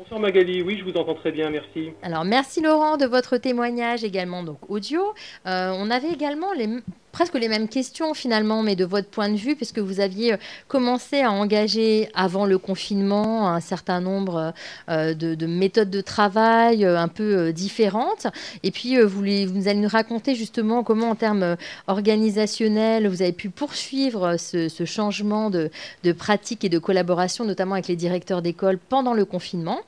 Bonsoir 0.00 0.18
Magali, 0.18 0.62
oui, 0.62 0.78
je 0.78 0.90
vous 0.90 0.96
entends 0.96 1.14
très 1.14 1.30
bien, 1.30 1.50
merci. 1.50 1.90
Alors, 2.00 2.24
merci 2.24 2.62
Laurent 2.62 2.96
de 2.96 3.04
votre 3.04 3.36
témoignage 3.36 4.02
également, 4.02 4.42
donc 4.42 4.58
audio. 4.70 5.02
Euh, 5.46 5.74
on 5.76 5.90
avait 5.90 6.08
également 6.08 6.54
les, 6.54 6.68
presque 7.12 7.34
les 7.34 7.48
mêmes 7.48 7.68
questions 7.68 8.14
finalement, 8.14 8.62
mais 8.62 8.76
de 8.76 8.84
votre 8.84 9.08
point 9.08 9.28
de 9.28 9.36
vue, 9.36 9.56
puisque 9.56 9.78
vous 9.78 10.00
aviez 10.00 10.34
euh, 10.34 10.36
commencé 10.68 11.20
à 11.20 11.30
engager 11.30 12.08
avant 12.14 12.46
le 12.46 12.58
confinement 12.58 13.48
un 13.48 13.60
certain 13.60 14.00
nombre 14.00 14.52
euh, 14.88 15.14
de, 15.14 15.46
méthodes 15.46 15.90
de 15.90 16.00
travail 16.00 16.84
euh, 16.84 16.98
un 16.98 17.08
peu 17.08 17.52
différentes. 17.52 18.26
Et 18.62 18.70
puis, 18.70 19.00
vous, 19.00 19.20
vous 19.20 19.68
allez 19.68 19.80
nous 19.80 19.88
raconter 19.88 20.34
justement 20.34 20.82
comment, 20.82 21.10
en 21.10 21.14
termes 21.14 21.56
organisationnels, 21.86 23.08
vous 23.08 23.22
avez 23.22 23.32
pu 23.32 23.50
poursuivre 23.50 24.36
ce, 24.36 24.68
changement 24.84 25.50
de, 25.50 25.70
de 26.04 26.12
pratique 26.12 26.64
et 26.64 26.68
de 26.68 26.78
collaboration, 26.78 27.44
notamment 27.44 27.74
avec 27.74 27.88
les 27.88 27.96
directeurs 27.96 28.42
d'école 28.42 28.78
pendant 28.78 29.14
le 29.14 29.24
confinement. 29.24 29.80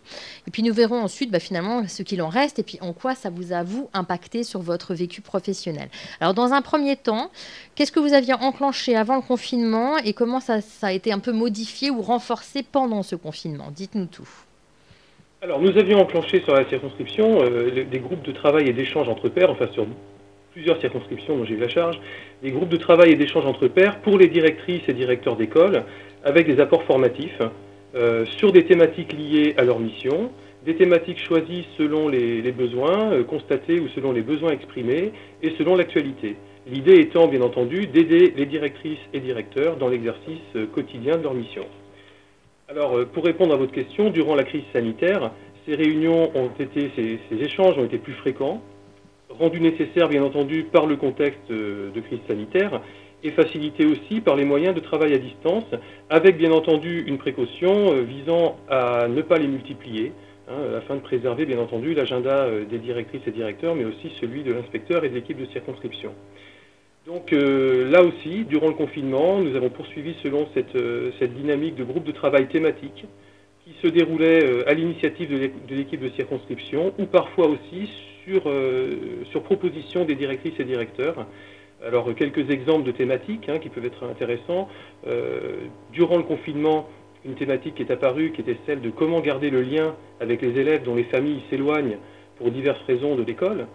Et 0.46 0.50
puis, 0.50 0.62
nous 0.62 0.74
verrons 0.74 1.00
ensuite 1.00 1.30
bah, 1.30 1.40
finalement 1.40 1.86
ce 1.88 2.02
qu'il 2.02 2.22
en 2.22 2.28
reste 2.28 2.58
et 2.58 2.62
puis 2.62 2.78
en 2.80 2.92
quoi 2.92 3.14
ça 3.14 3.30
vous 3.30 3.52
a, 3.52 3.62
vous, 3.62 3.88
impacté 3.92 4.44
sur 4.44 4.60
votre 4.60 4.94
vécu 4.94 5.20
professionnel. 5.20 5.88
Alors, 6.20 6.34
dans 6.34 6.52
un 6.52 6.62
premier 6.62 6.96
temps, 6.96 7.11
Qu'est-ce 7.74 7.92
que 7.92 8.00
vous 8.00 8.14
aviez 8.14 8.34
enclenché 8.34 8.96
avant 8.96 9.16
le 9.16 9.22
confinement 9.22 9.96
et 9.98 10.12
comment 10.12 10.40
ça, 10.40 10.58
a 10.82 10.92
été 10.92 11.12
un 11.12 11.18
peu 11.18 11.32
modifié 11.32 11.90
ou 11.90 12.02
renforcé 12.02 12.62
pendant 12.62 13.02
ce 13.02 13.16
confinement? 13.16 13.70
Dites-nous 13.70 14.06
tout. 14.06 14.28
Alors, 15.40 15.60
nous 15.60 15.76
avions 15.76 16.00
enclenché 16.00 16.40
sur 16.42 16.54
la 16.54 16.68
circonscription 16.68 17.42
euh, 17.42 17.84
des 17.84 17.98
groupes 17.98 18.22
de 18.22 18.32
travail 18.32 18.68
et 18.68 18.72
d'échange 18.72 19.08
entre 19.08 19.28
pairs, 19.28 19.50
enfin 19.50 19.66
sur 19.72 19.86
plusieurs 20.52 20.80
circonscriptions 20.80 21.36
dont 21.36 21.44
j'ai 21.44 21.54
eu 21.54 21.58
la 21.58 21.68
charge, 21.68 21.98
des 22.42 22.50
groupes 22.50 22.68
de 22.68 22.76
travail 22.76 23.12
et 23.12 23.16
d'échange 23.16 23.46
entre 23.46 23.66
pairs 23.68 24.00
pour 24.00 24.18
les 24.18 24.28
directrices 24.28 24.82
et 24.86 24.92
directeurs 24.92 25.36
d'école, 25.36 25.84
avec 26.24 26.46
des 26.46 26.60
apports 26.60 26.84
formatifs 26.84 27.40
euh, 27.94 28.24
sur 28.38 28.52
des 28.52 28.64
thématiques 28.64 29.12
liées 29.12 29.54
à 29.56 29.64
leur 29.64 29.78
mission, 29.78 30.30
des 30.64 30.76
thématiques 30.76 31.22
choisies 31.22 31.66
selon 31.76 32.08
les, 32.08 32.52
besoins 32.52 33.12
euh, 33.12 33.24
constatés 33.24 33.80
ou 33.80 33.88
selon 33.88 34.12
les 34.12 34.22
besoins 34.22 34.52
exprimés 34.52 35.12
et 35.42 35.54
selon 35.58 35.74
l'actualité. 35.74 36.36
L'idée 36.66 37.00
étant, 37.00 37.26
bien 37.26 37.42
entendu, 37.42 37.86
d'aider 37.88 38.32
les 38.36 38.46
directrices 38.46 39.00
et 39.12 39.18
directeurs 39.18 39.76
dans 39.76 39.88
l'exercice 39.88 40.38
euh, 40.54 40.66
quotidien 40.66 41.16
de 41.16 41.22
leur 41.22 41.34
mission. 41.34 41.66
Alors, 42.68 42.96
euh, 42.96 43.04
pour 43.04 43.24
répondre 43.24 43.52
à 43.52 43.56
votre 43.56 43.72
question, 43.72 44.10
durant 44.10 44.36
la 44.36 44.44
crise 44.44 44.62
sanitaire, 44.72 45.32
Ces 45.66 45.76
réunions 45.76 46.30
ont 46.34 46.50
été, 46.58 46.90
ces, 46.96 47.36
échanges 47.36 47.78
ont 47.78 47.84
été 47.84 47.98
plus 47.98 48.14
fréquents, 48.14 48.60
rendus 49.28 49.60
nécessaires 49.60 50.08
bien 50.08 50.24
entendu 50.24 50.64
par 50.64 50.86
le 50.86 50.96
contexte 50.96 51.48
de 51.48 52.00
crise 52.00 52.18
sanitaire 52.26 52.80
et 53.22 53.30
facilités 53.30 53.86
aussi 53.86 54.20
par 54.20 54.34
les 54.34 54.44
moyens 54.44 54.74
de 54.74 54.80
travail 54.80 55.14
à 55.14 55.18
distance, 55.18 55.64
avec 56.10 56.36
bien 56.36 56.50
entendu 56.50 57.04
une 57.06 57.16
précaution 57.16 57.92
visant 58.02 58.56
à 58.68 59.06
ne 59.06 59.22
pas 59.22 59.38
les 59.38 59.46
multiplier, 59.46 60.10
hein, 60.48 60.76
afin 60.76 60.96
de 60.96 61.00
préserver 61.00 61.46
bien 61.46 61.58
entendu 61.58 61.94
l'agenda 61.94 62.48
des 62.68 62.78
directrices 62.78 63.22
et 63.26 63.30
directeurs, 63.30 63.74
mais 63.74 63.84
aussi 63.84 64.12
celui 64.20 64.42
de 64.42 64.52
l'inspecteur 64.52 65.04
et 65.04 65.08
de 65.08 65.14
l'équipe 65.14 65.38
de 65.38 65.46
circonscription. 65.46 66.12
Donc 67.06 67.32
euh, 67.32 67.90
là 67.90 68.02
aussi, 68.02 68.44
durant 68.44 68.68
le 68.68 68.74
confinement, 68.74 69.40
nous 69.40 69.56
avons 69.56 69.70
poursuivi 69.70 70.14
selon 70.22 70.46
cette, 70.54 70.76
euh, 70.76 71.10
dynamique 71.20 71.74
de 71.74 71.82
groupe 71.82 72.04
de 72.04 72.12
travail 72.12 72.46
thématique 72.46 73.06
qui 73.64 73.74
se 73.82 73.88
déroulait 73.88 74.44
euh, 74.44 74.68
à 74.68 74.74
l'initiative 74.74 75.30
de 75.30 75.74
l'équipe 75.74 76.00
de 76.00 76.10
circonscription 76.10 76.94
ou 76.98 77.06
parfois 77.06 77.48
aussi 77.48 77.90
sur, 78.24 78.42
sur, 79.32 79.42
proposition 79.42 80.04
des 80.04 80.14
directrices 80.14 80.60
et 80.60 80.64
directeurs. 80.64 81.26
Alors 81.84 82.14
quelques 82.14 82.48
exemples 82.50 82.84
de 82.84 82.92
thématiques 82.92 83.48
hein, 83.48 83.58
qui 83.58 83.68
peuvent 83.68 83.84
être 83.84 84.04
intéressants. 84.04 84.68
durant 85.92 86.18
le 86.18 86.22
confinement, 86.22 86.88
une 87.24 87.34
thématique 87.34 87.74
qui 87.76 87.82
est 87.82 87.90
apparue 87.90 88.32
qui 88.32 88.40
était 88.40 88.56
celle 88.66 88.80
de 88.80 88.90
comment 88.90 89.20
garder 89.20 89.50
le 89.50 89.62
lien 89.62 89.94
avec 90.20 90.42
les 90.42 90.58
élèves 90.58 90.82
dont 90.82 90.94
les 90.94 91.04
familles 91.04 91.42
s'éloignent 91.50 91.98
pour 92.36 92.50
diverses 92.50 92.82
raisons 92.86 93.14
de 93.14 93.22
l'école. 93.22 93.66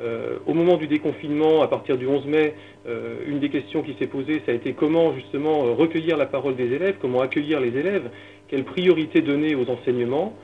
Euh, 0.00 0.38
au 0.46 0.54
moment 0.54 0.76
du 0.76 0.88
déconfinement, 0.88 1.62
à 1.62 1.68
partir 1.68 1.96
du 1.96 2.06
11 2.06 2.26
mai, 2.26 2.54
euh, 2.88 3.18
une 3.28 3.38
des 3.38 3.48
questions 3.48 3.82
qui 3.82 3.94
s'est 3.98 4.08
posée, 4.08 4.42
ça 4.44 4.50
a 4.50 4.54
été 4.54 4.72
comment 4.72 5.14
justement 5.14 5.66
euh, 5.66 5.72
recueillir 5.72 6.16
la 6.16 6.26
parole 6.26 6.56
des 6.56 6.72
élèves, 6.72 6.96
comment 7.00 7.20
accueillir 7.20 7.60
les 7.60 7.76
élèves, 7.78 8.10
quelle 8.48 8.64
priorité 8.64 9.20
donner 9.20 9.54
aux 9.54 9.68
enseignements, 9.70 10.36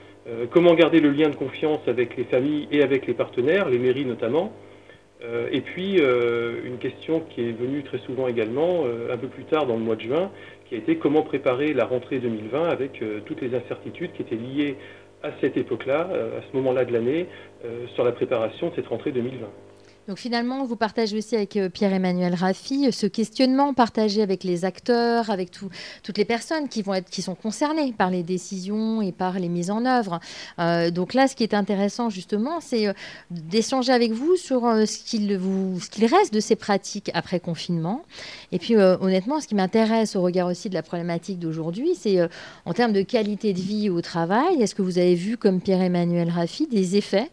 comment 0.50 0.74
garder 0.74 1.00
le 1.00 1.10
lien 1.10 1.28
de 1.28 1.34
confiance 1.34 1.80
avec 1.88 2.16
les 2.16 2.24
familles 2.24 2.68
et 2.70 2.82
avec 2.82 3.06
les 3.06 3.14
partenaires, 3.14 3.68
les 3.68 3.78
mairies 3.78 4.04
notamment. 4.04 4.52
et 5.50 5.60
puis 5.60 5.98
une 5.98 6.78
question 6.78 7.20
qui 7.30 7.40
est 7.42 7.52
venue 7.52 7.82
très 7.82 7.98
souvent 7.98 8.28
également, 8.28 8.84
un 9.10 9.16
peu 9.16 9.28
plus 9.28 9.44
tard 9.44 9.66
dans 9.66 9.74
le 9.74 9.80
mois 9.80 9.96
de 9.96 10.02
juin, 10.02 10.30
qui 10.70 10.76
a 10.76 10.78
été 10.78 10.96
comment 10.96 11.22
préparer 11.22 11.74
la 11.74 11.84
rentrée 11.84 12.20
2020 12.20 12.68
avec 12.68 13.02
toutes 13.26 13.40
les 13.42 13.54
incertitudes 13.54 14.12
qui 14.12 14.22
étaient 14.22 14.36
liées 14.36 14.76
à 15.22 15.30
cette 15.40 15.56
époque-là, 15.56 16.08
euh, 16.12 16.38
à 16.38 16.42
ce 16.42 16.56
moment-là 16.56 16.84
de 16.84 16.92
l'année, 16.92 17.26
euh, 17.64 17.86
sur 17.88 18.04
la 18.04 18.12
préparation 18.12 18.70
de 18.70 18.74
cette 18.76 18.86
rentrée 18.86 19.12
2020. 19.12 19.46
Donc 20.10 20.18
finalement, 20.18 20.64
vous 20.64 20.74
partagez 20.74 21.16
aussi 21.16 21.36
avec 21.36 21.56
euh, 21.56 21.68
Pierre-Emmanuel 21.68 22.34
Raffi 22.34 22.88
euh, 22.88 22.90
ce 22.90 23.06
questionnement 23.06 23.74
partagé 23.74 24.22
avec 24.22 24.42
les 24.42 24.64
acteurs, 24.64 25.30
avec 25.30 25.52
toutes 25.52 26.18
les 26.18 26.24
personnes 26.24 26.68
qui, 26.68 26.82
vont 26.82 26.94
être, 26.94 27.08
qui 27.08 27.22
sont 27.22 27.36
concernées 27.36 27.94
par 27.96 28.10
les 28.10 28.24
décisions 28.24 29.02
et 29.02 29.12
par 29.12 29.38
les 29.38 29.48
mises 29.48 29.70
en 29.70 29.86
œuvre. 29.86 30.18
Euh, 30.58 30.90
donc 30.90 31.14
là, 31.14 31.28
ce 31.28 31.36
qui 31.36 31.44
est 31.44 31.54
intéressant 31.54 32.10
justement, 32.10 32.60
c'est 32.60 32.92
d'échanger 33.30 33.92
avec 33.92 34.10
vous 34.10 34.34
sur 34.34 34.62
ce 34.62 34.98
qu'il 34.98 36.06
reste 36.06 36.34
de 36.34 36.40
ces 36.40 36.56
pratiques 36.56 37.12
après 37.14 37.38
confinement. 37.38 38.02
Et 38.50 38.58
puis 38.58 38.74
honnêtement, 38.76 39.40
ce 39.40 39.46
qui 39.46 39.54
m'intéresse 39.54 40.16
au 40.16 40.22
regard 40.22 40.48
aussi 40.48 40.68
de 40.68 40.74
la 40.74 40.82
problématique 40.82 41.38
d'aujourd'hui, 41.38 41.92
c'est 41.96 42.18
en 42.64 42.72
termes 42.72 42.92
de 42.92 43.02
qualité 43.02 43.52
de 43.52 43.60
vie 43.60 43.90
au 43.90 44.00
travail, 44.00 44.60
est-ce 44.60 44.74
que 44.74 44.82
vous 44.82 44.98
avez 44.98 45.14
vu, 45.14 45.36
comme 45.36 45.60
Pierre-Emmanuel 45.60 46.30
Raffi, 46.30 46.66
des 46.66 46.96
effets 46.96 47.30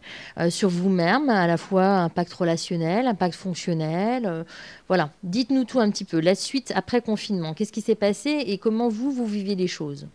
sur 0.48 0.68
vous-même, 0.68 1.28
à 1.28 1.48
la 1.48 1.56
fois 1.56 1.86
impact 1.96 2.32
relationnel 2.34 2.67
impact 2.74 3.34
fonctionnel. 3.34 4.24
Euh, 4.26 4.44
voilà, 4.88 5.10
dites-nous 5.22 5.64
tout 5.64 5.80
un 5.80 5.90
petit 5.90 6.04
peu. 6.04 6.20
La 6.20 6.34
suite 6.34 6.72
après 6.74 7.00
confinement, 7.00 7.54
qu'est-ce 7.54 7.72
qui 7.72 7.80
s'est 7.80 7.94
passé 7.94 8.30
et 8.46 8.58
comment 8.58 8.88
vous, 8.88 9.10
vous 9.10 9.26
vivez 9.26 9.54
les 9.54 9.68
choses? 9.68 10.06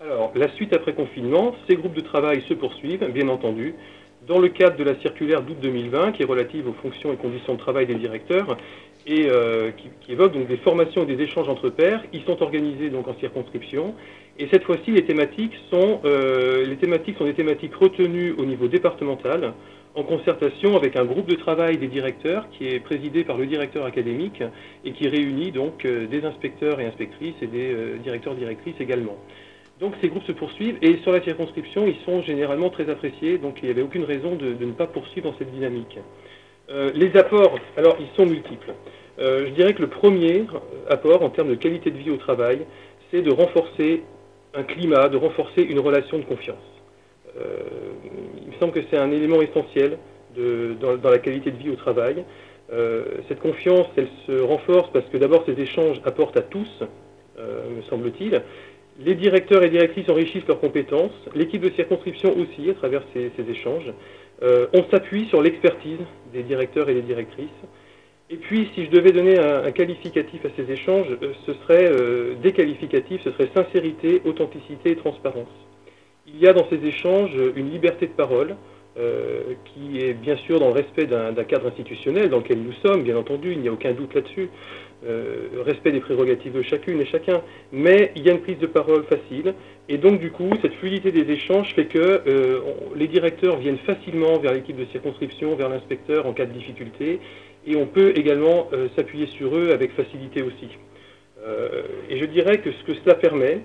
Alors, 0.00 0.32
la 0.34 0.52
suite 0.54 0.72
après 0.74 0.92
confinement, 0.92 1.54
ces 1.66 1.76
groupes 1.76 1.94
de 1.94 2.00
travail 2.00 2.42
se 2.48 2.54
poursuivent, 2.54 3.10
bien 3.12 3.28
entendu, 3.28 3.74
dans 4.26 4.38
le 4.38 4.48
cadre 4.48 4.76
de 4.76 4.84
la 4.84 4.98
circulaire 5.00 5.42
d'août 5.42 5.56
2020 5.62 6.12
qui 6.12 6.22
est 6.22 6.26
relative 6.26 6.68
aux 6.68 6.72
fonctions 6.72 7.12
et 7.12 7.16
conditions 7.16 7.54
de 7.54 7.58
travail 7.58 7.86
des 7.86 7.94
directeurs 7.94 8.56
et 9.06 9.26
euh, 9.28 9.70
qui, 9.72 10.12
évoque 10.12 10.32
donc 10.32 10.46
des 10.46 10.56
formations 10.58 11.02
et 11.02 11.06
des 11.06 11.22
échanges 11.22 11.48
entre 11.48 11.68
pairs. 11.68 12.02
Ils 12.12 12.22
sont 12.22 12.42
organisés 12.42 12.88
donc 12.90 13.06
en 13.08 13.14
circonscription 13.18 13.94
et 14.38 14.48
cette 14.50 14.64
fois-ci 14.64 14.92
les 14.92 15.04
thématiques 15.04 15.52
sont 15.70 16.00
euh, 16.04 16.64
les 16.64 16.76
thématiques 16.76 17.18
sont 17.18 17.24
des 17.24 17.34
thématiques 17.34 17.74
retenues 17.74 18.32
au 18.32 18.44
niveau 18.44 18.66
départemental 18.66 19.52
en 19.94 20.02
concertation 20.02 20.76
avec 20.76 20.96
un 20.96 21.04
groupe 21.04 21.28
de 21.28 21.36
travail 21.36 21.78
des 21.78 21.86
directeurs 21.86 22.48
qui 22.50 22.66
est 22.66 22.80
présidé 22.80 23.22
par 23.24 23.36
le 23.36 23.46
directeur 23.46 23.86
académique 23.86 24.42
et 24.84 24.92
qui 24.92 25.08
réunit 25.08 25.52
donc 25.52 25.84
euh, 25.84 26.06
des 26.06 26.24
inspecteurs 26.24 26.80
et 26.80 26.86
inspectrices 26.86 27.36
et 27.40 27.46
des 27.46 27.72
euh, 27.72 27.96
directeurs 27.98 28.34
directrices 28.34 28.74
également. 28.80 29.16
Donc 29.80 29.94
ces 30.00 30.08
groupes 30.08 30.24
se 30.24 30.32
poursuivent 30.32 30.78
et 30.82 30.98
sur 30.98 31.12
la 31.12 31.22
circonscription, 31.22 31.86
ils 31.86 31.98
sont 32.04 32.22
généralement 32.22 32.70
très 32.70 32.90
appréciés, 32.90 33.38
donc 33.38 33.58
il 33.62 33.66
n'y 33.66 33.70
avait 33.70 33.82
aucune 33.82 34.04
raison 34.04 34.34
de, 34.34 34.54
ne 34.64 34.72
pas 34.72 34.86
poursuivre 34.86 35.30
dans 35.30 35.38
cette 35.38 35.52
dynamique. 35.52 35.98
Euh, 36.70 36.90
les 36.94 37.16
apports, 37.16 37.58
alors 37.76 37.96
ils 38.00 38.14
sont 38.16 38.26
multiples. 38.26 38.72
je 39.18 39.50
dirais 39.50 39.74
que 39.74 39.82
le 39.82 39.88
premier 39.88 40.44
apport 40.88 41.22
en 41.22 41.30
termes 41.30 41.50
de 41.50 41.54
qualité 41.54 41.90
de 41.90 41.98
vie 41.98 42.10
au 42.10 42.16
travail, 42.16 42.66
c'est 43.10 43.22
de 43.22 43.30
renforcer 43.30 44.02
un 44.54 44.62
climat, 44.64 45.08
de 45.08 45.16
renforcer 45.16 45.62
une 45.62 45.78
relation 45.78 46.18
de 46.18 46.24
confiance. 46.24 46.73
Euh, 47.40 47.58
il 48.40 48.48
me 48.48 48.58
semble 48.60 48.72
que 48.72 48.80
c'est 48.90 48.96
un 48.96 49.10
élément 49.10 49.42
essentiel 49.42 49.98
dans, 50.36 51.10
la 51.10 51.18
qualité 51.18 51.50
de 51.50 51.56
vie 51.56 51.70
au 51.70 51.76
travail. 51.76 52.24
Euh, 52.72 53.04
cette 53.28 53.40
confiance, 53.40 53.86
elle 53.96 54.08
se 54.26 54.40
renforce 54.40 54.90
parce 54.92 55.06
que 55.06 55.16
d'abord 55.16 55.44
ces 55.46 55.60
échanges 55.60 56.00
apportent 56.04 56.36
à 56.36 56.42
tous, 56.42 56.82
euh, 57.38 57.68
me 57.76 57.82
semble-t-il. 57.82 58.42
Les 59.00 59.14
directeurs 59.14 59.64
et 59.64 59.70
directrices 59.70 60.08
enrichissent 60.08 60.46
leurs 60.46 60.60
compétences, 60.60 61.12
l'équipe 61.34 61.60
de 61.60 61.70
circonscription 61.70 62.36
aussi 62.38 62.70
à 62.70 62.74
travers 62.74 63.02
ces, 63.12 63.30
échanges. 63.50 63.92
on 64.40 64.84
s'appuie 64.90 65.26
sur 65.26 65.42
l'expertise 65.42 65.98
des 66.32 66.44
directeurs 66.44 66.88
et 66.88 66.94
des 66.94 67.02
directrices. 67.02 67.48
Et 68.30 68.36
puis, 68.36 68.70
si 68.74 68.84
je 68.84 68.90
devais 68.90 69.10
donner 69.10 69.36
un, 69.38 69.72
qualificatif 69.72 70.44
à 70.44 70.48
ces 70.56 70.70
échanges, 70.70 71.08
ce 71.44 71.54
serait 71.54 71.90
des 72.40 72.52
qualificatifs, 72.52 73.22
ce 73.24 73.32
serait 73.32 73.50
sincérité, 73.52 74.22
authenticité 74.24 74.92
et 74.92 74.96
transparence. 74.96 75.50
Il 76.26 76.40
y 76.40 76.46
a 76.46 76.52
dans 76.52 76.66
ces 76.70 76.84
échanges 76.84 77.36
une 77.54 77.70
liberté 77.70 78.06
de 78.06 78.12
parole 78.12 78.56
euh, 78.96 79.54
qui 79.64 79.98
est 79.98 80.12
bien 80.12 80.36
sûr 80.36 80.60
dans 80.60 80.68
le 80.68 80.74
respect 80.74 81.06
d'un 81.06 81.34
cadre 81.34 81.66
institutionnel 81.66 82.30
dans 82.30 82.38
lequel 82.38 82.62
nous 82.62 82.72
sommes, 82.74 83.02
bien 83.02 83.16
entendu, 83.16 83.50
il 83.50 83.58
n'y 83.58 83.66
a 83.66 83.72
aucun 83.72 83.92
doute 83.92 84.14
là-dessus, 84.14 84.50
euh, 85.04 85.48
respect 85.66 85.90
des 85.90 85.98
prérogatives 85.98 86.52
de 86.52 86.62
chacune 86.62 87.00
et 87.00 87.04
chacun, 87.04 87.42
mais 87.72 88.12
il 88.14 88.24
y 88.24 88.30
a 88.30 88.32
une 88.32 88.40
prise 88.40 88.58
de 88.58 88.68
parole 88.68 89.02
facile, 89.06 89.54
et 89.88 89.98
donc 89.98 90.20
du 90.20 90.30
coup, 90.30 90.48
cette 90.62 90.74
fluidité 90.74 91.10
des 91.10 91.28
échanges 91.28 91.74
fait 91.74 91.86
que 91.86 91.98
euh, 91.98 92.60
les 92.94 93.08
directeurs 93.08 93.56
viennent 93.56 93.78
facilement 93.78 94.38
vers 94.38 94.52
l'équipe 94.54 94.76
de 94.76 94.84
circonscription, 94.86 95.56
vers 95.56 95.70
l'inspecteur 95.70 96.26
en 96.26 96.32
cas 96.32 96.46
de 96.46 96.52
difficulté, 96.52 97.18
et 97.66 97.74
on 97.74 97.86
peut 97.86 98.12
également 98.14 98.68
s'appuyer 98.94 99.26
sur 99.26 99.56
eux 99.56 99.72
avec 99.72 99.90
facilité 99.92 100.42
aussi. 100.42 100.68
et 102.10 102.18
je 102.18 102.24
dirais 102.26 102.58
que 102.58 102.70
ce 102.70 102.84
que 102.84 102.94
cela 103.02 103.14
permet, 103.14 103.62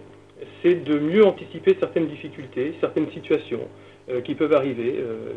c'est 0.61 0.83
de 0.83 0.99
mieux 0.99 1.25
anticiper 1.25 1.75
certaines 1.79 2.07
difficultés, 2.07 2.73
certaines 2.81 3.09
situations 3.11 3.67
euh, 4.09 4.21
qui 4.21 4.33
peuvent 4.33 4.53
arriver, 4.53 4.95
euh, 4.97 5.33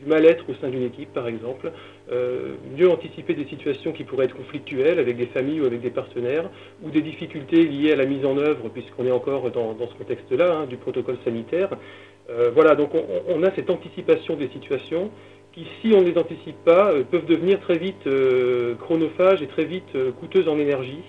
du, 0.00 0.06
mal-être 0.08 0.48
au 0.48 0.54
sein 0.54 0.68
d'une 0.68 0.82
équipe 0.82 1.12
par 1.12 1.28
exemple, 1.28 1.72
euh, 2.10 2.54
mieux 2.76 2.88
anticiper 2.88 3.34
des 3.34 3.44
situations 3.44 3.92
qui 3.92 4.04
pourraient 4.04 4.24
être 4.24 4.36
conflictuelles 4.36 4.98
avec 4.98 5.16
des 5.18 5.26
familles 5.26 5.60
ou 5.60 5.66
avec 5.66 5.82
des 5.82 5.90
partenaires, 5.90 6.48
ou 6.82 6.90
des 6.90 7.02
difficultés 7.02 7.64
liées 7.64 7.92
à 7.92 7.96
la 7.96 8.06
mise 8.06 8.24
en 8.24 8.38
œuvre, 8.38 8.70
puisqu'on 8.70 9.04
est 9.04 9.10
encore 9.10 9.50
dans, 9.50 9.76
ce 9.78 9.94
contexte-là, 9.94 10.56
hein, 10.56 10.66
du 10.66 10.76
protocole 10.76 11.16
sanitaire. 11.24 11.70
voilà, 12.54 12.74
donc 12.74 12.90
on, 13.28 13.42
a 13.42 13.50
cette 13.54 13.68
anticipation 13.68 14.36
des 14.36 14.48
situations 14.48 15.10
qui, 15.52 15.66
si 15.80 15.92
on 15.94 16.00
ne 16.00 16.08
les 16.10 16.18
anticipe 16.18 16.56
pas, 16.64 16.92
peuvent 17.10 17.26
devenir 17.26 17.60
très 17.60 17.78
vite 17.78 18.08
chronophages 18.80 19.42
et 19.42 19.46
très 19.46 19.64
vite 19.64 19.96
coûteuses 20.20 20.48
en 20.48 20.58
énergie. 20.58 21.02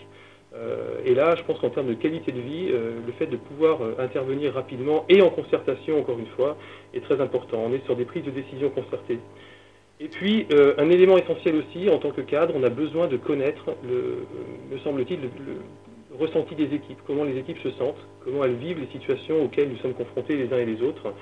Euh, 0.57 0.99
et 1.03 1.13
là, 1.13 1.35
je 1.35 1.43
pense 1.43 1.59
qu'en 1.59 1.69
termes 1.69 1.87
de 1.87 1.93
qualité 1.93 2.31
de 2.31 2.39
vie, 2.39 2.69
euh, 2.71 2.99
le 3.05 3.11
fait 3.13 3.27
de 3.27 3.35
pouvoir 3.35 3.81
euh, 3.81 3.95
intervenir 3.99 4.53
rapidement 4.53 5.05
et 5.09 5.21
en 5.21 5.29
concertation, 5.29 5.99
encore 5.99 6.17
une 6.17 6.27
fois, 6.27 6.57
est 6.93 7.01
très 7.01 7.19
important. 7.19 7.61
On 7.65 7.73
est 7.73 7.83
sur 7.85 7.95
des 7.95 8.05
prises 8.05 8.23
de 8.23 8.31
décision 8.31 8.69
concertées. 8.69 9.19
Et 9.99 10.09
puis, 10.09 10.45
un 10.77 10.89
élément 10.89 11.17
essentiel 11.17 11.55
aussi, 11.55 11.89
en 11.89 11.99
tant 11.99 12.11
que 12.11 12.19
cadre, 12.19 12.53
on 12.53 12.63
a 12.63 12.69
besoin 12.69 13.07
de 13.07 13.15
connaître, 13.15 13.63
le, 13.81 14.25
me 14.69 14.77
semble-t-il, 14.79 15.21
le, 15.21 15.29
ressenti 16.19 16.53
des 16.53 16.75
équipes, 16.75 16.99
comment 17.07 17.23
les 17.23 17.37
équipes 17.37 17.59
se 17.59 17.71
sentent, 17.71 18.05
comment 18.21 18.43
elles 18.43 18.55
vivent 18.55 18.79
les 18.79 18.87
situations 18.87 19.45
auxquelles 19.45 19.69
nous 19.69 19.77
sommes 19.77 19.93
confrontés 19.93 20.35
les 20.35 20.51
uns 20.53 20.57
et 20.57 20.65
les 20.65 20.81
autres. 20.81 21.13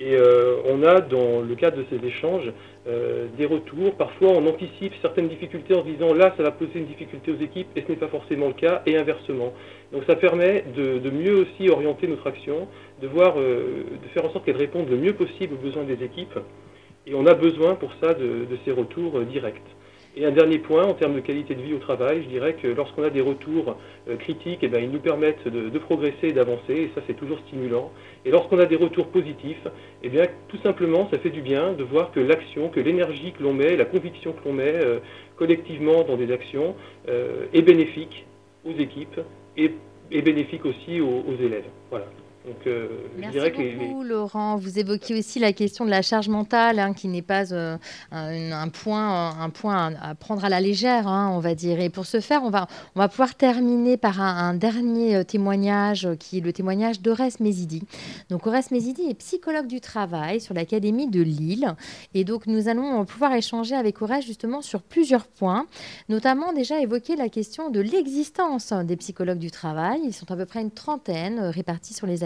Et 0.00 0.14
euh, 0.14 0.62
on 0.64 0.82
a, 0.82 1.02
dans 1.02 1.42
le 1.42 1.54
cadre 1.56 1.76
de 1.76 1.84
ces 1.90 2.02
échanges, 2.06 2.50
euh, 2.88 3.26
des 3.36 3.44
retours. 3.44 3.94
Parfois, 3.96 4.30
on 4.30 4.46
anticipe 4.46 4.94
certaines 5.02 5.28
difficultés 5.28 5.74
en 5.74 5.82
disant 5.82 6.14
là, 6.14 6.32
ça 6.38 6.42
va 6.42 6.52
poser 6.52 6.78
une 6.78 6.86
difficulté 6.86 7.30
aux 7.30 7.38
équipes, 7.38 7.68
et 7.76 7.82
ce 7.82 7.88
n'est 7.92 7.98
pas 7.98 8.08
forcément 8.08 8.48
le 8.48 8.54
cas, 8.54 8.80
et 8.86 8.96
inversement. 8.96 9.52
Donc 9.92 10.04
ça 10.06 10.16
permet 10.16 10.64
de, 10.74 11.10
mieux 11.10 11.42
aussi 11.42 11.68
orienter 11.68 12.06
notre 12.06 12.26
action, 12.26 12.66
de, 13.02 13.08
voir, 13.08 13.38
euh, 13.38 13.84
de 14.02 14.08
faire 14.14 14.24
en 14.24 14.32
sorte 14.32 14.46
qu'elle 14.46 14.56
réponde 14.56 14.88
le 14.88 14.96
mieux 14.96 15.12
possible 15.12 15.52
aux 15.52 15.62
besoins 15.62 15.84
des 15.84 16.02
équipes. 16.02 16.38
Et 17.06 17.14
on 17.14 17.26
a 17.26 17.34
besoin 17.34 17.74
pour 17.74 17.92
ça 18.00 18.14
de, 18.14 18.46
ces 18.64 18.72
retours 18.72 19.20
directs. 19.20 19.60
Et 20.16 20.26
un 20.26 20.32
dernier 20.32 20.58
point, 20.58 20.84
en 20.84 20.94
termes 20.94 21.14
de 21.14 21.20
qualité 21.20 21.54
de 21.54 21.62
vie 21.62 21.72
au 21.72 21.78
travail, 21.78 22.24
je 22.24 22.28
dirais 22.28 22.54
que 22.54 22.66
lorsqu'on 22.66 23.04
a 23.04 23.10
des 23.10 23.20
retours 23.20 23.76
euh, 24.08 24.16
critiques, 24.16 24.58
eh 24.62 24.68
bien, 24.68 24.80
ils 24.80 24.90
nous 24.90 24.98
permettent 24.98 25.46
de, 25.46 25.78
progresser 25.78 26.28
et 26.28 26.32
d'avancer, 26.32 26.72
et 26.72 26.90
ça 26.94 27.00
c'est 27.06 27.14
toujours 27.14 27.38
stimulant. 27.46 27.92
Et 28.24 28.30
lorsqu'on 28.30 28.58
a 28.58 28.66
des 28.66 28.76
retours 28.76 29.08
positifs, 29.08 29.66
eh 30.02 30.08
bien, 30.08 30.26
tout 30.48 30.58
simplement, 30.58 31.08
ça 31.10 31.18
fait 31.18 31.30
du 31.30 31.40
bien 31.40 31.72
de 31.72 31.82
voir 31.82 32.12
que 32.12 32.20
l'action, 32.20 32.68
que 32.68 32.80
l'énergie 32.80 33.32
que 33.32 33.42
l'on 33.42 33.54
met, 33.54 33.76
la 33.76 33.86
conviction 33.86 34.32
que 34.32 34.46
l'on 34.46 34.54
met 34.54 34.74
euh, 34.74 34.98
collectivement 35.36 36.02
dans 36.02 36.16
des 36.16 36.30
actions 36.30 36.74
euh, 37.08 37.46
est 37.54 37.62
bénéfique 37.62 38.26
aux 38.64 38.78
équipes 38.78 39.20
et, 39.56 39.72
bénéfique 40.10 40.66
aussi 40.66 41.00
aux, 41.00 41.24
aux 41.26 41.42
élèves. 41.42 41.64
Voilà. 41.88 42.06
Donc, 42.46 42.66
euh, 42.66 42.88
Merci 43.18 43.38
beaucoup, 43.38 44.02
Laurent. 44.02 44.56
Vous 44.56 44.78
évoquiez 44.78 45.18
aussi 45.18 45.38
la 45.38 45.52
question 45.52 45.84
de 45.84 45.90
la 45.90 46.00
charge 46.00 46.30
mentale, 46.30 46.78
hein, 46.78 46.94
qui 46.94 47.06
n'est 47.06 47.20
pas 47.20 47.52
euh, 47.52 47.76
un, 48.12 48.68
point, 48.70 49.38
un 49.38 49.50
point 49.50 49.94
à, 50.00 50.14
prendre 50.14 50.42
à 50.42 50.48
la 50.48 50.58
légère, 50.58 51.06
hein, 51.06 51.30
on 51.34 51.40
va 51.40 51.54
dire. 51.54 51.80
Et 51.80 51.90
pour 51.90 52.06
ce 52.06 52.20
faire, 52.20 52.42
on 52.42 52.48
va, 52.48 52.66
on 52.94 53.00
va 53.00 53.08
pouvoir 53.08 53.34
terminer 53.34 53.98
par 53.98 54.22
un, 54.22 54.54
dernier 54.54 55.16
euh, 55.16 55.22
témoignage, 55.22 56.08
qui 56.18 56.38
est 56.38 56.40
le 56.40 56.54
témoignage 56.54 57.02
d'Ores 57.02 57.40
Mézidi. 57.40 57.82
Donc, 58.30 58.46
Ores 58.46 58.70
Mézidi 58.70 59.02
est 59.10 59.14
psychologue 59.14 59.66
du 59.66 59.82
travail 59.82 60.40
sur 60.40 60.54
l'Académie 60.54 61.08
de 61.08 61.20
Lille. 61.20 61.74
Et 62.14 62.24
donc, 62.24 62.46
nous 62.46 62.68
allons 62.68 63.04
pouvoir 63.04 63.34
échanger 63.34 63.74
avec 63.74 64.00
Ores 64.00 64.22
justement 64.22 64.62
sur 64.62 64.80
plusieurs 64.80 65.26
points, 65.26 65.66
notamment 66.08 66.54
déjà 66.54 66.80
évoquer 66.80 67.16
la 67.16 67.28
question 67.28 67.68
de 67.68 67.80
l'existence 67.80 68.72
des 68.72 68.96
psychologues 68.96 69.38
du 69.38 69.50
travail. 69.50 70.00
Ils 70.04 70.14
sont 70.14 70.30
à 70.32 70.36
peu 70.36 70.46
près 70.46 70.62
une 70.62 70.70
trentaine 70.70 71.40
répartis 71.40 71.92
sur 71.92 72.06
les 72.06 72.24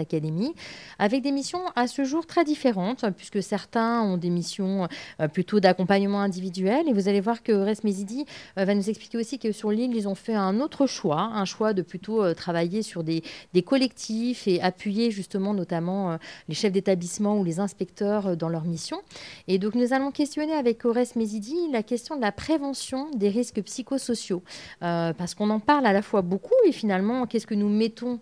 Avec 0.99 1.21
des 1.21 1.31
missions 1.31 1.61
à 1.75 1.87
ce 1.87 2.03
jour 2.03 2.25
très 2.25 2.43
différentes, 2.43 3.05
puisque 3.17 3.41
certains 3.41 4.01
ont 4.01 4.17
des 4.17 4.29
missions 4.29 4.87
euh, 5.19 5.27
plutôt 5.27 5.59
d'accompagnement 5.59 6.21
individuel. 6.21 6.87
Et 6.87 6.93
vous 6.93 7.07
allez 7.07 7.21
voir 7.21 7.43
que 7.43 7.51
Res 7.51 7.83
Mézidi 7.83 8.25
euh, 8.57 8.65
va 8.65 8.75
nous 8.75 8.89
expliquer 8.89 9.17
aussi 9.17 9.39
que 9.39 9.51
sur 9.51 9.71
l'île, 9.71 9.95
ils 9.95 10.07
ont 10.07 10.15
fait 10.15 10.35
un 10.35 10.59
autre 10.59 10.87
choix, 10.87 11.21
un 11.33 11.45
choix 11.45 11.73
de 11.73 11.81
plutôt 11.81 12.23
euh, 12.23 12.33
travailler 12.33 12.81
sur 12.81 13.03
des, 13.03 13.23
collectifs 13.65 14.47
et 14.47 14.61
appuyer 14.61 15.09
justement 15.09 15.53
notamment 15.53 16.19
les 16.47 16.55
chefs 16.55 16.71
d'établissement 16.71 17.37
ou 17.39 17.43
les 17.43 17.59
inspecteurs 17.59 18.37
dans 18.37 18.49
leur 18.49 18.63
mission. 18.63 19.01
Et 19.47 19.57
donc 19.57 19.73
nous 19.73 19.91
allons 19.91 20.11
questionner 20.11 20.53
avec 20.53 20.85
Ores 20.85 21.15
Mézidi 21.15 21.55
la 21.71 21.81
question 21.81 22.15
de 22.15 22.21
la 22.21 22.31
prévention 22.31 23.09
des 23.11 23.29
risques 23.29 23.61
psychosociaux, 23.63 24.43
parce 24.81 25.33
qu'on 25.33 25.49
en 25.49 25.59
parle 25.59 25.87
à 25.87 25.93
la 25.93 26.03
fois 26.03 26.21
beaucoup 26.21 26.53
et 26.65 26.71
finalement, 26.71 27.25
qu'est-ce 27.25 27.47
que 27.47 27.55
nous 27.55 27.69
mettons 27.69 28.19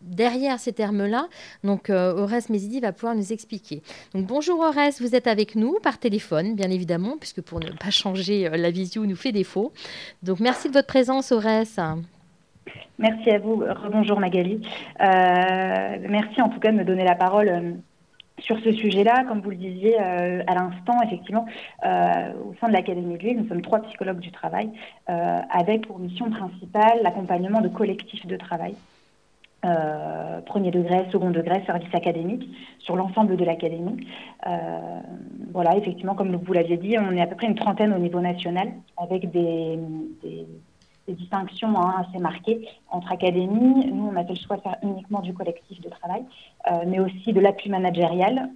derrière 0.00 0.58
ces 0.58 0.72
termes-là. 0.72 1.26
Donc, 1.64 1.90
euh, 1.90 2.26
Mézidi 2.50 2.80
va 2.80 2.92
pouvoir 2.92 3.14
nous 3.14 3.32
expliquer. 3.32 3.82
Donc, 4.14 4.26
bonjour 4.26 4.60
Ores, 4.60 4.92
vous 5.00 5.14
êtes 5.14 5.26
avec 5.26 5.54
nous 5.54 5.78
par 5.82 5.98
téléphone, 5.98 6.54
bien 6.54 6.70
évidemment, 6.70 7.16
puisque 7.18 7.42
pour 7.42 7.60
ne 7.60 7.70
pas 7.70 7.90
changer, 7.90 8.46
euh, 8.46 8.56
la 8.56 8.70
visio 8.70 9.06
nous 9.06 9.16
fait 9.16 9.32
défaut. 9.32 9.72
Donc, 10.22 10.40
merci 10.40 10.68
de 10.68 10.74
votre 10.74 10.88
présence, 10.88 11.32
Ores. 11.32 11.96
Merci 12.98 13.30
à 13.30 13.38
vous. 13.38 13.64
Bonjour 13.90 14.20
Magali. 14.20 14.60
Euh, 15.00 15.96
merci 16.08 16.40
en 16.40 16.48
tout 16.48 16.60
cas 16.60 16.70
de 16.70 16.76
me 16.76 16.84
donner 16.84 17.04
la 17.04 17.16
parole 17.16 17.76
sur 18.38 18.58
ce 18.60 18.72
sujet-là, 18.72 19.24
comme 19.28 19.40
vous 19.40 19.50
le 19.50 19.56
disiez 19.56 19.98
à 19.98 20.54
l'instant, 20.54 21.00
effectivement, 21.04 21.46
au 21.84 22.54
sein 22.60 22.68
de 22.68 22.72
l'Académie 22.72 23.18
de 23.18 23.22
Lille, 23.22 23.38
nous 23.38 23.48
sommes 23.48 23.62
trois 23.62 23.80
psychologues 23.80 24.20
du 24.20 24.30
travail 24.30 24.70
avec 25.06 25.86
pour 25.86 25.98
mission 25.98 26.30
principale 26.30 27.00
l'accompagnement 27.02 27.60
de 27.60 27.68
collectifs 27.68 28.26
de 28.26 28.36
travail. 28.36 28.74
Euh, 29.64 30.40
premier 30.40 30.72
degré, 30.72 31.06
second 31.12 31.30
degré, 31.30 31.62
service 31.64 31.94
académique, 31.94 32.48
sur 32.80 32.96
l'ensemble 32.96 33.36
de 33.36 33.44
l'académie. 33.44 34.08
Euh, 34.48 35.00
voilà, 35.52 35.76
effectivement, 35.76 36.16
comme 36.16 36.34
vous 36.34 36.52
l'aviez 36.52 36.76
dit, 36.76 36.96
on 36.98 37.12
est 37.12 37.20
à 37.20 37.28
peu 37.28 37.36
près 37.36 37.46
une 37.46 37.54
trentaine 37.54 37.92
au 37.92 37.98
niveau 37.98 38.18
national, 38.18 38.72
avec 38.96 39.30
des, 39.30 39.78
distinctions 41.06 41.78
hein, 41.78 42.04
assez 42.08 42.18
marquées 42.18 42.66
entre 42.90 43.12
académies. 43.12 43.86
Nous, 43.92 44.10
on 44.12 44.16
a 44.16 44.24
fait 44.24 44.34
le 44.34 44.40
choix 44.40 44.56
de 44.56 44.62
faire 44.62 44.78
uniquement 44.82 45.20
du 45.20 45.32
collectif 45.32 45.80
de 45.80 45.90
travail, 45.90 46.24
euh, 46.70 46.84
mais 46.88 46.98
aussi 46.98 47.32
de 47.32 47.38
l'appui 47.38 47.70
managérial, 47.70 48.50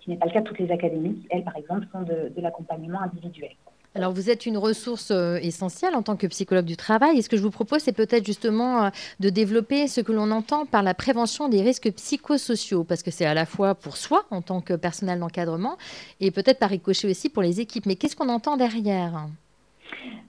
qui 0.00 0.10
n'est 0.10 0.16
pas 0.16 0.26
le 0.26 0.32
cas 0.32 0.42
de 0.42 0.46
toutes 0.46 0.60
les 0.60 0.70
académies. 0.70 1.26
Elles, 1.30 1.42
par 1.42 1.56
exemple, 1.56 1.86
font 1.90 2.02
de 2.02 2.40
l'accompagnement 2.40 3.00
individuel. 3.00 3.50
Alors, 3.96 4.12
vous 4.12 4.28
êtes 4.28 4.44
une 4.44 4.58
ressource 4.58 5.10
euh, 5.10 5.38
essentielle 5.40 5.94
en 5.94 6.02
tant 6.02 6.16
que 6.16 6.26
psychologue 6.26 6.66
du 6.66 6.76
travail. 6.76 7.18
Et 7.18 7.22
ce 7.22 7.30
que 7.30 7.38
je 7.38 7.42
vous 7.42 7.50
propose, 7.50 7.80
c'est 7.80 7.92
peut-être 7.92 8.26
justement 8.26 8.84
euh, 8.84 8.90
de 9.20 9.30
développer 9.30 9.88
ce 9.88 10.02
que 10.02 10.12
l'on 10.12 10.30
entend 10.32 10.66
par 10.66 10.82
la 10.82 10.92
prévention 10.92 11.48
des 11.48 11.62
risques 11.62 11.90
psychosociaux, 11.92 12.84
parce 12.84 13.02
que 13.02 13.10
c'est 13.10 13.24
à 13.24 13.32
la 13.32 13.46
fois 13.46 13.74
pour 13.74 13.96
soi 13.96 14.26
en 14.30 14.42
tant 14.42 14.60
que 14.60 14.74
personnel 14.74 15.18
d'encadrement 15.18 15.78
et 16.20 16.30
peut-être 16.30 16.58
par 16.58 16.68
ricochet 16.68 17.08
aussi 17.08 17.30
pour 17.30 17.42
les 17.42 17.58
équipes. 17.58 17.86
Mais 17.86 17.96
qu'est-ce 17.96 18.16
qu'on 18.16 18.28
entend 18.28 18.58
derrière? 18.58 19.28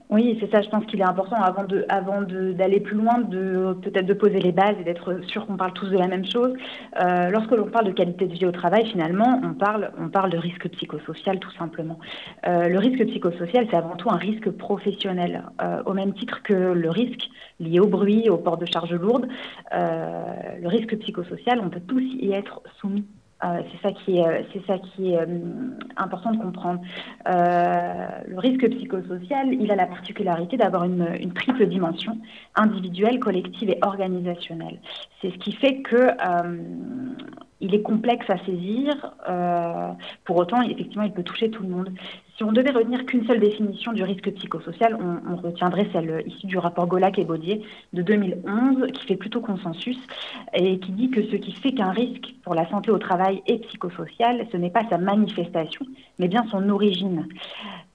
Oui, 0.09 0.37
c'est 0.39 0.49
ça. 0.51 0.61
Je 0.61 0.69
pense 0.69 0.85
qu'il 0.85 1.01
est 1.01 1.05
important 1.05 1.35
avant 1.35 1.65
de, 1.65 1.85
avant 1.89 2.21
d'aller 2.21 2.79
plus 2.79 2.95
loin, 2.95 3.19
de 3.19 3.73
peut-être 3.81 4.05
de 4.05 4.13
poser 4.13 4.39
les 4.39 4.53
bases 4.53 4.75
et 4.79 4.83
d'être 4.85 5.21
sûr 5.27 5.45
qu'on 5.45 5.57
parle 5.57 5.73
tous 5.73 5.89
de 5.89 5.97
la 5.97 6.07
même 6.07 6.25
chose. 6.25 6.53
Euh, 7.01 7.29
lorsque 7.29 7.51
l'on 7.51 7.65
parle 7.65 7.87
de 7.87 7.91
qualité 7.91 8.25
de 8.25 8.33
vie 8.33 8.45
au 8.45 8.51
travail, 8.51 8.85
finalement, 8.85 9.41
on 9.43 9.53
parle, 9.53 9.91
on 9.99 10.07
parle 10.07 10.29
de 10.29 10.37
risque 10.37 10.69
psychosocial 10.69 11.39
tout 11.39 11.51
simplement. 11.51 11.99
Euh, 12.47 12.69
le 12.69 12.79
risque 12.79 13.05
psychosocial, 13.05 13.67
c'est 13.69 13.75
avant 13.75 13.97
tout 13.97 14.09
un 14.09 14.15
risque 14.15 14.49
professionnel, 14.51 15.43
euh, 15.61 15.83
au 15.85 15.93
même 15.93 16.13
titre 16.13 16.41
que 16.41 16.53
le 16.53 16.89
risque 16.89 17.29
lié 17.59 17.81
au 17.81 17.87
bruit, 17.87 18.29
au 18.29 18.37
port 18.37 18.57
de 18.57 18.65
charges 18.65 18.93
lourdes. 18.93 19.27
le 19.73 20.67
risque 20.67 20.97
psychosocial, 20.99 21.59
on 21.59 21.69
peut 21.69 21.81
tous 21.85 22.01
y 22.01 22.31
être 22.31 22.61
soumis 22.79 23.05
euh, 23.43 23.61
c'est 23.71 23.87
ça 23.87 23.93
qui 23.93 24.17
est, 24.17 24.25
euh, 24.27 24.41
ça 24.65 24.79
qui 24.79 25.13
est 25.13 25.19
euh, 25.19 25.25
important 25.95 26.31
de 26.31 26.37
comprendre. 26.37 26.81
le 27.25 28.39
risque 28.39 28.67
psychosocial, 28.69 29.53
il 29.53 29.71
a 29.71 29.75
la 29.75 29.85
particularité 29.85 30.57
d'avoir 30.57 30.85
une, 30.85 31.07
une, 31.19 31.33
triple 31.33 31.67
dimension, 31.67 32.17
individuelle, 32.55 33.19
collective 33.19 33.69
et 33.69 33.77
organisationnelle. 33.81 34.79
C'est 35.21 35.31
ce 35.31 35.37
qui 35.37 35.51
fait 35.51 35.81
que 35.81 36.11
il 37.59 37.73
est 37.73 37.81
complexe 37.81 38.29
à 38.29 38.37
saisir. 38.45 38.93
pour 40.23 40.37
autant, 40.37 40.61
effectivement, 40.61 41.03
il 41.03 41.11
peut 41.11 41.23
toucher 41.23 41.49
tout 41.49 41.63
le 41.63 41.69
monde. 41.69 41.89
Si 42.37 42.43
on 42.43 42.51
devait 42.51 42.69
retenir 42.69 43.03
qu'une 43.07 43.25
seule 43.25 43.39
définition 43.39 43.93
du 43.93 44.03
risque 44.03 44.31
psychosocial, 44.31 44.95
on, 44.95 45.37
retiendrait 45.37 45.87
celle 45.91 46.23
issue 46.27 46.45
du 46.45 46.59
rapport 46.59 46.85
Golac 46.85 47.17
et 47.17 47.25
Baudier 47.25 47.63
de 47.93 48.03
2011, 48.03 48.91
qui 48.91 49.07
fait 49.07 49.15
plutôt 49.15 49.41
consensus 49.41 49.97
et 50.53 50.77
qui 50.77 50.91
dit 50.91 51.09
que 51.09 51.23
ce 51.23 51.35
qui 51.35 51.51
fait 51.51 51.71
qu'un 51.71 51.89
risque 51.89 52.35
pour 52.43 52.53
la 52.53 52.69
santé 52.69 52.91
au 52.91 52.99
travail 52.99 53.41
est 53.47 53.57
psychosocial, 53.67 54.45
ce 54.51 54.57
n'est 54.57 54.69
pas 54.69 54.83
sa 54.87 54.99
manifestation, 54.99 55.83
mais 56.19 56.27
bien 56.27 56.45
son 56.51 56.69
origine. 56.69 57.27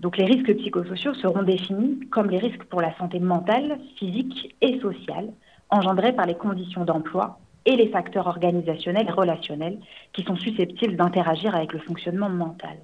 Donc 0.00 0.16
les 0.16 0.24
risques 0.24 0.56
psychosociaux 0.56 1.14
seront 1.14 1.44
définis 1.44 2.00
comme 2.10 2.28
les 2.28 2.38
risques 2.38 2.64
pour 2.64 2.80
la 2.80 2.92
santé 2.96 3.20
mentale, 3.20 3.78
physique 3.96 4.56
et 4.60 4.80
sociale, 4.80 5.32
engendrés 5.70 6.12
par 6.12 6.26
les 6.26 6.34
conditions 6.34 6.84
d'emploi, 6.84 7.38
et 7.64 7.76
les 7.76 7.88
facteurs 7.88 8.26
organisationnels 8.26 9.06
et 9.08 9.12
relationnels 9.12 9.78
qui 10.12 10.22
sont 10.22 10.36
susceptibles 10.36 10.96
d'interagir 10.96 11.54
avec 11.54 11.72
le 11.72 11.78
fonctionnement 11.78 12.28
mental. 12.28 12.76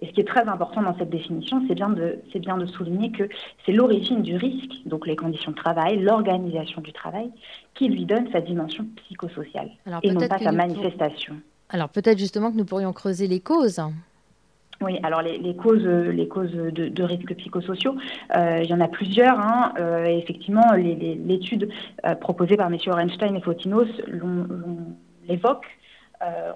Et 0.00 0.06
ce 0.06 0.12
qui 0.12 0.20
est 0.20 0.28
très 0.28 0.46
important 0.48 0.82
dans 0.82 0.96
cette 0.98 1.10
définition, 1.10 1.62
c'est 1.68 1.74
bien 1.74 1.90
de, 1.90 2.18
c'est 2.32 2.38
bien 2.38 2.56
de 2.56 2.66
souligner 2.66 3.12
que 3.12 3.28
c'est 3.64 3.72
l'origine 3.72 4.22
du 4.22 4.36
risque, 4.36 4.72
donc 4.86 5.06
les 5.06 5.16
conditions 5.16 5.52
de 5.52 5.56
travail, 5.56 5.98
l'organisation 5.98 6.80
du 6.80 6.92
travail, 6.92 7.30
qui 7.74 7.88
lui 7.88 8.04
donne 8.04 8.30
sa 8.32 8.40
dimension 8.40 8.86
psychosociale 9.04 9.70
et 10.02 10.10
non 10.10 10.26
pas 10.28 10.38
sa 10.38 10.52
manifestation. 10.52 11.36
Alors 11.68 11.88
peut-être 11.88 12.18
justement 12.18 12.52
que 12.52 12.56
nous 12.56 12.64
pourrions 12.64 12.92
creuser 12.92 13.26
les 13.26 13.40
causes. 13.40 13.80
Oui, 14.82 14.98
alors 15.04 15.22
les, 15.22 15.54
causes, 15.54 15.86
les 15.86 16.26
causes 16.26 16.50
de, 16.52 17.02
risques 17.04 17.34
psychosociaux, 17.36 17.94
euh, 18.36 18.60
il 18.62 18.68
y 18.68 18.74
en 18.74 18.80
a 18.80 18.88
plusieurs. 18.88 19.38
Hein. 19.38 19.74
Euh, 19.78 20.04
effectivement, 20.06 20.72
l'étude 20.72 21.70
euh, 22.04 22.16
proposée 22.16 22.56
par 22.56 22.66
M. 22.66 22.76
Orenstein 22.86 23.36
et 23.36 23.40
Fotinos 23.40 23.88
l'évoque. 25.28 25.66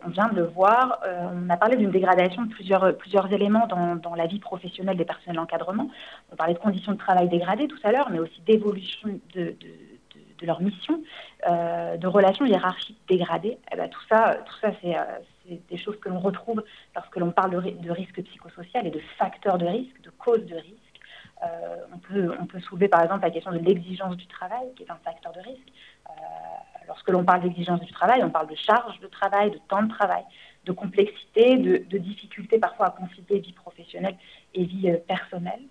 on 0.04 0.08
vient 0.08 0.28
de 0.28 0.36
le 0.36 0.46
voir. 0.46 1.00
on 1.32 1.48
a 1.50 1.56
parlé 1.56 1.76
d'une 1.76 1.92
dégradation 1.92 2.42
de 2.42 2.48
plusieurs, 2.48 3.32
éléments 3.32 3.68
dans, 3.68 4.14
la 4.16 4.26
vie 4.26 4.40
professionnelle 4.40 4.96
des 4.96 5.04
personnels 5.04 5.36
d'encadrement. 5.36 5.88
On 6.32 6.36
parlait 6.36 6.54
de 6.54 6.58
conditions 6.58 6.92
de 6.92 6.98
travail 6.98 7.28
dégradées 7.28 7.68
tout 7.68 7.78
à 7.84 7.92
l'heure, 7.92 8.08
mais 8.10 8.18
aussi 8.18 8.40
d'évolution 8.44 9.20
de, 9.36 9.54
de, 10.40 10.46
leur 10.46 10.60
mission, 10.60 11.00
de 11.46 12.06
relations 12.08 12.44
hiérarchiques 12.44 12.98
dégradées. 13.08 13.58
Eh 13.72 13.76
ben, 13.76 13.88
tout 13.88 14.02
ça, 14.08 14.38
tout 14.44 14.56
ça 14.60 14.72
c'est 14.82 14.96
des 15.68 15.76
choses 15.76 15.98
que 16.00 16.08
l'on 16.08 16.18
retrouve 16.18 16.62
lorsque 16.94 17.16
l'on 17.16 17.30
parle 17.30 17.50
de, 17.50 17.90
risque 17.90 18.22
psychosocial 18.22 18.86
et 18.86 18.90
de 18.90 19.00
facteurs 19.18 19.58
de 19.58 19.66
risque, 19.66 20.00
de 20.02 20.10
causes 20.10 20.44
de 20.46 20.54
risque. 20.54 20.74
Euh, 21.44 21.84
on, 21.92 22.46
peut, 22.46 22.60
soulever 22.60 22.88
par 22.88 23.02
exemple 23.02 23.22
la 23.22 23.30
question 23.30 23.52
de 23.52 23.58
l'exigence 23.58 24.16
du 24.16 24.26
travail, 24.26 24.72
qui 24.74 24.84
est 24.84 24.90
un 24.90 24.98
facteur 25.04 25.32
de 25.32 25.40
risque. 25.40 25.72
Euh, 26.08 26.12
lorsque 26.88 27.08
l'on 27.10 27.24
parle 27.24 27.42
d'exigence 27.42 27.80
du 27.80 27.92
travail, 27.92 28.22
on 28.24 28.30
parle 28.30 28.48
de 28.48 28.54
charge 28.54 28.98
de 29.00 29.06
travail, 29.06 29.50
de 29.50 29.58
temps 29.68 29.82
de 29.82 29.88
travail, 29.88 30.24
de 30.64 30.72
complexité, 30.72 31.58
de, 31.58 31.84
de 31.88 31.98
difficulté 31.98 32.58
parfois 32.58 32.86
à 32.86 32.90
concilier 32.90 33.40
vie 33.40 33.52
professionnelle 33.52 34.16
et 34.54 34.64
vie 34.64 34.90
euh, 34.90 34.96
personnelle. 35.06 35.62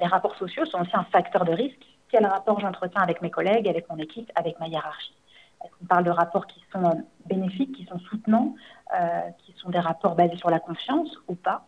les 0.00 0.06
rapports 0.06 0.36
sociaux 0.36 0.64
sont 0.64 0.80
aussi 0.80 0.96
un 0.96 1.04
facteur 1.04 1.44
de 1.44 1.52
risque. 1.52 1.86
Quel 2.08 2.24
rapport 2.26 2.58
j'entretiens 2.60 3.02
avec 3.02 3.20
mes 3.20 3.30
collègues, 3.30 3.68
avec 3.68 3.88
mon 3.90 3.98
équipe, 3.98 4.30
avec 4.34 4.58
ma 4.58 4.68
hiérarchie? 4.68 5.14
On 5.60 5.86
parle 5.86 6.04
de 6.04 6.10
rapports 6.10 6.46
qui 6.46 6.62
sont 6.72 6.84
euh, 6.84 6.94
bénéfiques, 7.26 7.72
qui 7.76 7.84
sont 7.86 7.98
soutenants, 7.98 8.54
euh, 8.94 9.20
qui 9.38 9.52
sont 9.58 9.70
des 9.70 9.78
rapports 9.78 10.14
basés 10.14 10.36
sur 10.36 10.50
la 10.50 10.60
confiance 10.60 11.10
ou 11.28 11.34
pas 11.34 11.66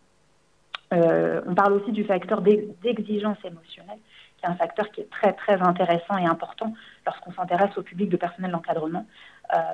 on 0.90 1.54
parle 1.54 1.74
aussi 1.74 1.92
du 1.92 2.02
facteur 2.02 2.40
d'exigence 2.40 3.36
émotionnelle, 3.44 3.98
qui 4.38 4.46
est 4.46 4.48
un 4.48 4.54
facteur 4.54 4.90
qui 4.90 5.02
est 5.02 5.10
très 5.10 5.34
très 5.34 5.60
intéressant 5.60 6.16
et 6.16 6.24
important 6.24 6.72
lorsqu'on 7.04 7.30
s'intéresse 7.32 7.76
au 7.76 7.82
public 7.82 8.08
de 8.08 8.16
personnel 8.16 8.52
d'encadrement. 8.52 9.04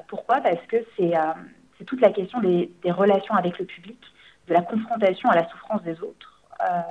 pourquoi? 0.08 0.40
Parce 0.40 0.60
que 0.66 0.78
c'est 0.96 1.14
toute 1.86 2.00
la 2.00 2.10
question 2.10 2.40
des, 2.40 2.68
relations 2.86 3.36
avec 3.36 3.60
le 3.60 3.64
public, 3.64 4.00
de 4.48 4.54
la 4.54 4.62
confrontation 4.62 5.30
à 5.30 5.36
la 5.36 5.48
souffrance 5.50 5.84
des 5.84 6.00
autres, 6.00 6.42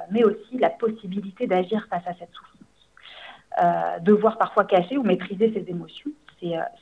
mais 0.10 0.24
aussi 0.24 0.58
la 0.58 0.70
possibilité 0.70 1.46
d'agir 1.46 1.86
face 1.90 2.08
à 2.08 2.14
cette 2.14 2.32
souffrance. 2.32 4.00
devoir 4.04 4.38
parfois 4.38 4.64
cacher 4.64 4.98
ou 4.98 5.04
maîtriser 5.04 5.52
ses 5.52 5.70
émotions, 5.70 6.12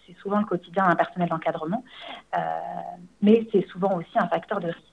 c'est 0.06 0.16
souvent 0.22 0.40
le 0.40 0.46
quotidien 0.46 0.88
d'un 0.88 0.96
personnel 0.96 1.30
d'encadrement, 1.30 1.84
mais 3.22 3.48
c'est 3.52 3.66
souvent 3.68 3.96
aussi 3.98 4.18
un 4.18 4.28
facteur 4.28 4.60
de 4.60 4.68
risque 4.68 4.92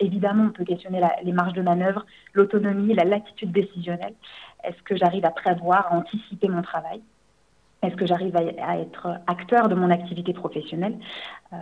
évidemment, 0.00 0.44
on 0.44 0.50
peut 0.50 0.64
questionner 0.64 1.00
les 1.22 1.32
marges 1.32 1.52
de 1.52 1.62
manœuvre, 1.62 2.04
l'autonomie, 2.32 2.94
la 2.94 3.04
latitude 3.04 3.52
décisionnelle. 3.52 4.14
Est-ce 4.62 4.82
que 4.82 4.96
j'arrive 4.96 5.24
à 5.24 5.30
prévoir, 5.30 5.92
à 5.92 5.96
anticiper 5.96 6.48
mon 6.48 6.62
travail? 6.62 7.02
Est-ce 7.84 7.96
que 7.96 8.06
j'arrive 8.06 8.34
à, 8.36 8.78
être 8.78 9.20
acteur 9.26 9.68
de 9.68 9.74
mon 9.74 9.90
activité 9.90 10.32
professionnelle 10.32 10.96
euh, 11.52 11.56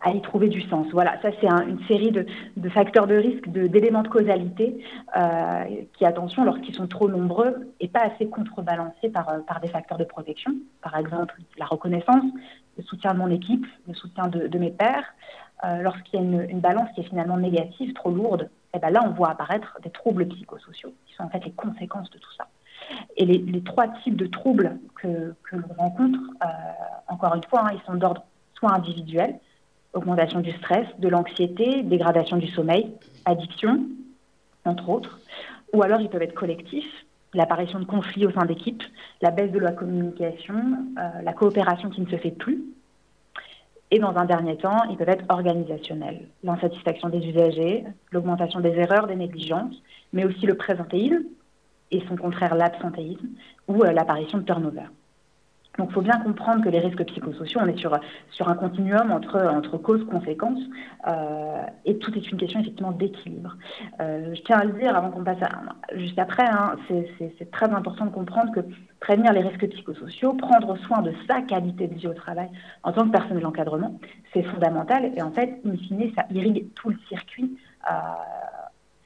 À 0.00 0.10
y 0.10 0.22
trouver 0.22 0.48
du 0.48 0.62
sens? 0.62 0.86
Voilà, 0.92 1.20
ça 1.20 1.30
c'est 1.40 1.48
une 1.48 1.80
série 1.88 2.12
de, 2.12 2.26
facteurs 2.68 3.06
de 3.06 3.16
risque, 3.16 3.48
d'éléments 3.48 4.02
de, 4.02 4.08
causalité 4.08 4.84
euh, 5.16 5.64
qui, 5.94 6.04
attention, 6.04 6.44
lorsqu'ils 6.44 6.74
sont 6.74 6.86
trop 6.86 7.08
nombreux, 7.08 7.72
et 7.80 7.88
pas 7.88 8.00
assez 8.00 8.28
contrebalancés 8.28 9.08
par, 9.08 9.28
euh, 9.28 9.38
par 9.40 9.60
des 9.60 9.68
facteurs 9.68 9.98
de 9.98 10.04
protection. 10.04 10.52
Par 10.80 10.96
exemple, 10.96 11.34
la 11.58 11.66
reconnaissance, 11.66 12.24
le 12.76 12.84
soutien 12.84 13.12
de 13.12 13.18
mon 13.18 13.30
équipe, 13.30 13.66
le 13.88 13.94
soutien 13.94 14.28
de, 14.28 14.58
mes 14.58 14.70
pairs, 14.70 15.14
lorsqu'il 15.80 16.20
y 16.20 16.22
a 16.22 16.44
une, 16.48 16.60
balance 16.60 16.88
qui 16.94 17.00
est 17.00 17.08
finalement 17.08 17.36
négative, 17.36 17.92
trop 17.94 18.10
lourde, 18.10 18.42
et 18.42 18.76
eh 18.76 18.78
ben 18.78 18.90
là, 18.90 19.02
on 19.04 19.10
voit 19.10 19.30
apparaître 19.30 19.78
des 19.82 19.90
troubles 19.90 20.28
psychosociaux, 20.28 20.92
qui 21.06 21.14
sont 21.14 21.24
en 21.24 21.28
fait 21.30 21.44
les 21.44 21.50
conséquences 21.52 22.10
de 22.10 22.18
tout 22.18 22.32
ça. 22.36 22.46
Et 23.16 23.24
les, 23.24 23.62
trois 23.62 23.88
types 24.02 24.16
de 24.16 24.26
troubles 24.26 24.78
que, 25.00 25.34
l'on 25.52 25.74
rencontre, 25.76 26.18
euh, 26.42 26.46
encore 27.08 27.34
une 27.34 27.44
fois, 27.44 27.66
hein, 27.66 27.72
ils 27.74 27.86
sont 27.86 27.94
d'ordre 27.94 28.24
soit 28.54 28.72
individuel, 28.72 29.38
augmentation 29.92 30.40
du 30.40 30.52
stress, 30.52 30.86
de 30.98 31.08
l'anxiété, 31.08 31.82
dégradation 31.82 32.36
du 32.36 32.48
sommeil, 32.48 32.92
addiction, 33.24 33.86
entre 34.64 34.88
autres, 34.88 35.20
ou 35.72 35.82
alors 35.82 36.00
ils 36.00 36.08
peuvent 36.08 36.22
être 36.22 36.34
collectifs, 36.34 37.06
l'apparition 37.34 37.78
de 37.78 37.84
conflits 37.84 38.26
au 38.26 38.30
sein 38.30 38.46
d'équipes, 38.46 38.82
la 39.20 39.30
baisse 39.30 39.52
de 39.52 39.58
la 39.58 39.72
communication, 39.72 40.56
euh, 40.98 41.22
la 41.22 41.32
coopération 41.32 41.90
qui 41.90 42.00
ne 42.00 42.08
se 42.08 42.16
fait 42.16 42.30
plus, 42.30 42.62
et 43.90 43.98
dans 43.98 44.14
un 44.16 44.26
dernier 44.26 44.56
temps, 44.56 44.84
ils 44.90 44.96
peuvent 44.96 45.08
être 45.08 45.24
organisationnels. 45.28 46.28
L'insatisfaction 46.44 47.08
des 47.08 47.26
usagers, 47.26 47.84
l'augmentation 48.12 48.60
des 48.60 48.72
erreurs, 48.72 49.06
des 49.06 49.16
négligences, 49.16 49.82
mais 50.12 50.24
aussi 50.24 50.44
le 50.44 50.56
présentéisme 50.56 51.24
et 51.90 52.02
son 52.08 52.16
contraire 52.16 52.54
l'absentéisme 52.54 53.28
ou 53.66 53.82
euh, 53.82 53.92
l'apparition 53.92 54.38
de 54.38 54.44
turnover. 54.44 54.88
Donc 55.78 55.90
il 55.90 55.94
faut 55.94 56.02
bien 56.02 56.18
comprendre 56.18 56.62
que 56.64 56.68
les 56.68 56.80
risques 56.80 57.04
psychosociaux, 57.04 57.60
on 57.62 57.68
est 57.68 57.78
sur, 57.78 57.96
sur 58.30 58.48
un 58.48 58.54
continuum 58.54 59.12
entre, 59.12 59.40
entre 59.40 59.78
causes-conséquences, 59.78 60.60
euh, 61.06 61.62
et 61.84 61.98
tout 61.98 62.12
est 62.18 62.30
une 62.30 62.36
question 62.36 62.60
effectivement 62.60 62.90
d'équilibre. 62.90 63.56
Euh, 64.00 64.34
je 64.34 64.42
tiens 64.42 64.58
à 64.58 64.64
le 64.64 64.72
dire 64.72 64.96
avant 64.96 65.10
qu'on 65.10 65.22
passe 65.22 65.40
à, 65.40 65.50
juste 65.96 66.18
après, 66.18 66.46
hein, 66.46 66.74
c'est 66.88 67.50
très 67.52 67.70
important 67.70 68.06
de 68.06 68.10
comprendre 68.10 68.52
que 68.52 68.60
prévenir 68.98 69.32
les 69.32 69.40
risques 69.40 69.68
psychosociaux, 69.68 70.34
prendre 70.34 70.76
soin 70.78 71.00
de 71.00 71.12
sa 71.28 71.42
qualité 71.42 71.86
de 71.86 71.94
vie 71.94 72.08
au 72.08 72.14
travail 72.14 72.48
en 72.82 72.90
tant 72.90 73.06
que 73.06 73.12
personnel 73.12 73.44
d'encadrement, 73.44 74.00
c'est 74.32 74.42
fondamental, 74.42 75.12
et 75.16 75.22
en 75.22 75.30
fait, 75.30 75.60
in 75.64 75.76
fine, 75.76 76.12
ça 76.16 76.26
irrigue 76.30 76.66
tout 76.74 76.90
le 76.90 76.98
circuit. 77.08 77.56
Euh, 77.88 77.94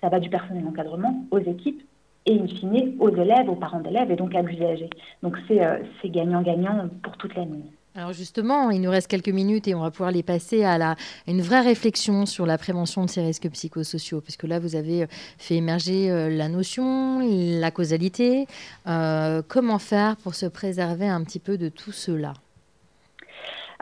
ça 0.01 0.09
va 0.09 0.19
du 0.19 0.31
personnel 0.31 0.65
d'encadrement 0.65 1.27
aux 1.31 1.39
équipes 1.39 1.83
et 2.27 2.39
in 2.39 2.47
fine 2.47 2.97
aux 2.99 3.11
élèves, 3.11 3.49
aux 3.49 3.57
parents 3.57 3.81
d'élèves 3.81 4.11
et 4.11 4.17
donc 4.17 4.35
à 4.35 4.43
l'usager. 4.43 4.89
Donc 5.23 5.37
euh, 5.51 5.79
c'est 6.01 6.09
gagnant-gagnant 6.09 6.89
pour 7.03 7.17
toute 7.17 7.35
la. 7.35 7.45
Alors 7.95 8.13
justement, 8.13 8.71
il 8.71 8.81
nous 8.81 8.91
reste 8.91 9.09
quelques 9.09 9.29
minutes 9.29 9.69
et 9.69 9.75
on 9.75 9.81
va 9.81 9.91
pouvoir 9.91 10.13
les 10.13 10.23
passer 10.23 10.65
à, 10.65 10.79
la, 10.79 10.97
une 11.27 11.43
vraie 11.43 11.61
réflexion 11.61 12.25
sur 12.25 12.47
la 12.47 12.57
prévention 12.57 13.05
de 13.05 13.11
ces 13.11 13.23
risques 13.23 13.51
psychosociaux, 13.51 14.23
puisque 14.23 14.45
là, 14.45 14.59
vous 14.59 14.77
avez 14.77 15.03
euh, 15.03 15.07
fait 15.37 15.57
émerger 15.57 16.11
euh, 16.11 16.31
la 16.31 16.49
notion, 16.49 17.21
la 17.21 17.71
causalité. 17.71 18.47
comment 19.49 19.79
faire 19.79 20.17
pour 20.17 20.35
se 20.35 20.47
préserver 20.47 21.09
un 21.09 21.23
petit 21.23 21.41
peu 21.41 21.59
de 21.59 21.69
tout 21.69 21.93
cela? 21.93 22.33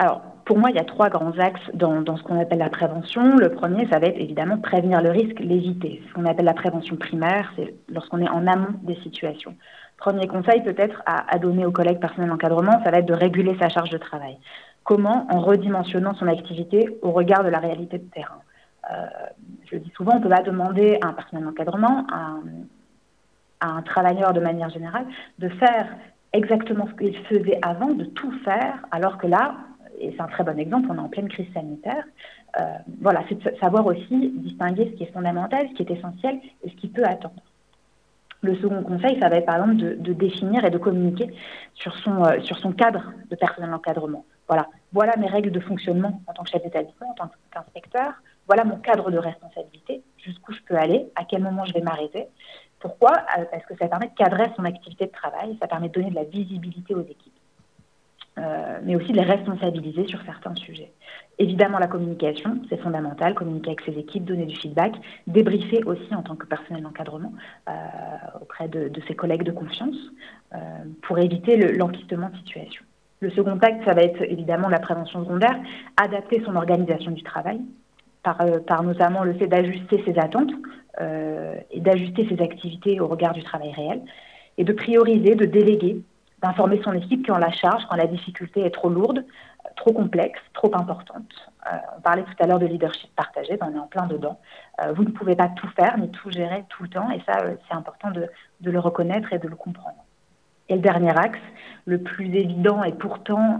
Alors, 0.00 0.22
pour 0.46 0.56
moi, 0.56 0.70
il 0.70 0.76
y 0.76 0.78
a 0.78 0.84
trois 0.84 1.10
grands 1.10 1.38
axes 1.38 1.60
dans, 1.74 2.02
ce 2.16 2.22
qu'on 2.22 2.40
appelle 2.40 2.58
la 2.58 2.70
prévention. 2.70 3.36
Le 3.36 3.50
premier, 3.50 3.86
ça 3.88 3.98
va 3.98 4.06
être 4.06 4.18
évidemment 4.18 4.56
prévenir 4.56 5.02
le 5.02 5.10
risque, 5.10 5.38
l'éviter. 5.40 6.02
Ce 6.08 6.14
qu'on 6.14 6.24
appelle 6.24 6.46
la 6.46 6.54
prévention 6.54 6.96
primaire, 6.96 7.52
c'est 7.54 7.74
lorsqu'on 7.90 8.22
est 8.22 8.28
en 8.30 8.46
amont 8.46 8.72
des 8.82 8.94
situations. 9.02 9.54
Premier 9.98 10.26
conseil 10.26 10.62
peut-être 10.62 11.02
à, 11.04 11.38
donner 11.38 11.66
aux 11.66 11.70
collègues 11.70 12.00
personnels 12.00 12.30
d'encadrement, 12.30 12.82
ça 12.82 12.90
va 12.90 13.00
être 13.00 13.06
de 13.06 13.12
réguler 13.12 13.54
sa 13.60 13.68
charge 13.68 13.90
de 13.90 13.98
travail. 13.98 14.38
Comment 14.84 15.26
En 15.30 15.40
redimensionnant 15.40 16.14
son 16.14 16.28
activité 16.28 16.98
au 17.02 17.10
regard 17.10 17.44
de 17.44 17.50
la 17.50 17.58
réalité 17.58 17.98
de 17.98 18.08
terrain. 18.08 18.40
Euh, 18.90 19.04
je 19.66 19.74
le 19.74 19.82
dis 19.82 19.92
souvent, 19.94 20.12
on 20.14 20.18
ne 20.18 20.22
peut 20.22 20.30
pas 20.30 20.40
demander 20.40 20.98
à 21.02 21.08
un 21.08 21.12
personnel 21.12 21.44
d'encadrement, 21.44 22.06
à, 22.10 22.38
à 23.60 23.70
un 23.72 23.82
travailleur 23.82 24.32
de 24.32 24.40
manière 24.40 24.70
générale, 24.70 25.04
de 25.38 25.50
faire 25.50 25.88
exactement 26.32 26.88
ce 26.88 27.04
qu'il 27.04 27.16
faisait 27.26 27.58
avant, 27.60 27.90
de 27.90 28.04
tout 28.04 28.32
faire, 28.42 28.78
alors 28.92 29.18
que 29.18 29.26
là, 29.26 29.56
et 30.00 30.12
c'est 30.16 30.22
un 30.22 30.26
très 30.26 30.44
bon 30.44 30.58
exemple, 30.58 30.88
on 30.90 30.96
est 30.96 31.00
en 31.00 31.08
pleine 31.08 31.28
crise 31.28 31.52
sanitaire. 31.52 32.04
Euh, 32.58 32.62
voilà, 33.00 33.22
c'est 33.28 33.38
de 33.38 33.56
savoir 33.58 33.86
aussi 33.86 34.32
distinguer 34.36 34.90
ce 34.90 34.96
qui 34.96 35.02
est 35.04 35.12
fondamental, 35.12 35.68
ce 35.68 35.74
qui 35.74 35.82
est 35.82 35.90
essentiel 35.96 36.40
et 36.64 36.70
ce 36.70 36.74
qui 36.74 36.88
peut 36.88 37.04
attendre. 37.04 37.42
Le 38.42 38.56
second 38.56 38.82
conseil, 38.82 39.20
ça 39.20 39.28
va 39.28 39.36
être 39.36 39.46
par 39.46 39.56
exemple 39.56 39.76
de, 39.76 40.12
définir 40.14 40.64
et 40.64 40.70
de 40.70 40.78
communiquer 40.78 41.30
sur 41.74 41.94
son, 41.98 42.24
euh, 42.24 42.72
cadre 42.76 43.12
de 43.30 43.36
personnel 43.36 43.70
d'encadrement. 43.70 44.24
Voilà, 44.48 44.66
voilà 44.92 45.14
mes 45.18 45.28
règles 45.28 45.50
de 45.50 45.60
fonctionnement 45.60 46.22
en 46.26 46.32
tant 46.32 46.42
que 46.42 46.50
chef 46.50 46.62
d'établissement, 46.62 47.10
en 47.10 47.14
tant 47.14 47.30
qu'inspecteur. 47.52 48.14
Voilà 48.46 48.64
mon 48.64 48.78
cadre 48.78 49.10
de 49.10 49.18
responsabilité, 49.18 50.02
jusqu'où 50.16 50.52
je 50.52 50.60
peux 50.66 50.76
aller, 50.76 51.06
à 51.14 51.24
quel 51.24 51.42
moment 51.42 51.66
je 51.66 51.74
vais 51.74 51.82
m'arrêter. 51.82 52.26
Pourquoi? 52.80 53.12
Euh, 53.38 53.44
Parce 53.50 53.64
que 53.66 53.76
ça 53.76 53.88
permet 53.88 54.08
de 54.08 54.14
cadrer 54.14 54.50
son 54.56 54.64
activité 54.64 55.06
de 55.06 55.12
travail, 55.12 55.56
ça 55.60 55.68
permet 55.68 55.88
de 55.88 55.92
donner 55.92 56.10
de 56.10 56.14
la 56.14 56.24
visibilité 56.24 56.94
aux 56.94 57.02
équipes. 57.04 57.39
Euh, 58.38 58.78
mais 58.84 58.94
aussi 58.94 59.10
de 59.10 59.16
les 59.16 59.24
responsabiliser 59.24 60.06
sur 60.06 60.22
certains 60.22 60.54
sujets. 60.54 60.92
Évidemment, 61.38 61.78
la 61.78 61.88
communication, 61.88 62.62
c'est 62.68 62.80
fondamental, 62.80 63.34
communiquer 63.34 63.70
avec 63.70 63.80
ses 63.80 63.98
équipes, 63.98 64.24
donner 64.24 64.46
du 64.46 64.56
feedback, 64.56 64.94
débriefer 65.26 65.82
aussi 65.84 66.14
en 66.14 66.22
tant 66.22 66.36
que 66.36 66.46
personnel 66.46 66.84
d'encadrement 66.84 67.32
euh, 67.68 67.72
auprès 68.40 68.68
de, 68.68 68.90
ses 69.08 69.14
collègues 69.14 69.42
de 69.42 69.50
confiance 69.50 69.96
euh, 70.54 70.58
pour 71.02 71.18
éviter 71.18 71.56
l'enquistement 71.56 72.30
de 72.30 72.36
situation. 72.36 72.84
Le 73.18 73.30
second 73.30 73.58
acte, 73.58 73.84
ça 73.84 73.94
va 73.94 74.02
être 74.02 74.22
évidemment 74.22 74.68
la 74.68 74.78
prévention 74.78 75.24
secondaire, 75.24 75.58
adapter 75.96 76.40
son 76.46 76.54
organisation 76.54 77.10
du 77.10 77.24
travail, 77.24 77.60
par, 78.22 78.38
par 78.66 78.84
notamment 78.84 79.24
le 79.24 79.34
fait 79.34 79.48
d'ajuster 79.48 80.02
ses 80.06 80.18
attentes 80.18 80.52
et 81.70 81.80
d'ajuster 81.80 82.28
ses 82.28 82.42
activités 82.42 83.00
au 83.00 83.06
regard 83.06 83.32
du 83.32 83.42
travail 83.42 83.72
réel, 83.72 84.02
et 84.56 84.64
de 84.64 84.72
prioriser, 84.72 85.34
de 85.34 85.46
déléguer 85.46 86.02
d'informer 86.42 86.80
son 86.82 86.92
équipe 86.92 87.24
qui 87.24 87.30
en 87.30 87.38
la 87.38 87.52
charge 87.52 87.84
quand 87.88 87.96
la 87.96 88.06
difficulté 88.06 88.64
est 88.64 88.70
trop 88.70 88.88
lourde, 88.88 89.24
trop 89.76 89.92
complexe, 89.92 90.40
trop 90.54 90.74
importante. 90.74 91.30
Euh, 91.66 91.76
on 91.96 92.00
parlait 92.00 92.22
tout 92.22 92.42
à 92.42 92.46
l'heure 92.46 92.58
de 92.58 92.66
leadership 92.66 93.10
partagé, 93.14 93.56
ben 93.56 93.70
on 93.72 93.76
est 93.76 93.80
en 93.80 93.86
plein 93.86 94.06
dedans. 94.06 94.38
Euh, 94.82 94.92
vous 94.92 95.04
ne 95.04 95.10
pouvez 95.10 95.36
pas 95.36 95.48
tout 95.48 95.68
faire 95.76 95.98
ni 95.98 96.10
tout 96.10 96.30
gérer 96.30 96.64
tout 96.68 96.82
le 96.82 96.88
temps, 96.88 97.10
et 97.10 97.20
ça, 97.26 97.40
euh, 97.40 97.56
c'est 97.68 97.74
important 97.74 98.10
de, 98.10 98.28
le 98.62 98.78
reconnaître 98.78 99.32
et 99.32 99.38
de 99.38 99.48
le 99.48 99.56
comprendre. 99.56 100.04
Et 100.68 100.74
le 100.74 100.80
dernier 100.80 101.16
axe, 101.18 101.40
le 101.84 101.98
plus 101.98 102.34
évident 102.34 102.84
et 102.84 102.92
pourtant, 102.92 103.58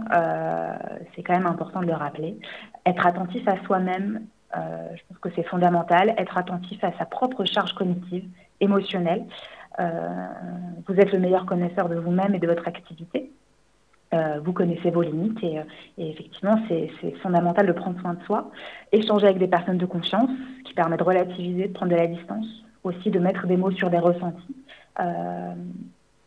c'est 1.13 1.23
quand 1.23 1.33
même 1.33 1.45
important 1.45 1.81
de 1.81 1.87
le 1.87 1.93
rappeler, 1.93 2.39
être 2.85 3.05
attentif 3.05 3.45
à 3.49 3.61
soi-même, 3.65 4.21
je 4.55 5.01
pense 5.09 5.17
que 5.19 5.29
c'est 5.35 5.43
fondamental, 5.43 6.13
être 6.17 6.37
attentif 6.37 6.81
à 6.85 6.93
sa 6.97 7.03
propre 7.03 7.43
charge 7.43 7.73
cognitive, 7.73 8.29
émotionnelle, 8.61 9.25
vous 9.79 10.95
êtes 10.95 11.11
le 11.11 11.19
meilleur 11.19 11.45
connaisseur 11.45 11.89
de 11.89 11.95
vous-même 11.95 12.35
et 12.35 12.39
de 12.39 12.47
votre 12.47 12.67
activité. 12.67 13.31
Euh, 14.13 14.41
vous 14.43 14.51
connaissez 14.51 14.91
vos 14.91 15.01
limites 15.01 15.41
et, 15.41 15.59
euh, 15.59 15.63
effectivement, 15.97 16.59
c'est 16.67 16.89
fondamental 17.21 17.65
de 17.65 17.71
prendre 17.71 17.99
soin 18.01 18.13
de 18.15 18.23
soi. 18.23 18.51
Échanger 18.91 19.27
avec 19.27 19.37
des 19.37 19.47
personnes 19.47 19.77
de 19.77 19.85
confiance, 19.85 20.29
qui 20.65 20.73
permet 20.73 20.97
de 20.97 21.03
relativiser, 21.03 21.69
de 21.69 21.73
prendre 21.73 21.91
de 21.91 21.97
la 21.97 22.07
distance, 22.07 22.45
aussi 22.83 23.09
de 23.09 23.19
mettre 23.19 23.47
des 23.47 23.55
mots 23.55 23.71
sur 23.71 23.89
des 23.89 23.99
ressentis. 23.99 24.55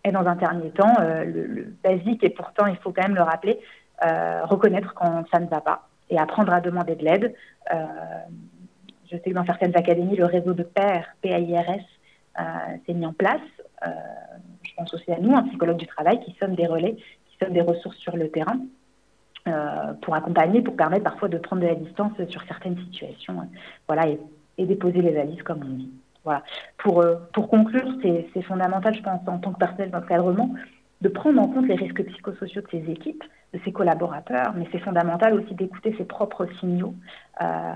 et 0.07 0.13
dans 0.13 0.27
un 0.27 0.37
dernier 0.37 0.71
temps, 0.71 0.95
le, 1.01 1.75
basique, 1.83 2.25
et 2.25 2.31
pourtant 2.31 2.67
il 2.67 2.77
faut 2.77 2.93
quand 2.93 3.03
même 3.03 3.15
le 3.15 3.23
rappeler, 3.23 3.61
reconnaître 4.03 4.95
quand 4.95 5.25
ça 5.31 5.41
ne 5.41 5.47
va 5.47 5.61
pas 5.61 5.89
et 6.11 6.19
apprendre 6.19 6.53
à 6.53 6.61
demander 6.61 6.95
de 6.95 7.05
l'aide. 7.05 7.35
je 7.71 9.17
sais 9.17 9.31
que 9.31 9.35
dans 9.35 9.45
certaines 9.45 9.77
académies, 9.77 10.17
le 10.17 10.27
réseau 10.27 10.55
de 10.55 10.63
pairs, 10.63 11.07
PAIRS, 11.23 11.85
s'est 12.37 12.93
euh, 12.93 12.95
mis 12.95 13.07
en 13.07 13.13
place. 13.13 13.41
Euh, 13.87 13.91
je 14.63 14.75
pense 14.77 14.93
aussi 14.95 15.11
à 15.13 15.19
nous, 15.19 15.35
un 15.35 15.43
psychologue 15.45 15.77
du 15.77 15.87
travail, 15.87 16.21
qui 16.21 16.37
sommes 16.41 16.55
des 16.55 16.67
relais, 16.67 16.97
qui 16.97 17.37
sommes 17.41 17.53
des 17.53 17.61
ressources 17.61 17.97
sur 17.99 18.17
le 18.17 18.31
terrain. 18.31 18.59
Euh, 19.47 19.93
pour 20.01 20.15
accompagner, 20.15 20.63
pour 20.63 20.75
permettre 20.75 21.05
parfois 21.05 21.29
de 21.29 21.37
prendre 21.37 21.61
de 21.61 21.67
la 21.67 21.75
distance 21.75 22.13
sur 22.31 22.43
certaines 22.45 22.79
situations. 22.79 23.47
Voilà, 23.87 24.09
et, 24.09 24.65
déposer 24.65 25.03
les 25.03 25.13
valises, 25.13 25.43
comme 25.43 25.61
on 25.63 25.75
dit. 25.75 25.93
voilà. 26.25 26.43
Pour, 26.79 27.05
pour 27.35 27.49
conclure, 27.49 27.87
c'est 28.03 28.43
fondamental, 28.43 28.95
je 28.95 29.03
pense, 29.03 29.21
en 29.27 29.37
tant 29.37 29.53
que 29.53 29.59
personnel 29.59 29.91
d'encadrement, 29.91 30.55
de 31.03 31.09
prendre 31.11 31.43
en 31.43 31.49
compte 31.49 31.67
les 31.69 31.75
risques 31.75 32.03
psychosociaux 32.03 32.63
de 32.63 32.69
ses 32.71 32.91
équipes, 32.91 33.23
de 33.53 33.61
ses 33.65 33.73
collaborateurs, 33.73 34.55
mais 34.57 34.67
c'est 34.73 34.79
fondamental 34.79 35.35
aussi 35.35 35.55
d'écouter 35.55 35.95
ses 35.99 36.05
propres 36.05 36.47
signaux. 36.59 36.95
Euh, 37.43 37.73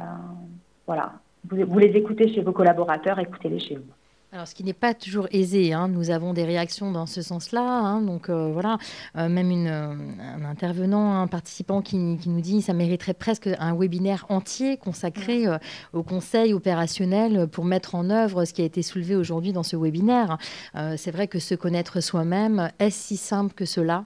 voilà. 0.87 1.13
vous 1.45 1.79
les 1.79 1.95
écoutez 1.97 2.33
chez 2.33 2.41
vos 2.41 2.53
collaborateurs, 2.53 3.19
écoutez-les 3.19 3.59
chez 3.59 3.77
vous. 3.77 3.98
Alors, 4.31 4.47
ce 4.47 4.55
qui 4.55 4.63
n'est 4.63 4.75
pas 4.75 4.93
toujours 4.93 5.27
aisé, 5.31 5.73
hein. 5.73 5.89
nous 5.89 6.11
avons 6.11 6.35
des 6.35 6.45
réactions 6.45 6.93
dans 6.93 7.07
ce 7.07 7.23
sens-là. 7.23 7.63
Hein. 7.63 8.03
donc 8.03 8.29
euh, 8.29 8.51
voilà, 8.53 8.77
euh, 9.17 9.27
même 9.31 9.51
une, 9.51 9.69
euh, 9.69 9.95
un 10.37 10.45
intervenant, 10.45 11.23
un 11.23 11.27
participant 11.27 11.81
qui, 11.81 11.97
nous 11.97 12.41
dit 12.43 12.61
ça 12.61 12.75
mériterait 12.75 13.15
presque 13.15 13.49
un 13.59 13.75
webinaire 13.75 14.27
entier 14.29 14.77
consacré 14.77 15.47
au 15.95 16.03
conseil 16.03 16.53
opérationnel 16.53 17.47
pour 17.47 17.65
mettre 17.65 17.95
en 17.95 18.11
œuvre 18.11 18.45
ce 18.45 18.53
qui 18.53 18.61
a 18.61 18.67
été 18.67 18.83
soulevé 18.83 19.17
aujourd'hui 19.17 19.55
dans 19.55 19.63
ce 19.63 19.77
webinaire. 19.77 20.37
C'est 20.75 21.11
vrai 21.11 21.27
que 21.27 21.39
se 21.39 21.55
connaître 21.55 22.01
soi-même, 22.03 22.71
est 22.79 22.91
si 22.91 23.17
simple 23.17 23.55
que 23.55 23.65
cela 23.65 24.05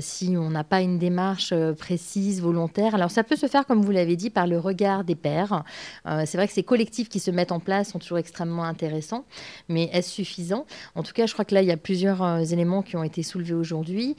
si 0.00 0.34
on 0.38 0.48
n'a 0.50 0.64
pas 0.64 0.80
une 0.80 0.98
démarche 0.98 1.52
précise, 1.78 2.40
volontaire? 2.40 2.94
Alors 2.94 3.10
ça 3.10 3.22
peut 3.22 3.36
se 3.36 3.46
faire, 3.46 3.66
comme 3.66 3.82
vous 3.82 3.92
l'avez 3.92 4.16
dit, 4.16 4.30
par 4.30 4.46
le 4.46 4.58
regard 4.58 5.04
des 5.04 5.14
pairs. 5.14 5.64
C'est 6.06 6.36
vrai 6.36 6.46
que 6.46 6.54
ces 6.54 6.62
collectifs 6.62 7.08
qui 7.08 7.20
se 7.20 7.30
mettent 7.30 7.52
en 7.52 7.60
place 7.60 7.90
sont 7.90 7.98
toujours 7.98 8.18
extrêmement 8.18 8.64
intéressants. 8.64 9.24
Mais 9.68 9.90
est-ce 9.92 10.10
suffisant? 10.10 10.66
En 10.94 11.02
tout 11.02 11.12
cas, 11.12 11.26
je 11.26 11.32
crois 11.32 11.44
que 11.44 11.54
là, 11.54 11.62
il 11.62 11.68
y 11.68 11.72
a 11.72 11.76
plusieurs 11.76 12.22
euh, 12.22 12.44
éléments 12.44 12.82
qui 12.82 12.96
ont 12.96 13.04
été 13.04 13.22
soulevés 13.22 13.54
aujourd'hui. 13.54 14.16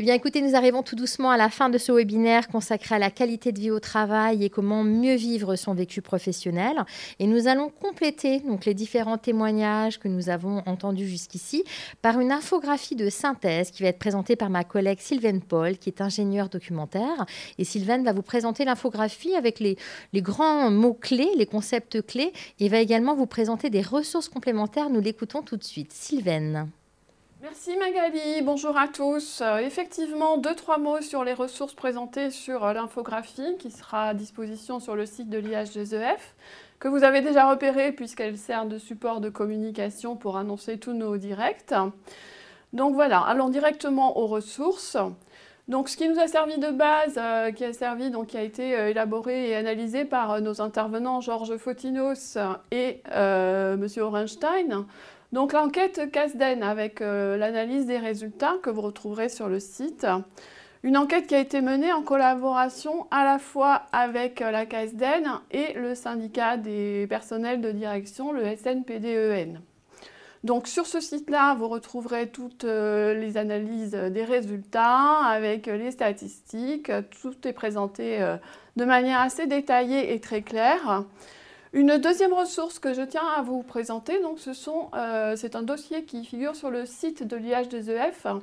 Eh 0.00 0.02
bien, 0.02 0.14
écoutez, 0.14 0.42
nous 0.42 0.54
arrivons 0.54 0.84
tout 0.84 0.94
doucement 0.94 1.32
à 1.32 1.36
la 1.36 1.48
fin 1.48 1.70
de 1.70 1.76
ce 1.76 1.90
webinaire 1.90 2.46
consacré 2.46 2.94
à 2.94 2.98
la 3.00 3.10
qualité 3.10 3.50
de 3.50 3.58
vie 3.58 3.72
au 3.72 3.80
travail 3.80 4.44
et 4.44 4.48
comment 4.48 4.84
mieux 4.84 5.16
vivre 5.16 5.56
son 5.56 5.74
vécu 5.74 6.02
professionnel. 6.02 6.84
Et 7.18 7.26
nous 7.26 7.48
allons 7.48 7.68
compléter 7.68 8.38
donc 8.38 8.64
les 8.64 8.74
différents 8.74 9.18
témoignages 9.18 9.98
que 9.98 10.06
nous 10.06 10.28
avons 10.28 10.62
entendus 10.66 11.08
jusqu'ici 11.08 11.64
par 12.00 12.20
une 12.20 12.30
infographie 12.30 12.94
de 12.94 13.10
synthèse 13.10 13.72
qui 13.72 13.82
va 13.82 13.88
être 13.88 13.98
présentée 13.98 14.36
par 14.36 14.50
ma 14.50 14.62
collègue 14.62 15.00
Sylvaine 15.00 15.40
Paul, 15.42 15.76
qui 15.78 15.88
est 15.88 16.00
ingénieure 16.00 16.48
documentaire. 16.48 17.26
Et 17.58 17.64
Sylvaine 17.64 18.04
va 18.04 18.12
vous 18.12 18.22
présenter 18.22 18.64
l'infographie 18.64 19.34
avec 19.34 19.58
les, 19.58 19.76
les 20.12 20.22
grands 20.22 20.70
mots-clés, 20.70 21.30
les 21.36 21.46
concepts 21.46 22.06
clés, 22.06 22.32
et 22.60 22.68
va 22.68 22.78
également 22.78 23.16
vous 23.16 23.26
présenter 23.26 23.68
des 23.68 23.82
ressources 23.82 24.28
complémentaires. 24.28 24.90
Nous 24.90 25.00
l'écoutons 25.00 25.42
tout 25.42 25.56
de 25.56 25.64
suite. 25.64 25.92
Sylvaine. 25.92 26.68
Merci 27.50 27.78
Magali, 27.78 28.42
bonjour 28.42 28.76
à 28.76 28.88
tous. 28.88 29.40
Euh, 29.40 29.56
effectivement, 29.56 30.36
deux, 30.36 30.54
trois 30.54 30.76
mots 30.76 31.00
sur 31.00 31.24
les 31.24 31.32
ressources 31.32 31.72
présentées 31.72 32.30
sur 32.30 32.62
euh, 32.62 32.74
l'infographie 32.74 33.56
qui 33.58 33.70
sera 33.70 34.08
à 34.08 34.14
disposition 34.14 34.80
sur 34.80 34.94
le 34.94 35.06
site 35.06 35.30
de 35.30 35.38
l'IHGEF, 35.38 36.34
que 36.78 36.88
vous 36.88 37.04
avez 37.04 37.22
déjà 37.22 37.48
repéré 37.48 37.92
puisqu'elle 37.92 38.36
sert 38.36 38.66
de 38.66 38.76
support 38.76 39.22
de 39.22 39.30
communication 39.30 40.14
pour 40.14 40.36
annoncer 40.36 40.78
tous 40.78 40.92
nos 40.92 41.16
directs. 41.16 41.72
Donc 42.74 42.92
voilà, 42.92 43.20
allons 43.20 43.48
directement 43.48 44.18
aux 44.18 44.26
ressources. 44.26 44.98
Donc, 45.68 45.88
ce 45.88 45.96
qui 45.96 46.08
nous 46.08 46.18
a 46.18 46.26
servi 46.26 46.58
de 46.58 46.70
base, 46.70 47.14
euh, 47.16 47.50
qui 47.52 47.64
a 47.64 47.72
servi, 47.72 48.10
donc, 48.10 48.28
qui 48.28 48.36
a 48.36 48.42
été 48.42 48.72
élaboré 48.72 49.50
et 49.50 49.56
analysé 49.56 50.04
par 50.04 50.42
nos 50.42 50.60
intervenants 50.60 51.22
Georges 51.22 51.56
Fotinos 51.56 52.36
et 52.70 53.02
M. 53.10 53.86
Orenstein, 54.00 54.86
donc 55.32 55.52
l'enquête 55.52 56.10
CASDEN 56.10 56.62
avec 56.62 57.02
euh, 57.02 57.36
l'analyse 57.36 57.84
des 57.84 57.98
résultats 57.98 58.54
que 58.62 58.70
vous 58.70 58.80
retrouverez 58.80 59.28
sur 59.28 59.48
le 59.48 59.60
site. 59.60 60.06
Une 60.82 60.96
enquête 60.96 61.26
qui 61.26 61.34
a 61.34 61.40
été 61.40 61.60
menée 61.60 61.92
en 61.92 62.02
collaboration 62.02 63.06
à 63.10 63.24
la 63.24 63.38
fois 63.38 63.82
avec 63.92 64.40
euh, 64.40 64.50
la 64.50 64.64
CASDEN 64.64 65.28
et 65.50 65.74
le 65.74 65.94
syndicat 65.94 66.56
des 66.56 67.06
personnels 67.08 67.60
de 67.60 67.70
direction, 67.72 68.32
le 68.32 68.44
SNPDEN. 68.56 69.60
Donc 70.44 70.66
sur 70.66 70.86
ce 70.86 71.00
site-là, 71.00 71.54
vous 71.56 71.68
retrouverez 71.68 72.28
toutes 72.28 72.64
euh, 72.64 73.12
les 73.12 73.36
analyses 73.36 73.90
des 73.90 74.24
résultats 74.24 75.18
avec 75.26 75.66
les 75.66 75.90
statistiques. 75.90 76.90
Tout 77.20 77.34
est 77.46 77.52
présenté 77.52 78.20
de 78.76 78.84
manière 78.86 79.20
assez 79.20 79.46
détaillée 79.46 80.14
et 80.14 80.20
très 80.20 80.40
claire. 80.40 81.04
Une 81.74 81.98
deuxième 81.98 82.32
ressource 82.32 82.78
que 82.78 82.94
je 82.94 83.02
tiens 83.02 83.26
à 83.36 83.42
vous 83.42 83.62
présenter, 83.62 84.18
euh, 84.94 85.36
c'est 85.36 85.54
un 85.54 85.62
dossier 85.62 86.04
qui 86.04 86.24
figure 86.24 86.56
sur 86.56 86.70
le 86.70 86.86
site 86.86 87.22
de 87.22 87.36
l'IH2EF. 87.36 88.40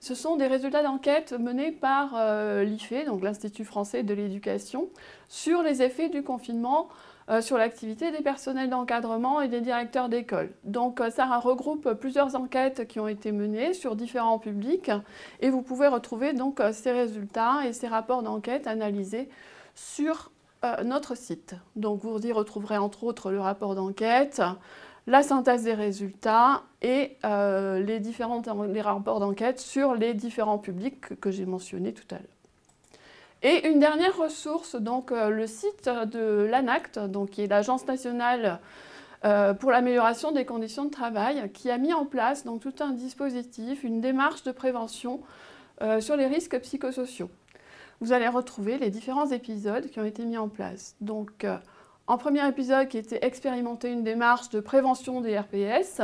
Ce 0.00 0.14
sont 0.14 0.36
des 0.36 0.46
résultats 0.46 0.82
d'enquête 0.82 1.32
menés 1.32 1.72
par 1.72 2.10
euh, 2.16 2.64
l'IFE, 2.64 3.06
donc 3.06 3.22
l'Institut 3.22 3.64
français 3.64 4.02
de 4.02 4.12
l'éducation, 4.12 4.90
sur 5.26 5.62
les 5.62 5.82
effets 5.82 6.10
du 6.10 6.22
confinement 6.22 6.88
euh, 7.30 7.40
sur 7.40 7.56
l'activité 7.56 8.12
des 8.12 8.20
personnels 8.20 8.68
d'encadrement 8.68 9.40
et 9.40 9.48
des 9.48 9.62
directeurs 9.62 10.10
d'école. 10.10 10.50
Donc 10.64 11.00
ça 11.10 11.24
regroupe 11.38 11.94
plusieurs 11.94 12.36
enquêtes 12.36 12.86
qui 12.86 13.00
ont 13.00 13.08
été 13.08 13.32
menées 13.32 13.72
sur 13.72 13.96
différents 13.96 14.38
publics 14.38 14.90
et 15.40 15.48
vous 15.48 15.62
pouvez 15.62 15.88
retrouver 15.88 16.34
donc 16.34 16.60
ces 16.72 16.92
résultats 16.92 17.60
et 17.66 17.72
ces 17.72 17.88
rapports 17.88 18.22
d'enquête 18.22 18.66
analysés 18.66 19.30
sur 19.74 20.30
euh, 20.64 20.82
notre 20.84 21.16
site. 21.16 21.54
Donc 21.76 22.00
vous 22.02 22.18
y 22.26 22.32
retrouverez 22.32 22.78
entre 22.78 23.04
autres 23.04 23.30
le 23.30 23.40
rapport 23.40 23.74
d'enquête, 23.74 24.40
la 25.06 25.22
synthèse 25.22 25.64
des 25.64 25.74
résultats 25.74 26.62
et 26.80 27.18
euh, 27.26 27.78
les 27.80 28.00
différents 28.00 28.40
rapports 28.40 29.20
d'enquête 29.20 29.60
sur 29.60 29.94
les 29.94 30.14
différents 30.14 30.56
publics 30.56 31.20
que, 31.20 31.30
j'ai 31.30 31.44
mentionnés 31.44 31.92
tout 31.92 32.06
à 32.10 32.14
l'heure. 32.14 32.24
Et 33.42 33.68
une 33.68 33.80
dernière 33.80 34.16
ressource, 34.16 34.76
donc 34.76 35.12
euh, 35.12 35.28
le 35.28 35.46
site 35.46 35.90
de 35.90 36.48
l'ANACT, 36.50 37.00
donc, 37.00 37.30
qui 37.30 37.42
est 37.42 37.46
l'Agence 37.46 37.86
nationale 37.86 38.60
pour 39.58 39.72
l'amélioration 39.72 40.30
des 40.30 40.44
conditions 40.44 40.84
de 40.84 40.90
travail, 40.90 41.50
qui 41.52 41.68
a 41.68 41.78
mis 41.78 41.92
en 41.92 42.04
place 42.04 42.44
donc, 42.44 42.60
tout 42.60 42.74
un 42.78 42.92
dispositif, 42.92 43.82
une 43.82 44.00
démarche 44.00 44.44
de 44.44 44.52
prévention 44.52 45.20
sur 45.98 46.16
les 46.16 46.28
risques 46.28 46.56
psychosociaux 46.60 47.28
vous 48.00 48.12
allez 48.12 48.28
retrouver 48.28 48.78
les 48.78 48.90
différents 48.90 49.30
épisodes 49.30 49.88
qui 49.88 50.00
ont 50.00 50.04
été 50.04 50.24
mis 50.24 50.36
en 50.36 50.48
place. 50.48 50.96
Donc, 51.00 51.44
euh, 51.44 51.56
en 52.06 52.18
premier 52.18 52.46
épisode 52.46 52.88
qui 52.88 52.98
était 52.98 53.24
expérimenter 53.24 53.90
une 53.90 54.04
démarche 54.04 54.48
de 54.50 54.60
prévention 54.60 55.20
des 55.20 55.38
RPS, 55.38 56.00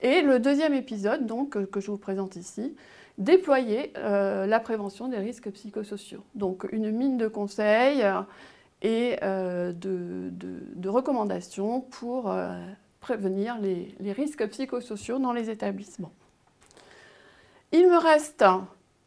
et 0.00 0.22
le 0.22 0.38
deuxième 0.38 0.74
épisode, 0.74 1.26
donc, 1.26 1.70
que 1.70 1.80
je 1.80 1.90
vous 1.90 1.98
présente 1.98 2.36
ici, 2.36 2.74
déployer 3.18 3.92
euh, 3.98 4.46
la 4.46 4.60
prévention 4.60 5.08
des 5.08 5.18
risques 5.18 5.50
psychosociaux. 5.50 6.24
Donc, 6.34 6.66
une 6.72 6.90
mine 6.90 7.18
de 7.18 7.28
conseils 7.28 8.02
euh, 8.02 8.22
et 8.80 9.16
de, 9.22 10.88
recommandations 10.88 11.80
pour 11.80 12.34
prévenir 13.00 13.58
les 13.60 14.12
risques 14.12 14.46
psychosociaux 14.48 15.18
dans 15.18 15.32
les 15.32 15.50
établissements. 15.50 16.12
Il 17.74 17.88
me 17.88 17.96
reste 17.96 18.44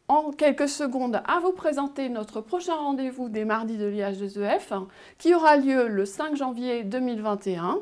en 0.08 0.30
quelques 0.30 0.68
secondes 0.68 1.20
à 1.26 1.40
vous 1.40 1.52
présenter 1.52 2.08
notre 2.08 2.40
prochain 2.40 2.74
rendez-vous 2.74 3.28
des 3.28 3.44
mardis 3.44 3.76
de 3.76 3.86
l'IH2EF 3.86 4.86
qui 5.18 5.34
aura 5.34 5.56
lieu 5.56 5.88
le 5.88 6.04
5 6.04 6.36
janvier 6.36 6.84
2021 6.84 7.80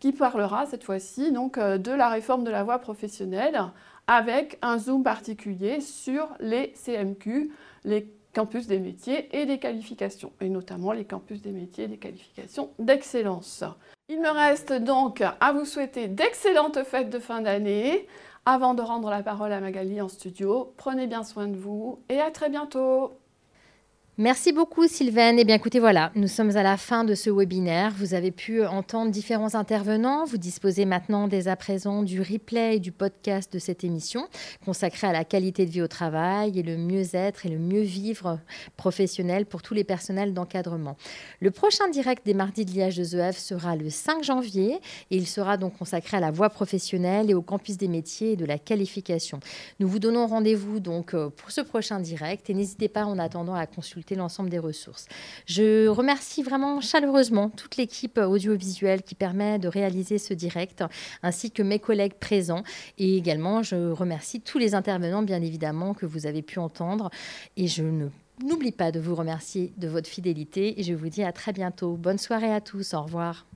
qui 0.00 0.12
parlera 0.12 0.66
cette 0.66 0.84
fois-ci 0.84 1.32
donc 1.32 1.58
euh, 1.58 1.78
de 1.78 1.92
la 1.92 2.08
réforme 2.08 2.44
de 2.44 2.50
la 2.50 2.62
voie 2.62 2.78
professionnelle 2.78 3.60
avec 4.06 4.58
un 4.62 4.78
zoom 4.78 5.02
particulier 5.02 5.80
sur 5.80 6.28
les 6.38 6.72
CMQ, 6.74 7.50
les 7.84 8.08
campus 8.32 8.66
des 8.66 8.78
métiers 8.78 9.34
et 9.36 9.46
des 9.46 9.58
qualifications, 9.58 10.30
et 10.40 10.48
notamment 10.48 10.92
les 10.92 11.04
campus 11.04 11.40
des 11.40 11.52
métiers 11.52 11.84
et 11.84 11.88
des 11.88 11.96
qualifications 11.96 12.70
d'excellence. 12.78 13.64
Il 14.08 14.20
me 14.20 14.28
reste 14.28 14.72
donc 14.72 15.22
à 15.40 15.52
vous 15.52 15.64
souhaiter 15.64 16.06
d'excellentes 16.06 16.84
fêtes 16.84 17.10
de 17.10 17.18
fin 17.18 17.40
d'année, 17.40 18.06
avant 18.46 18.74
de 18.74 18.82
rendre 18.82 19.10
la 19.10 19.24
parole 19.24 19.52
à 19.52 19.60
Magali 19.60 20.00
en 20.00 20.08
studio, 20.08 20.72
prenez 20.76 21.08
bien 21.08 21.24
soin 21.24 21.48
de 21.48 21.56
vous 21.56 21.98
et 22.08 22.20
à 22.20 22.30
très 22.30 22.48
bientôt. 22.48 23.18
Merci 24.18 24.54
beaucoup 24.54 24.88
Sylvaine. 24.88 25.38
Eh 25.38 25.44
bien 25.44 25.56
écoutez, 25.56 25.78
voilà, 25.78 26.10
nous 26.14 26.26
sommes 26.26 26.56
à 26.56 26.62
la 26.62 26.78
fin 26.78 27.04
de 27.04 27.14
ce 27.14 27.28
webinaire. 27.28 27.92
Vous 27.98 28.14
avez 28.14 28.30
pu 28.30 28.64
entendre 28.64 29.10
différents 29.10 29.54
intervenants. 29.54 30.24
Vous 30.24 30.38
disposez 30.38 30.86
maintenant 30.86 31.28
dès 31.28 31.48
à 31.48 31.56
présent 31.56 32.02
du 32.02 32.22
replay 32.22 32.76
et 32.76 32.80
du 32.80 32.92
podcast 32.92 33.52
de 33.52 33.58
cette 33.58 33.84
émission 33.84 34.26
consacrée 34.64 35.06
à 35.06 35.12
la 35.12 35.26
qualité 35.26 35.66
de 35.66 35.70
vie 35.70 35.82
au 35.82 35.86
travail 35.86 36.58
et 36.58 36.62
le 36.62 36.78
mieux-être 36.78 37.44
et 37.44 37.50
le 37.50 37.58
mieux-vivre 37.58 38.40
professionnel 38.78 39.44
pour 39.44 39.60
tous 39.60 39.74
les 39.74 39.84
personnels 39.84 40.32
d'encadrement. 40.32 40.96
Le 41.40 41.50
prochain 41.50 41.86
direct 41.90 42.24
des 42.24 42.32
mardis 42.32 42.64
de 42.64 42.70
l'IH2EF 42.70 43.38
sera 43.38 43.76
le 43.76 43.90
5 43.90 44.24
janvier 44.24 44.80
et 45.10 45.16
il 45.18 45.26
sera 45.26 45.58
donc 45.58 45.76
consacré 45.76 46.16
à 46.16 46.20
la 46.20 46.30
voie 46.30 46.48
professionnelle 46.48 47.30
et 47.30 47.34
au 47.34 47.42
campus 47.42 47.76
des 47.76 47.88
métiers 47.88 48.32
et 48.32 48.36
de 48.36 48.46
la 48.46 48.56
qualification. 48.56 49.40
Nous 49.78 49.88
vous 49.88 49.98
donnons 49.98 50.26
rendez-vous 50.26 50.80
donc 50.80 51.12
euh, 51.12 51.28
pour 51.28 51.50
ce 51.50 51.60
prochain 51.60 52.00
direct 52.00 52.48
et 52.48 52.54
n'hésitez 52.54 52.88
pas 52.88 53.04
en 53.04 53.18
attendant 53.18 53.54
à 53.54 53.66
l'ensemble 54.14 54.50
des 54.50 54.58
ressources. 54.58 55.06
Je 55.46 55.88
remercie 55.88 56.42
vraiment 56.42 56.80
chaleureusement 56.80 57.50
toute 57.50 57.76
l'équipe 57.76 58.18
audiovisuelle 58.18 59.02
qui 59.02 59.14
permet 59.14 59.58
de 59.58 59.68
réaliser 59.68 60.18
ce 60.18 60.34
direct, 60.34 60.84
ainsi 61.22 61.50
que 61.50 61.62
mes 61.62 61.78
collègues 61.78 62.14
présents. 62.14 62.62
Et 62.98 63.16
également, 63.16 63.62
je 63.62 63.90
remercie 63.90 64.40
tous 64.40 64.58
les 64.58 64.74
intervenants, 64.74 65.22
bien 65.22 65.42
évidemment, 65.42 65.94
que 65.94 66.06
vous 66.06 66.26
avez 66.26 66.42
pu 66.42 66.58
entendre. 66.58 67.10
Et 67.56 67.66
je 67.66 67.82
N'oublie 68.44 68.72
pas 68.72 68.92
de 68.92 69.00
vous 69.00 69.14
remercier 69.14 69.72
de 69.78 69.88
votre 69.88 70.08
fidélité 70.08 70.78
et 70.78 70.82
je 70.82 70.92
vous 70.92 71.08
dis 71.08 71.22
à 71.22 71.32
très 71.32 71.52
bientôt. 71.52 71.96
Bonne 71.96 72.18
soirée 72.18 72.52
à 72.52 72.60
tous. 72.60 72.92
Au 72.92 73.02
revoir. 73.02 73.46